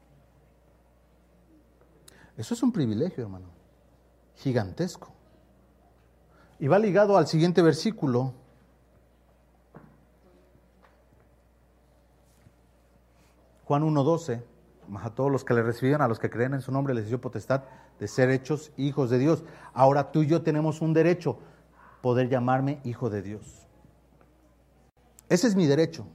Eso 2.36 2.54
es 2.54 2.62
un 2.62 2.70
privilegio, 2.70 3.24
hermano, 3.24 3.46
gigantesco. 4.36 5.08
Y 6.60 6.68
va 6.68 6.78
ligado 6.78 7.16
al 7.16 7.26
siguiente 7.26 7.62
versículo. 7.62 8.32
Juan 13.64 13.82
1.12, 13.82 14.51
a 15.00 15.10
todos 15.10 15.30
los 15.30 15.44
que 15.44 15.54
le 15.54 15.62
recibieron, 15.62 16.02
a 16.02 16.08
los 16.08 16.18
que 16.18 16.30
creen 16.30 16.54
en 16.54 16.60
su 16.60 16.72
nombre, 16.72 16.94
les 16.94 17.08
dio 17.08 17.20
potestad 17.20 17.62
de 17.98 18.08
ser 18.08 18.30
hechos 18.30 18.72
hijos 18.76 19.10
de 19.10 19.18
Dios. 19.18 19.44
Ahora 19.72 20.12
tú 20.12 20.22
y 20.22 20.26
yo 20.26 20.42
tenemos 20.42 20.80
un 20.80 20.92
derecho, 20.92 21.38
poder 22.00 22.28
llamarme 22.28 22.80
hijo 22.84 23.10
de 23.10 23.22
Dios. 23.22 23.66
Ese 25.28 25.46
es 25.46 25.56
mi 25.56 25.66
derecho 25.66 26.06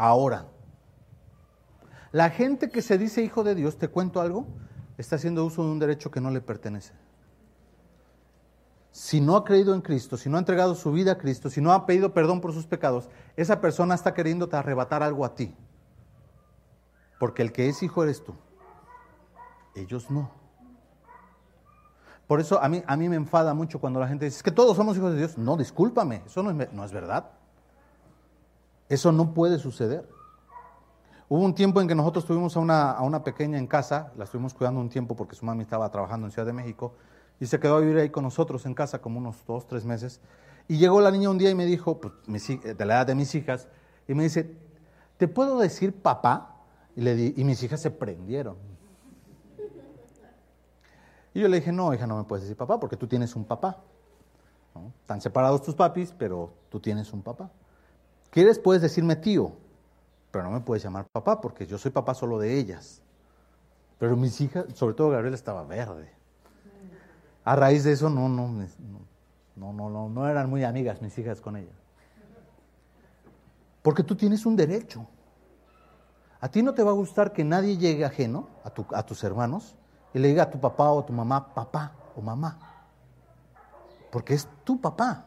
ahora. 0.00 0.46
La 2.10 2.30
gente 2.30 2.70
que 2.70 2.80
se 2.80 2.96
dice 2.96 3.22
hijo 3.22 3.44
de 3.44 3.54
Dios, 3.54 3.76
te 3.76 3.88
cuento 3.88 4.20
algo, 4.20 4.46
está 4.96 5.16
haciendo 5.16 5.44
uso 5.44 5.62
de 5.62 5.70
un 5.70 5.78
derecho 5.78 6.10
que 6.10 6.20
no 6.20 6.30
le 6.30 6.40
pertenece. 6.40 6.94
Si 8.90 9.20
no 9.20 9.36
ha 9.36 9.44
creído 9.44 9.74
en 9.74 9.82
Cristo, 9.82 10.16
si 10.16 10.28
no 10.28 10.36
ha 10.36 10.40
entregado 10.40 10.74
su 10.74 10.90
vida 10.90 11.12
a 11.12 11.18
Cristo, 11.18 11.50
si 11.50 11.60
no 11.60 11.72
ha 11.72 11.86
pedido 11.86 12.12
perdón 12.14 12.40
por 12.40 12.52
sus 12.52 12.66
pecados, 12.66 13.10
esa 13.36 13.60
persona 13.60 13.94
está 13.94 14.14
queriéndote 14.14 14.56
arrebatar 14.56 15.02
algo 15.02 15.24
a 15.24 15.34
ti. 15.34 15.54
Porque 17.20 17.42
el 17.42 17.52
que 17.52 17.68
es 17.68 17.82
hijo 17.82 18.02
eres 18.02 18.24
tú. 18.24 18.34
Ellos 19.74 20.10
no. 20.10 20.30
Por 22.26 22.40
eso 22.40 22.62
a 22.62 22.68
mí, 22.70 22.82
a 22.86 22.96
mí 22.96 23.10
me 23.10 23.16
enfada 23.16 23.52
mucho 23.52 23.78
cuando 23.78 24.00
la 24.00 24.08
gente 24.08 24.24
dice, 24.24 24.38
es 24.38 24.42
que 24.42 24.50
todos 24.50 24.74
somos 24.74 24.96
hijos 24.96 25.12
de 25.12 25.18
Dios. 25.18 25.36
No, 25.36 25.58
discúlpame, 25.58 26.22
eso 26.24 26.42
no 26.42 26.50
es, 26.50 26.72
no 26.72 26.82
es 26.82 26.92
verdad. 26.92 27.26
Eso 28.88 29.12
no 29.12 29.34
puede 29.34 29.58
suceder. 29.58 30.08
Hubo 31.28 31.44
un 31.44 31.54
tiempo 31.54 31.82
en 31.82 31.88
que 31.88 31.94
nosotros 31.94 32.24
tuvimos 32.24 32.56
a 32.56 32.60
una, 32.60 32.92
a 32.92 33.02
una 33.02 33.22
pequeña 33.22 33.58
en 33.58 33.66
casa, 33.66 34.12
la 34.16 34.24
estuvimos 34.24 34.54
cuidando 34.54 34.80
un 34.80 34.88
tiempo 34.88 35.14
porque 35.14 35.36
su 35.36 35.44
mami 35.44 35.62
estaba 35.62 35.90
trabajando 35.90 36.26
en 36.26 36.30
Ciudad 36.30 36.46
de 36.46 36.54
México, 36.54 36.94
y 37.38 37.46
se 37.46 37.60
quedó 37.60 37.76
a 37.76 37.80
vivir 37.80 37.98
ahí 37.98 38.08
con 38.08 38.24
nosotros 38.24 38.64
en 38.64 38.72
casa 38.72 39.02
como 39.02 39.18
unos 39.18 39.44
dos, 39.46 39.68
tres 39.68 39.84
meses. 39.84 40.20
Y 40.68 40.78
llegó 40.78 41.02
la 41.02 41.10
niña 41.10 41.28
un 41.28 41.36
día 41.36 41.50
y 41.50 41.54
me 41.54 41.66
dijo, 41.66 42.00
pues, 42.00 42.14
de 42.26 42.86
la 42.86 42.94
edad 42.94 43.06
de 43.06 43.14
mis 43.14 43.34
hijas, 43.34 43.68
y 44.08 44.14
me 44.14 44.22
dice, 44.22 44.56
¿te 45.18 45.28
puedo 45.28 45.58
decir 45.58 46.00
papá? 46.00 46.56
Y, 46.96 47.00
le 47.02 47.14
di, 47.14 47.34
y 47.36 47.44
mis 47.44 47.62
hijas 47.62 47.80
se 47.80 47.90
prendieron. 47.90 48.56
Y 51.32 51.40
yo 51.40 51.48
le 51.48 51.58
dije, 51.58 51.72
no, 51.72 51.94
hija, 51.94 52.06
no 52.06 52.16
me 52.16 52.24
puedes 52.24 52.44
decir 52.44 52.56
papá 52.56 52.80
porque 52.80 52.96
tú 52.96 53.06
tienes 53.06 53.36
un 53.36 53.44
papá. 53.44 53.82
Están 55.00 55.20
separados 55.20 55.62
tus 55.62 55.74
papis, 55.74 56.14
pero 56.16 56.52
tú 56.70 56.80
tienes 56.80 57.12
un 57.12 57.22
papá. 57.22 57.50
¿Quieres? 58.30 58.58
Puedes 58.58 58.82
decirme 58.82 59.16
tío, 59.16 59.52
pero 60.30 60.44
no 60.44 60.50
me 60.50 60.60
puedes 60.60 60.82
llamar 60.82 61.06
papá 61.10 61.40
porque 61.40 61.66
yo 61.66 61.78
soy 61.78 61.90
papá 61.90 62.14
solo 62.14 62.38
de 62.38 62.58
ellas. 62.58 63.02
Pero 63.98 64.16
mis 64.16 64.40
hijas, 64.40 64.66
sobre 64.74 64.94
todo 64.94 65.10
Gabriela, 65.10 65.36
estaba 65.36 65.64
verde. 65.64 66.10
A 67.44 67.56
raíz 67.56 67.84
de 67.84 67.92
eso, 67.92 68.08
no, 68.08 68.28
no, 68.28 68.48
no, 68.48 69.72
no, 69.72 69.90
no, 69.90 70.08
no 70.08 70.28
eran 70.28 70.48
muy 70.48 70.64
amigas 70.64 71.02
mis 71.02 71.16
hijas 71.18 71.40
con 71.40 71.56
ella. 71.56 71.72
Porque 73.82 74.02
tú 74.02 74.14
tienes 74.14 74.46
un 74.46 74.56
derecho. 74.56 75.06
A 76.40 76.48
ti 76.48 76.62
no 76.62 76.74
te 76.74 76.82
va 76.82 76.90
a 76.90 76.94
gustar 76.94 77.32
que 77.32 77.44
nadie 77.44 77.76
llegue 77.76 78.04
ajeno 78.04 78.48
a, 78.64 78.70
tu, 78.70 78.86
a 78.94 79.04
tus 79.04 79.22
hermanos 79.24 79.76
y 80.14 80.18
le 80.18 80.28
diga 80.28 80.44
a 80.44 80.50
tu 80.50 80.58
papá 80.58 80.90
o 80.90 81.00
a 81.00 81.06
tu 81.06 81.12
mamá, 81.12 81.52
papá 81.54 81.92
o 82.16 82.22
mamá. 82.22 82.58
Porque 84.10 84.34
es 84.34 84.48
tu 84.64 84.80
papá. 84.80 85.26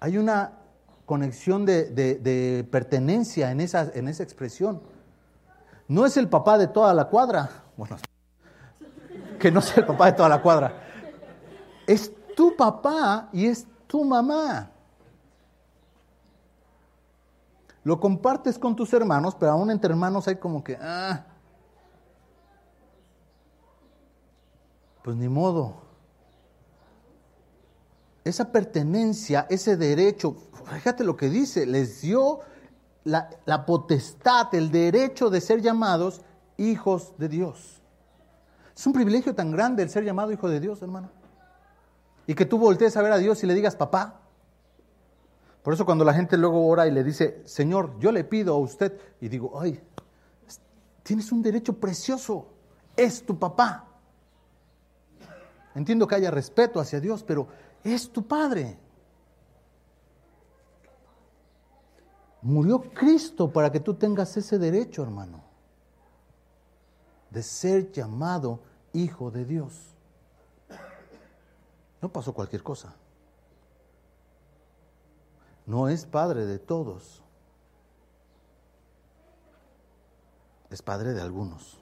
Hay 0.00 0.18
una 0.18 0.52
conexión 1.06 1.64
de, 1.64 2.68
pertenencia 2.70 3.50
en 3.50 3.60
esa, 3.60 3.90
en 3.94 4.08
esa 4.08 4.22
expresión. 4.22 4.82
no 5.88 6.04
es 6.04 6.16
el 6.16 6.28
papá 6.28 6.58
de 6.58 6.66
toda 6.66 6.92
la 6.92 7.06
cuadra. 7.06 7.48
Bueno, 7.76 7.96
que 9.38 9.50
no 9.50 9.60
sea 9.60 9.78
el 9.78 9.86
papá 9.86 10.06
de 10.06 10.12
toda 10.12 10.28
la 10.28 10.42
cuadra. 10.42 10.82
Es 11.86 12.12
tu 12.36 12.54
papá 12.56 13.30
y 13.32 13.46
es 13.46 13.66
tu 13.86 14.04
mamá. 14.04 14.70
Lo 17.88 17.98
compartes 17.98 18.58
con 18.58 18.76
tus 18.76 18.92
hermanos, 18.92 19.34
pero 19.34 19.52
aún 19.52 19.70
entre 19.70 19.88
hermanos 19.88 20.28
hay 20.28 20.36
como 20.36 20.62
que, 20.62 20.76
ah, 20.78 21.24
pues 25.02 25.16
ni 25.16 25.26
modo. 25.26 25.74
Esa 28.24 28.52
pertenencia, 28.52 29.46
ese 29.48 29.78
derecho, 29.78 30.36
fíjate 30.70 31.02
lo 31.02 31.16
que 31.16 31.30
dice, 31.30 31.64
les 31.64 32.02
dio 32.02 32.40
la, 33.04 33.30
la 33.46 33.64
potestad, 33.64 34.54
el 34.54 34.70
derecho 34.70 35.30
de 35.30 35.40
ser 35.40 35.62
llamados 35.62 36.20
hijos 36.58 37.14
de 37.16 37.30
Dios. 37.30 37.80
Es 38.76 38.86
un 38.86 38.92
privilegio 38.92 39.34
tan 39.34 39.50
grande 39.50 39.82
el 39.82 39.88
ser 39.88 40.04
llamado 40.04 40.30
hijo 40.30 40.50
de 40.50 40.60
Dios, 40.60 40.82
hermano. 40.82 41.08
Y 42.26 42.34
que 42.34 42.44
tú 42.44 42.58
voltees 42.58 42.98
a 42.98 43.00
ver 43.00 43.12
a 43.12 43.16
Dios 43.16 43.42
y 43.42 43.46
le 43.46 43.54
digas, 43.54 43.76
papá, 43.76 44.27
por 45.68 45.74
eso 45.74 45.84
cuando 45.84 46.02
la 46.02 46.14
gente 46.14 46.38
luego 46.38 46.66
ora 46.66 46.86
y 46.86 46.90
le 46.90 47.04
dice, 47.04 47.42
Señor, 47.44 47.98
yo 47.98 48.10
le 48.10 48.24
pido 48.24 48.54
a 48.54 48.58
usted, 48.58 48.98
y 49.20 49.28
digo, 49.28 49.60
ay, 49.60 49.78
tienes 51.02 51.30
un 51.30 51.42
derecho 51.42 51.74
precioso, 51.74 52.46
es 52.96 53.22
tu 53.26 53.38
papá. 53.38 53.86
Entiendo 55.74 56.06
que 56.06 56.14
haya 56.14 56.30
respeto 56.30 56.80
hacia 56.80 57.00
Dios, 57.00 57.22
pero 57.22 57.48
es 57.84 58.10
tu 58.10 58.26
Padre. 58.26 58.78
Murió 62.40 62.80
Cristo 62.80 63.52
para 63.52 63.70
que 63.70 63.80
tú 63.80 63.92
tengas 63.92 64.38
ese 64.38 64.58
derecho, 64.58 65.02
hermano, 65.02 65.42
de 67.28 67.42
ser 67.42 67.92
llamado 67.92 68.62
hijo 68.94 69.30
de 69.30 69.44
Dios. 69.44 69.94
No 72.00 72.10
pasó 72.10 72.32
cualquier 72.32 72.62
cosa 72.62 72.94
no 75.68 75.88
es 75.88 76.06
padre 76.06 76.46
de 76.46 76.58
todos, 76.58 77.22
es 80.70 80.80
padre 80.80 81.12
de 81.12 81.20
algunos. 81.20 81.78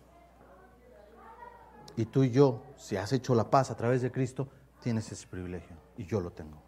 Y 1.96 2.04
tú 2.06 2.24
y 2.24 2.30
yo, 2.30 2.62
si 2.76 2.96
has 2.96 3.12
hecho 3.12 3.34
la 3.36 3.48
paz 3.48 3.70
a 3.70 3.76
través 3.76 4.02
de 4.02 4.10
Cristo, 4.10 4.48
tienes 4.82 5.10
ese 5.12 5.26
privilegio. 5.28 5.76
Y 5.96 6.04
yo 6.04 6.20
lo 6.20 6.32
tengo. 6.32 6.58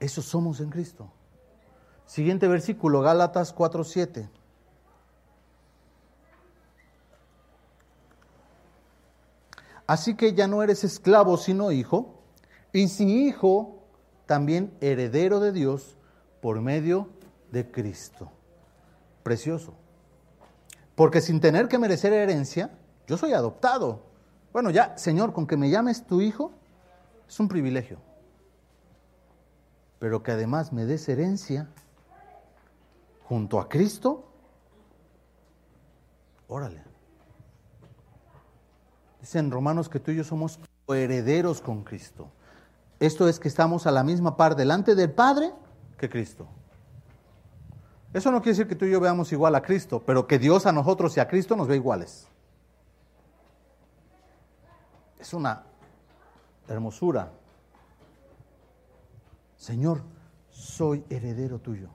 Eso 0.00 0.22
somos 0.22 0.60
en 0.60 0.70
Cristo. 0.70 1.12
Siguiente 2.06 2.48
versículo, 2.48 3.02
Gálatas 3.02 3.54
4:7. 3.54 4.30
Así 9.86 10.16
que 10.16 10.32
ya 10.32 10.48
no 10.48 10.62
eres 10.62 10.84
esclavo, 10.84 11.36
sino 11.36 11.70
hijo. 11.70 12.14
Y 12.72 12.88
si 12.88 13.26
hijo, 13.26 13.79
también 14.30 14.72
heredero 14.80 15.40
de 15.40 15.50
Dios 15.50 15.96
por 16.40 16.60
medio 16.60 17.08
de 17.50 17.68
Cristo. 17.68 18.30
Precioso. 19.24 19.74
Porque 20.94 21.20
sin 21.20 21.40
tener 21.40 21.66
que 21.66 21.80
merecer 21.80 22.12
herencia, 22.12 22.70
yo 23.08 23.16
soy 23.16 23.32
adoptado. 23.32 24.04
Bueno, 24.52 24.70
ya, 24.70 24.96
Señor, 24.96 25.32
con 25.32 25.48
que 25.48 25.56
me 25.56 25.68
llames 25.68 26.06
tu 26.06 26.20
hijo, 26.20 26.52
es 27.28 27.40
un 27.40 27.48
privilegio. 27.48 27.98
Pero 29.98 30.22
que 30.22 30.30
además 30.30 30.72
me 30.72 30.84
des 30.84 31.08
herencia 31.08 31.68
junto 33.24 33.58
a 33.58 33.68
Cristo, 33.68 34.30
órale. 36.46 36.84
Dicen 39.20 39.50
Romanos 39.50 39.88
que 39.88 39.98
tú 39.98 40.12
y 40.12 40.18
yo 40.18 40.22
somos 40.22 40.60
herederos 40.86 41.60
con 41.60 41.82
Cristo. 41.82 42.30
Esto 43.00 43.28
es 43.28 43.40
que 43.40 43.48
estamos 43.48 43.86
a 43.86 43.90
la 43.90 44.04
misma 44.04 44.36
par 44.36 44.54
delante 44.54 44.94
del 44.94 45.10
Padre 45.10 45.52
que 45.98 46.10
Cristo. 46.10 46.46
Eso 48.12 48.30
no 48.30 48.42
quiere 48.42 48.58
decir 48.58 48.68
que 48.68 48.74
tú 48.74 48.84
y 48.84 48.90
yo 48.90 49.00
veamos 49.00 49.32
igual 49.32 49.54
a 49.54 49.62
Cristo, 49.62 50.02
pero 50.04 50.26
que 50.26 50.38
Dios 50.38 50.66
a 50.66 50.72
nosotros 50.72 51.16
y 51.16 51.20
a 51.20 51.28
Cristo 51.28 51.56
nos 51.56 51.66
ve 51.66 51.76
iguales. 51.76 52.28
Es 55.18 55.32
una 55.32 55.64
hermosura. 56.68 57.30
Señor, 59.56 60.02
soy 60.50 61.04
heredero 61.08 61.58
tuyo. 61.58 61.88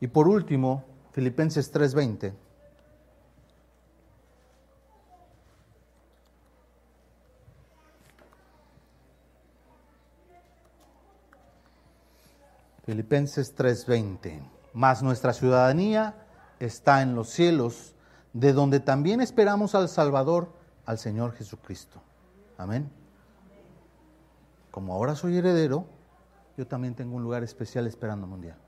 Y 0.00 0.06
por 0.06 0.28
último, 0.28 0.84
Filipenses 1.12 1.72
3:20. 1.72 2.43
Filipenses 12.84 13.54
3:20. 13.56 14.42
Mas 14.72 15.02
nuestra 15.02 15.32
ciudadanía 15.32 16.14
está 16.60 17.02
en 17.02 17.14
los 17.14 17.30
cielos, 17.30 17.94
de 18.32 18.52
donde 18.52 18.80
también 18.80 19.20
esperamos 19.20 19.74
al 19.74 19.88
Salvador, 19.88 20.52
al 20.84 20.98
Señor 20.98 21.32
Jesucristo. 21.32 22.02
Amén. 22.58 22.90
Como 24.70 24.92
ahora 24.92 25.14
soy 25.14 25.38
heredero, 25.38 25.86
yo 26.56 26.66
también 26.66 26.94
tengo 26.94 27.16
un 27.16 27.22
lugar 27.22 27.42
especial 27.42 27.86
esperándome 27.86 28.34
un 28.34 28.40
día. 28.42 28.58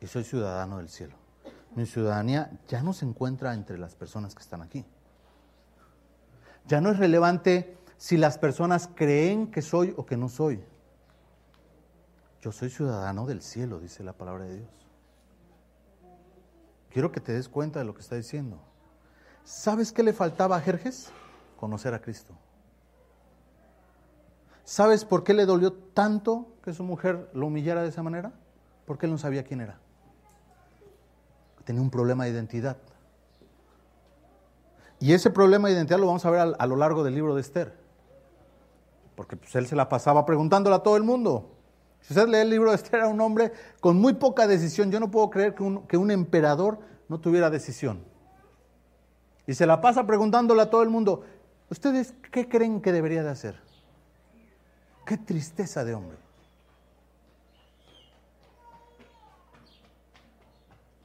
Y 0.00 0.06
soy 0.06 0.24
ciudadano 0.24 0.78
del 0.78 0.88
cielo. 0.88 1.14
Mi 1.74 1.86
ciudadanía 1.86 2.50
ya 2.66 2.82
no 2.82 2.92
se 2.92 3.04
encuentra 3.04 3.54
entre 3.54 3.78
las 3.78 3.94
personas 3.94 4.34
que 4.34 4.42
están 4.42 4.62
aquí. 4.62 4.84
Ya 6.66 6.80
no 6.80 6.90
es 6.90 6.98
relevante 6.98 7.76
si 7.98 8.16
las 8.16 8.38
personas 8.38 8.88
creen 8.94 9.50
que 9.50 9.62
soy 9.62 9.94
o 9.96 10.06
que 10.06 10.16
no 10.16 10.28
soy. 10.28 10.64
Yo 12.40 12.52
soy 12.52 12.70
ciudadano 12.70 13.26
del 13.26 13.42
cielo, 13.42 13.80
dice 13.80 14.02
la 14.02 14.14
palabra 14.14 14.44
de 14.44 14.58
Dios. 14.58 14.70
Quiero 16.90 17.12
que 17.12 17.20
te 17.20 17.32
des 17.32 17.48
cuenta 17.48 17.78
de 17.78 17.84
lo 17.84 17.94
que 17.94 18.00
está 18.00 18.16
diciendo. 18.16 18.58
¿Sabes 19.44 19.92
qué 19.92 20.02
le 20.02 20.12
faltaba 20.12 20.56
a 20.56 20.60
Jerjes? 20.60 21.10
Conocer 21.58 21.92
a 21.92 22.00
Cristo. 22.00 22.34
¿Sabes 24.64 25.04
por 25.04 25.22
qué 25.22 25.34
le 25.34 25.46
dolió 25.46 25.72
tanto 25.72 26.48
que 26.62 26.72
su 26.72 26.82
mujer 26.82 27.30
lo 27.34 27.46
humillara 27.46 27.82
de 27.82 27.88
esa 27.88 28.02
manera? 28.02 28.32
Porque 28.86 29.06
él 29.06 29.12
no 29.12 29.18
sabía 29.18 29.44
quién 29.44 29.60
era. 29.60 29.78
Tenía 31.64 31.82
un 31.82 31.90
problema 31.90 32.24
de 32.24 32.30
identidad. 32.30 32.78
Y 34.98 35.12
ese 35.12 35.30
problema 35.30 35.68
de 35.68 35.74
identidad 35.74 35.98
lo 35.98 36.06
vamos 36.06 36.24
a 36.24 36.30
ver 36.30 36.54
a, 36.58 36.66
lo 36.66 36.76
largo 36.76 37.04
del 37.04 37.14
libro 37.14 37.34
de 37.34 37.40
Esther. 37.40 37.76
Porque 39.14 39.36
pues, 39.36 39.54
él 39.56 39.66
se 39.66 39.76
la 39.76 39.88
pasaba 39.88 40.24
preguntándole 40.24 40.76
a 40.76 40.82
todo 40.82 40.96
el 40.96 41.02
mundo. 41.02 41.59
Si 42.02 42.14
usted 42.14 42.28
lee 42.28 42.38
el 42.38 42.50
libro 42.50 42.70
de 42.70 42.76
Esther, 42.76 43.00
era 43.00 43.08
un 43.08 43.20
hombre 43.20 43.52
con 43.80 44.00
muy 44.00 44.14
poca 44.14 44.46
decisión. 44.46 44.90
Yo 44.90 45.00
no 45.00 45.10
puedo 45.10 45.30
creer 45.30 45.54
que 45.54 45.62
un, 45.62 45.86
que 45.86 45.96
un 45.96 46.10
emperador 46.10 46.78
no 47.08 47.20
tuviera 47.20 47.50
decisión. 47.50 48.04
Y 49.46 49.54
se 49.54 49.66
la 49.66 49.80
pasa 49.80 50.06
preguntándole 50.06 50.62
a 50.62 50.70
todo 50.70 50.82
el 50.82 50.90
mundo, 50.90 51.24
¿ustedes 51.70 52.14
qué 52.30 52.48
creen 52.48 52.80
que 52.80 52.92
debería 52.92 53.22
de 53.22 53.30
hacer? 53.30 53.60
Qué 55.04 55.16
tristeza 55.16 55.84
de 55.84 55.94
hombre. 55.94 56.18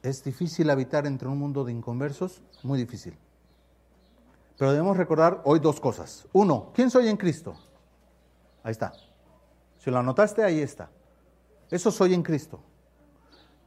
¿Es 0.02 0.22
difícil 0.22 0.70
habitar 0.70 1.04
entre 1.06 1.26
un 1.26 1.36
mundo 1.36 1.64
de 1.64 1.72
inconversos? 1.72 2.40
Muy 2.62 2.78
difícil. 2.78 3.18
Pero 4.56 4.70
debemos 4.70 4.96
recordar 4.96 5.42
hoy 5.44 5.58
dos 5.58 5.80
cosas. 5.80 6.28
Uno, 6.32 6.70
¿quién 6.72 6.90
soy 6.90 7.08
en 7.08 7.16
Cristo? 7.16 7.56
Ahí 8.62 8.70
está. 8.70 8.92
Si 9.86 9.92
lo 9.92 10.00
anotaste, 10.00 10.42
ahí 10.42 10.58
está. 10.58 10.90
Eso 11.70 11.92
soy 11.92 12.12
en 12.12 12.24
Cristo. 12.24 12.58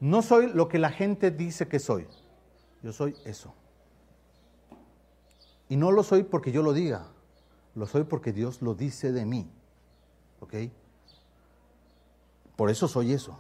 No 0.02 0.22
soy 0.22 0.52
lo 0.52 0.68
que 0.68 0.78
la 0.78 0.90
gente 0.90 1.32
dice 1.32 1.70
que 1.70 1.80
soy. 1.80 2.10
Yo 2.84 2.92
soy 2.92 3.16
eso. 3.24 3.54
Y 5.70 5.78
no 5.78 5.92
lo 5.92 6.04
soy 6.04 6.24
porque 6.24 6.52
yo 6.52 6.62
lo 6.62 6.74
diga. 6.74 7.06
Lo 7.74 7.88
soy 7.88 8.04
porque 8.04 8.34
Dios 8.34 8.62
lo 8.62 8.74
dice 8.74 9.14
de 9.14 9.24
mí. 9.24 9.50
¿Ok? 10.42 10.56
Por 12.58 12.70
eso 12.70 12.90
soy 12.90 13.14
eso. 13.14 13.40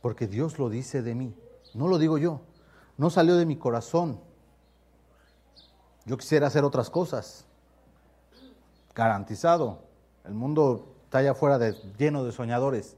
Porque 0.00 0.26
Dios 0.26 0.58
lo 0.58 0.70
dice 0.70 1.02
de 1.02 1.14
mí. 1.14 1.36
No 1.74 1.86
lo 1.86 1.98
digo 1.98 2.16
yo. 2.16 2.40
No 2.96 3.10
salió 3.10 3.36
de 3.36 3.44
mi 3.44 3.58
corazón. 3.58 4.18
Yo 6.06 6.16
quisiera 6.16 6.46
hacer 6.46 6.64
otras 6.64 6.88
cosas. 6.88 7.44
Garantizado. 8.94 9.80
El 10.24 10.32
mundo 10.32 10.93
está 11.14 11.20
allá 11.20 11.30
afuera 11.30 11.58
de, 11.60 11.74
lleno 11.96 12.24
de 12.24 12.32
soñadores. 12.32 12.96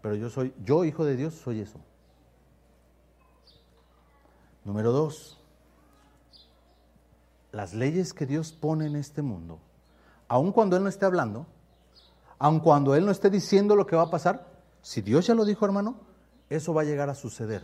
Pero 0.00 0.14
yo 0.14 0.30
soy, 0.30 0.54
yo 0.64 0.82
hijo 0.86 1.04
de 1.04 1.14
Dios, 1.14 1.34
soy 1.34 1.60
eso. 1.60 1.78
Número 4.64 4.92
dos, 4.92 5.38
las 7.50 7.74
leyes 7.74 8.14
que 8.14 8.24
Dios 8.24 8.50
pone 8.50 8.86
en 8.86 8.96
este 8.96 9.20
mundo, 9.20 9.58
aun 10.26 10.52
cuando 10.52 10.74
Él 10.74 10.82
no 10.82 10.88
esté 10.88 11.04
hablando, 11.04 11.46
aun 12.38 12.60
cuando 12.60 12.94
Él 12.94 13.04
no 13.04 13.12
esté 13.12 13.28
diciendo 13.28 13.76
lo 13.76 13.86
que 13.86 13.96
va 13.96 14.04
a 14.04 14.10
pasar, 14.10 14.50
Si 14.80 15.02
Dios 15.02 15.26
ya 15.26 15.34
lo 15.34 15.44
dijo, 15.44 15.66
hermano, 15.66 15.96
eso 16.48 16.72
va 16.72 16.80
a 16.80 16.84
llegar 16.84 17.10
a 17.10 17.14
suceder. 17.14 17.62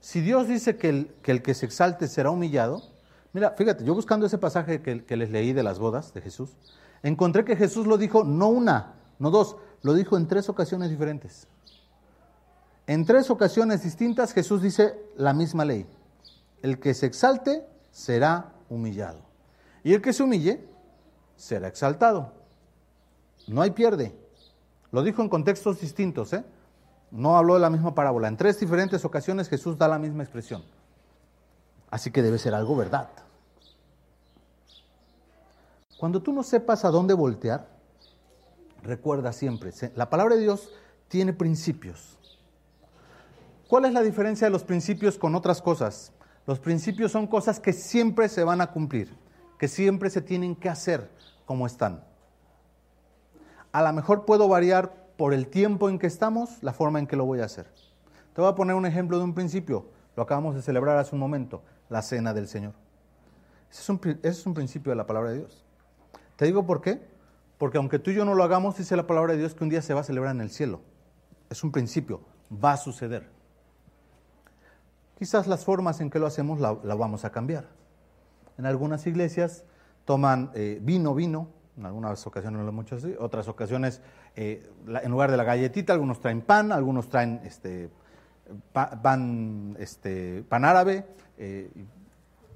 Si 0.00 0.20
Dios 0.20 0.48
dice 0.48 0.76
que 0.76 0.88
el 0.88 1.42
que, 1.42 1.54
se 1.54 1.64
exalte 1.64 2.08
será 2.08 2.30
humillado, 2.30 2.82
mira, 3.32 3.52
fíjate, 3.52 3.84
yo 3.84 3.94
buscando 3.94 4.26
ese 4.26 4.36
pasaje 4.36 4.82
que 4.82 5.16
les 5.16 5.30
leí 5.30 5.52
de 5.52 5.62
las 5.62 5.78
bodas 5.78 6.12
de 6.12 6.20
Jesús, 6.20 6.56
encontré 7.02 7.44
que 7.44 7.56
Jesús 7.56 7.86
lo 7.86 7.98
dijo 7.98 8.24
no 8.24 8.48
una, 8.48 8.94
no 9.18 9.30
dos, 9.30 9.56
lo 9.82 9.94
dijo 9.94 10.16
en 10.16 10.26
tres 10.26 10.48
ocasiones 10.48 10.90
diferentes. 10.90 11.46
En 12.86 13.04
tres 13.04 13.30
ocasiones 13.30 13.82
distintas 13.82 14.32
Jesús 14.32 14.62
dice 14.62 14.98
la 15.16 15.32
misma 15.32 15.64
ley. 15.64 15.86
El 16.62 16.78
que 16.78 16.92
se 16.92 17.06
exalte 17.06 17.64
será 17.90 18.52
humillado. 18.68 19.20
Y 19.84 19.94
el 19.94 20.02
que 20.02 20.12
se 20.12 20.22
humille 20.22 20.66
será 21.36 21.68
exaltado. 21.68 22.32
No 23.46 23.62
hay 23.62 23.70
pierde. 23.70 24.14
Lo 24.92 25.02
dijo 25.02 25.22
en 25.22 25.28
contextos 25.28 25.80
distintos, 25.80 26.32
¿eh? 26.32 26.44
No 27.10 27.36
habló 27.36 27.54
de 27.54 27.60
la 27.60 27.70
misma 27.70 27.94
parábola. 27.94 28.28
En 28.28 28.36
tres 28.36 28.60
diferentes 28.60 29.04
ocasiones 29.04 29.48
Jesús 29.48 29.78
da 29.78 29.88
la 29.88 29.98
misma 29.98 30.22
expresión. 30.22 30.62
Así 31.90 32.10
que 32.10 32.22
debe 32.22 32.38
ser 32.38 32.54
algo 32.54 32.76
verdad. 32.76 33.08
Cuando 36.00 36.22
tú 36.22 36.32
no 36.32 36.42
sepas 36.42 36.86
a 36.86 36.90
dónde 36.90 37.12
voltear, 37.12 37.68
recuerda 38.82 39.34
siempre, 39.34 39.70
la 39.94 40.08
palabra 40.08 40.34
de 40.34 40.40
Dios 40.40 40.72
tiene 41.08 41.34
principios. 41.34 42.18
¿Cuál 43.68 43.84
es 43.84 43.92
la 43.92 44.00
diferencia 44.00 44.46
de 44.46 44.50
los 44.50 44.64
principios 44.64 45.18
con 45.18 45.34
otras 45.34 45.60
cosas? 45.60 46.14
Los 46.46 46.58
principios 46.58 47.12
son 47.12 47.26
cosas 47.26 47.60
que 47.60 47.74
siempre 47.74 48.30
se 48.30 48.44
van 48.44 48.62
a 48.62 48.70
cumplir, 48.70 49.14
que 49.58 49.68
siempre 49.68 50.08
se 50.08 50.22
tienen 50.22 50.56
que 50.56 50.70
hacer 50.70 51.10
como 51.44 51.66
están. 51.66 52.02
A 53.70 53.82
lo 53.82 53.92
mejor 53.92 54.24
puedo 54.24 54.48
variar 54.48 54.94
por 55.18 55.34
el 55.34 55.48
tiempo 55.48 55.90
en 55.90 55.98
que 55.98 56.06
estamos 56.06 56.62
la 56.62 56.72
forma 56.72 56.98
en 56.98 57.06
que 57.06 57.16
lo 57.16 57.26
voy 57.26 57.40
a 57.40 57.44
hacer. 57.44 57.70
Te 58.32 58.40
voy 58.40 58.50
a 58.50 58.54
poner 58.54 58.74
un 58.74 58.86
ejemplo 58.86 59.18
de 59.18 59.24
un 59.24 59.34
principio. 59.34 59.84
Lo 60.16 60.22
acabamos 60.22 60.54
de 60.54 60.62
celebrar 60.62 60.96
hace 60.96 61.14
un 61.14 61.20
momento, 61.20 61.62
la 61.90 62.00
cena 62.00 62.32
del 62.32 62.48
Señor. 62.48 62.72
Ese 63.70 63.82
es 63.82 63.88
un, 63.90 64.00
es 64.22 64.46
un 64.46 64.54
principio 64.54 64.92
de 64.92 64.96
la 64.96 65.06
palabra 65.06 65.32
de 65.32 65.40
Dios. 65.40 65.66
Te 66.40 66.46
digo 66.46 66.64
por 66.64 66.80
qué. 66.80 66.98
Porque 67.58 67.76
aunque 67.76 67.98
tú 67.98 68.10
y 68.10 68.14
yo 68.14 68.24
no 68.24 68.34
lo 68.34 68.42
hagamos, 68.42 68.78
dice 68.78 68.96
la 68.96 69.06
palabra 69.06 69.34
de 69.34 69.38
Dios 69.40 69.54
que 69.54 69.62
un 69.62 69.68
día 69.68 69.82
se 69.82 69.92
va 69.92 70.00
a 70.00 70.04
celebrar 70.04 70.34
en 70.34 70.40
el 70.40 70.48
cielo. 70.48 70.80
Es 71.50 71.62
un 71.62 71.70
principio, 71.70 72.22
va 72.50 72.72
a 72.72 72.76
suceder. 72.78 73.28
Quizás 75.18 75.46
las 75.46 75.66
formas 75.66 76.00
en 76.00 76.08
que 76.08 76.18
lo 76.18 76.26
hacemos 76.26 76.58
la, 76.58 76.72
vamos 76.72 77.26
a 77.26 77.30
cambiar. 77.30 77.68
En 78.56 78.64
algunas 78.64 79.06
iglesias 79.06 79.64
toman 80.06 80.50
eh, 80.54 80.78
vino, 80.80 81.14
vino, 81.14 81.48
en 81.76 81.84
algunas 81.84 82.26
ocasiones 82.26 82.64
lo 82.64 82.72
mucho 82.72 82.96
así, 82.96 83.14
otras 83.18 83.46
ocasiones 83.46 84.00
eh, 84.34 84.66
en 84.86 85.10
lugar 85.10 85.30
de 85.30 85.36
la 85.36 85.44
galletita, 85.44 85.92
algunos 85.92 86.20
traen 86.20 86.40
pan, 86.40 86.72
algunos 86.72 87.10
traen 87.10 87.42
este, 87.44 87.90
pan, 88.72 89.76
este, 89.78 90.42
pan 90.48 90.64
árabe, 90.64 91.06
eh, 91.36 91.70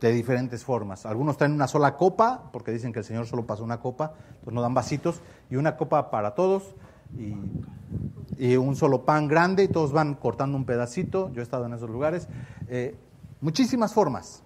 de 0.00 0.12
diferentes 0.12 0.64
formas. 0.64 1.06
Algunos 1.06 1.36
traen 1.36 1.52
una 1.52 1.66
sola 1.66 1.96
copa, 1.96 2.50
porque 2.52 2.72
dicen 2.72 2.92
que 2.92 3.00
el 3.00 3.04
Señor 3.04 3.26
solo 3.26 3.46
pasó 3.46 3.64
una 3.64 3.80
copa, 3.80 4.14
pues 4.42 4.54
nos 4.54 4.62
dan 4.62 4.74
vasitos, 4.74 5.20
y 5.50 5.56
una 5.56 5.76
copa 5.76 6.10
para 6.10 6.34
todos, 6.34 6.74
y, 7.16 8.56
un 8.56 8.76
solo 8.76 9.04
pan 9.04 9.28
grande, 9.28 9.64
y 9.64 9.68
todos 9.68 9.92
van 9.92 10.14
cortando 10.14 10.56
un 10.56 10.64
pedacito. 10.64 11.32
Yo 11.32 11.40
he 11.40 11.42
estado 11.42 11.66
en 11.66 11.74
esos 11.74 11.88
lugares. 11.88 12.28
Eh, 12.68 12.96
muchísimas 13.40 13.94
formas. 13.94 14.42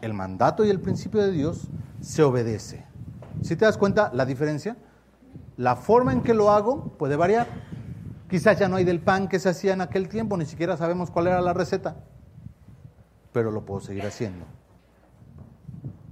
El 0.00 0.14
mandato 0.14 0.64
y 0.64 0.70
el 0.70 0.80
principio 0.80 1.22
de 1.22 1.32
Dios 1.32 1.68
se 2.00 2.22
obedece. 2.22 2.84
Si 3.42 3.56
te 3.56 3.64
das 3.64 3.78
cuenta 3.78 4.10
la 4.12 4.26
diferencia, 4.26 4.76
la 5.56 5.76
forma 5.76 6.12
en 6.12 6.22
que 6.22 6.34
lo 6.34 6.50
hago 6.50 6.92
puede 6.98 7.16
variar. 7.16 7.46
Quizás 8.28 8.58
ya 8.58 8.68
no 8.68 8.76
hay 8.76 8.84
del 8.84 9.00
pan 9.00 9.26
que 9.28 9.38
se 9.38 9.48
hacía 9.48 9.72
en 9.72 9.80
aquel 9.80 10.08
tiempo, 10.08 10.36
ni 10.36 10.44
siquiera 10.44 10.76
sabemos 10.76 11.10
cuál 11.10 11.28
era 11.28 11.40
la 11.40 11.54
receta, 11.54 11.96
pero 13.32 13.50
lo 13.50 13.64
puedo 13.64 13.80
seguir 13.80 14.06
haciendo 14.06 14.44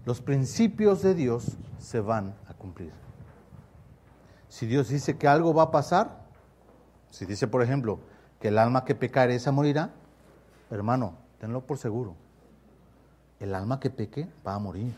los 0.06 0.20
principios 0.22 1.02
de 1.02 1.14
Dios 1.14 1.58
se 1.78 2.00
van 2.00 2.36
a 2.48 2.54
cumplir. 2.54 2.92
Si 4.48 4.64
Dios 4.64 4.88
dice 4.88 5.18
que 5.18 5.26
algo 5.26 5.52
va 5.52 5.64
a 5.64 5.70
pasar, 5.72 6.24
si 7.10 7.26
dice, 7.26 7.48
por 7.48 7.60
ejemplo, 7.60 7.98
que 8.40 8.48
el 8.48 8.58
alma 8.58 8.84
que 8.84 8.94
pecare 8.94 9.34
esa 9.34 9.50
morirá, 9.50 9.90
hermano, 10.70 11.16
tenlo 11.40 11.66
por 11.66 11.78
seguro. 11.78 12.14
El 13.40 13.52
alma 13.52 13.80
que 13.80 13.90
peque 13.90 14.28
va 14.46 14.54
a 14.54 14.60
morir. 14.60 14.94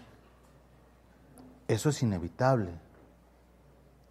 Eso 1.69 1.89
es 1.89 2.03
inevitable. 2.03 2.73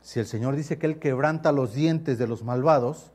Si 0.02 0.20
el 0.20 0.26
Señor 0.26 0.56
dice 0.56 0.80
que 0.80 0.88
Él 0.88 0.98
quebranta 0.98 1.52
los 1.52 1.74
dientes 1.74 2.18
de 2.18 2.28
los 2.28 2.44
malvados, 2.44 3.12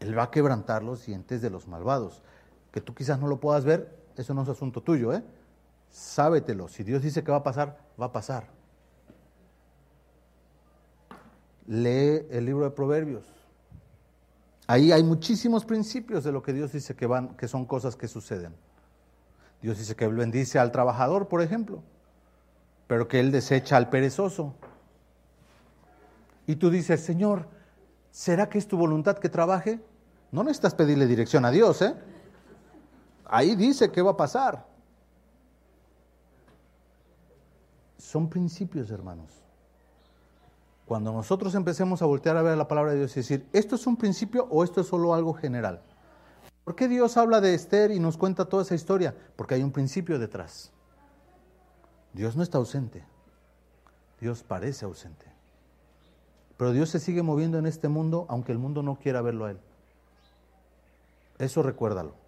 Él 0.00 0.18
va 0.18 0.24
a 0.24 0.30
quebrantar 0.32 0.82
los 0.82 1.06
dientes 1.06 1.40
de 1.40 1.50
los 1.50 1.68
malvados. 1.68 2.20
Que 2.72 2.80
tú 2.80 2.94
quizás 2.96 3.20
no 3.20 3.28
lo 3.28 3.38
puedas 3.38 3.64
ver, 3.64 4.01
eso 4.16 4.34
no 4.34 4.42
es 4.42 4.48
asunto 4.48 4.82
tuyo, 4.82 5.12
¿eh? 5.12 5.22
sábetelo. 5.92 6.68
Si 6.68 6.82
Dios 6.82 7.02
dice 7.02 7.22
que 7.22 7.30
va 7.30 7.38
a 7.38 7.42
pasar, 7.42 7.78
va 8.00 8.06
a 8.06 8.12
pasar. 8.12 8.48
Lee 11.66 12.26
el 12.30 12.44
libro 12.44 12.64
de 12.64 12.70
Proverbios. 12.70 13.24
Ahí 14.66 14.90
hay 14.90 15.02
muchísimos 15.02 15.64
principios 15.64 16.24
de 16.24 16.32
lo 16.32 16.42
que 16.42 16.52
Dios 16.52 16.72
dice 16.72 16.96
que, 16.96 17.06
van, 17.06 17.36
que 17.36 17.46
son 17.46 17.66
cosas 17.66 17.94
que 17.94 18.08
suceden. 18.08 18.54
Dios 19.60 19.78
dice 19.78 19.94
que 19.94 20.06
bendice 20.08 20.58
al 20.58 20.72
trabajador, 20.72 21.28
por 21.28 21.42
ejemplo, 21.42 21.82
pero 22.86 23.06
que 23.06 23.20
Él 23.20 23.30
desecha 23.30 23.76
al 23.76 23.90
perezoso. 23.90 24.54
Y 26.46 26.56
tú 26.56 26.70
dices, 26.70 27.00
Señor, 27.00 27.48
¿será 28.10 28.48
que 28.48 28.58
es 28.58 28.66
tu 28.66 28.76
voluntad 28.76 29.18
que 29.18 29.28
trabaje? 29.28 29.80
No 30.32 30.42
necesitas 30.42 30.74
pedirle 30.74 31.06
dirección 31.06 31.44
a 31.44 31.50
Dios, 31.50 31.82
¿eh? 31.82 31.94
Ahí 33.34 33.56
dice 33.56 33.90
qué 33.90 34.02
va 34.02 34.10
a 34.10 34.16
pasar. 34.16 34.66
Son 37.96 38.28
principios, 38.28 38.90
hermanos. 38.90 39.42
Cuando 40.84 41.12
nosotros 41.12 41.54
empecemos 41.54 42.02
a 42.02 42.04
voltear 42.04 42.36
a 42.36 42.42
ver 42.42 42.58
la 42.58 42.68
palabra 42.68 42.92
de 42.92 42.98
Dios 42.98 43.16
y 43.16 43.20
decir, 43.20 43.48
¿esto 43.54 43.76
es 43.76 43.86
un 43.86 43.96
principio 43.96 44.46
o 44.50 44.62
esto 44.62 44.82
es 44.82 44.86
solo 44.86 45.14
algo 45.14 45.32
general? 45.32 45.80
¿Por 46.64 46.74
qué 46.74 46.88
Dios 46.88 47.16
habla 47.16 47.40
de 47.40 47.54
Esther 47.54 47.90
y 47.90 48.00
nos 48.00 48.18
cuenta 48.18 48.44
toda 48.44 48.64
esa 48.64 48.74
historia? 48.74 49.16
Porque 49.34 49.54
hay 49.54 49.62
un 49.62 49.72
principio 49.72 50.18
detrás. 50.18 50.70
Dios 52.12 52.36
no 52.36 52.42
está 52.42 52.58
ausente. 52.58 53.02
Dios 54.20 54.42
parece 54.42 54.84
ausente. 54.84 55.24
Pero 56.58 56.72
Dios 56.72 56.90
se 56.90 57.00
sigue 57.00 57.22
moviendo 57.22 57.56
en 57.56 57.64
este 57.64 57.88
mundo 57.88 58.26
aunque 58.28 58.52
el 58.52 58.58
mundo 58.58 58.82
no 58.82 58.96
quiera 58.96 59.22
verlo 59.22 59.46
a 59.46 59.52
Él. 59.52 59.58
Eso 61.38 61.62
recuérdalo. 61.62 62.21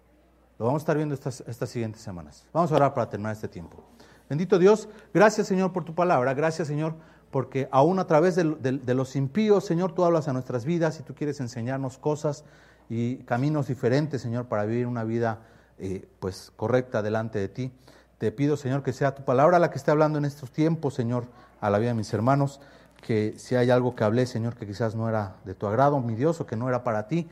Lo 0.57 0.65
vamos 0.65 0.81
a 0.81 0.83
estar 0.83 0.97
viendo 0.97 1.13
estas, 1.13 1.43
estas 1.47 1.69
siguientes 1.69 2.01
semanas. 2.01 2.45
Vamos 2.53 2.71
a 2.71 2.75
orar 2.75 2.93
para 2.93 3.09
terminar 3.09 3.33
este 3.33 3.47
tiempo. 3.47 3.83
Bendito 4.29 4.57
Dios, 4.57 4.89
gracias 5.13 5.47
Señor 5.47 5.71
por 5.71 5.85
tu 5.85 5.93
palabra, 5.93 6.33
gracias 6.33 6.67
Señor 6.67 6.95
porque 7.35 7.67
aún 7.69 7.99
a 7.99 8.07
través 8.07 8.35
de, 8.35 8.93
los 8.95 9.17
impíos, 9.17 9.65
Señor, 9.65 9.91
tú 9.91 10.05
hablas 10.05 10.29
a 10.29 10.31
nuestras 10.31 10.63
vidas 10.63 11.01
y 11.01 11.03
tú 11.03 11.13
quieres 11.13 11.41
enseñarnos 11.41 11.97
cosas 11.97 12.45
y 12.87 13.17
caminos 13.25 13.67
diferentes, 13.67 14.21
Señor, 14.21 14.45
para 14.45 14.63
vivir 14.63 14.87
una 14.87 15.03
vida 15.03 15.39
eh, 15.77 16.07
pues 16.21 16.53
correcta 16.55 17.01
delante 17.01 17.37
de 17.39 17.49
ti. 17.49 17.73
Te 18.19 18.31
pido, 18.31 18.55
Señor, 18.55 18.83
que 18.83 18.93
sea 18.93 19.15
tu 19.15 19.25
palabra 19.25 19.59
la 19.59 19.69
que 19.69 19.77
esté 19.77 19.91
hablando 19.91 20.17
en 20.17 20.23
estos 20.23 20.49
tiempos, 20.49 20.93
Señor, 20.93 21.25
a 21.59 21.69
la 21.69 21.77
vida 21.77 21.89
de 21.89 21.95
mis 21.95 22.13
hermanos, 22.13 22.61
que 23.01 23.33
si 23.37 23.55
hay 23.57 23.69
algo 23.69 23.95
que 23.95 24.05
hablé, 24.05 24.27
Señor, 24.27 24.55
que 24.55 24.65
quizás 24.65 24.95
no 24.95 25.09
era 25.09 25.35
de 25.43 25.55
tu 25.55 25.67
agrado, 25.67 25.99
mi 25.99 26.15
Dios, 26.15 26.39
o 26.39 26.45
que 26.45 26.55
no 26.55 26.69
era 26.69 26.85
para 26.85 27.09
ti, 27.09 27.27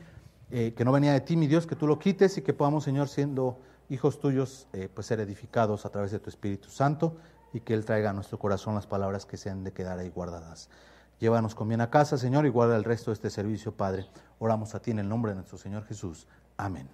eh, 0.56 0.72
que 0.72 0.84
no 0.84 0.92
venía 0.92 1.12
de 1.12 1.20
ti, 1.20 1.36
mi 1.36 1.48
Dios, 1.48 1.66
que 1.66 1.74
tú 1.74 1.88
lo 1.88 1.98
quites 1.98 2.38
y 2.38 2.42
que 2.42 2.54
podamos, 2.54 2.84
Señor, 2.84 3.08
siendo 3.08 3.58
hijos 3.88 4.20
tuyos, 4.20 4.68
eh, 4.72 4.88
pues 4.94 5.08
ser 5.08 5.18
edificados 5.18 5.84
a 5.84 5.88
través 5.88 6.12
de 6.12 6.20
tu 6.20 6.30
Espíritu 6.30 6.70
Santo 6.70 7.16
y 7.52 7.58
que 7.58 7.74
Él 7.74 7.84
traiga 7.84 8.10
a 8.10 8.12
nuestro 8.12 8.38
corazón 8.38 8.76
las 8.76 8.86
palabras 8.86 9.26
que 9.26 9.36
se 9.36 9.50
han 9.50 9.64
de 9.64 9.72
quedar 9.72 9.98
ahí 9.98 10.10
guardadas. 10.10 10.70
Llévanos 11.18 11.56
con 11.56 11.66
bien 11.66 11.80
a 11.80 11.90
casa, 11.90 12.18
Señor, 12.18 12.46
y 12.46 12.50
guarda 12.50 12.76
el 12.76 12.84
resto 12.84 13.10
de 13.10 13.14
este 13.14 13.30
servicio, 13.30 13.72
Padre. 13.72 14.06
Oramos 14.38 14.76
a 14.76 14.80
ti 14.80 14.92
en 14.92 15.00
el 15.00 15.08
nombre 15.08 15.32
de 15.32 15.38
nuestro 15.38 15.58
Señor 15.58 15.86
Jesús. 15.86 16.28
Amén. 16.56 16.88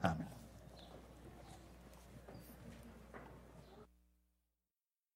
Amén. 0.00 0.41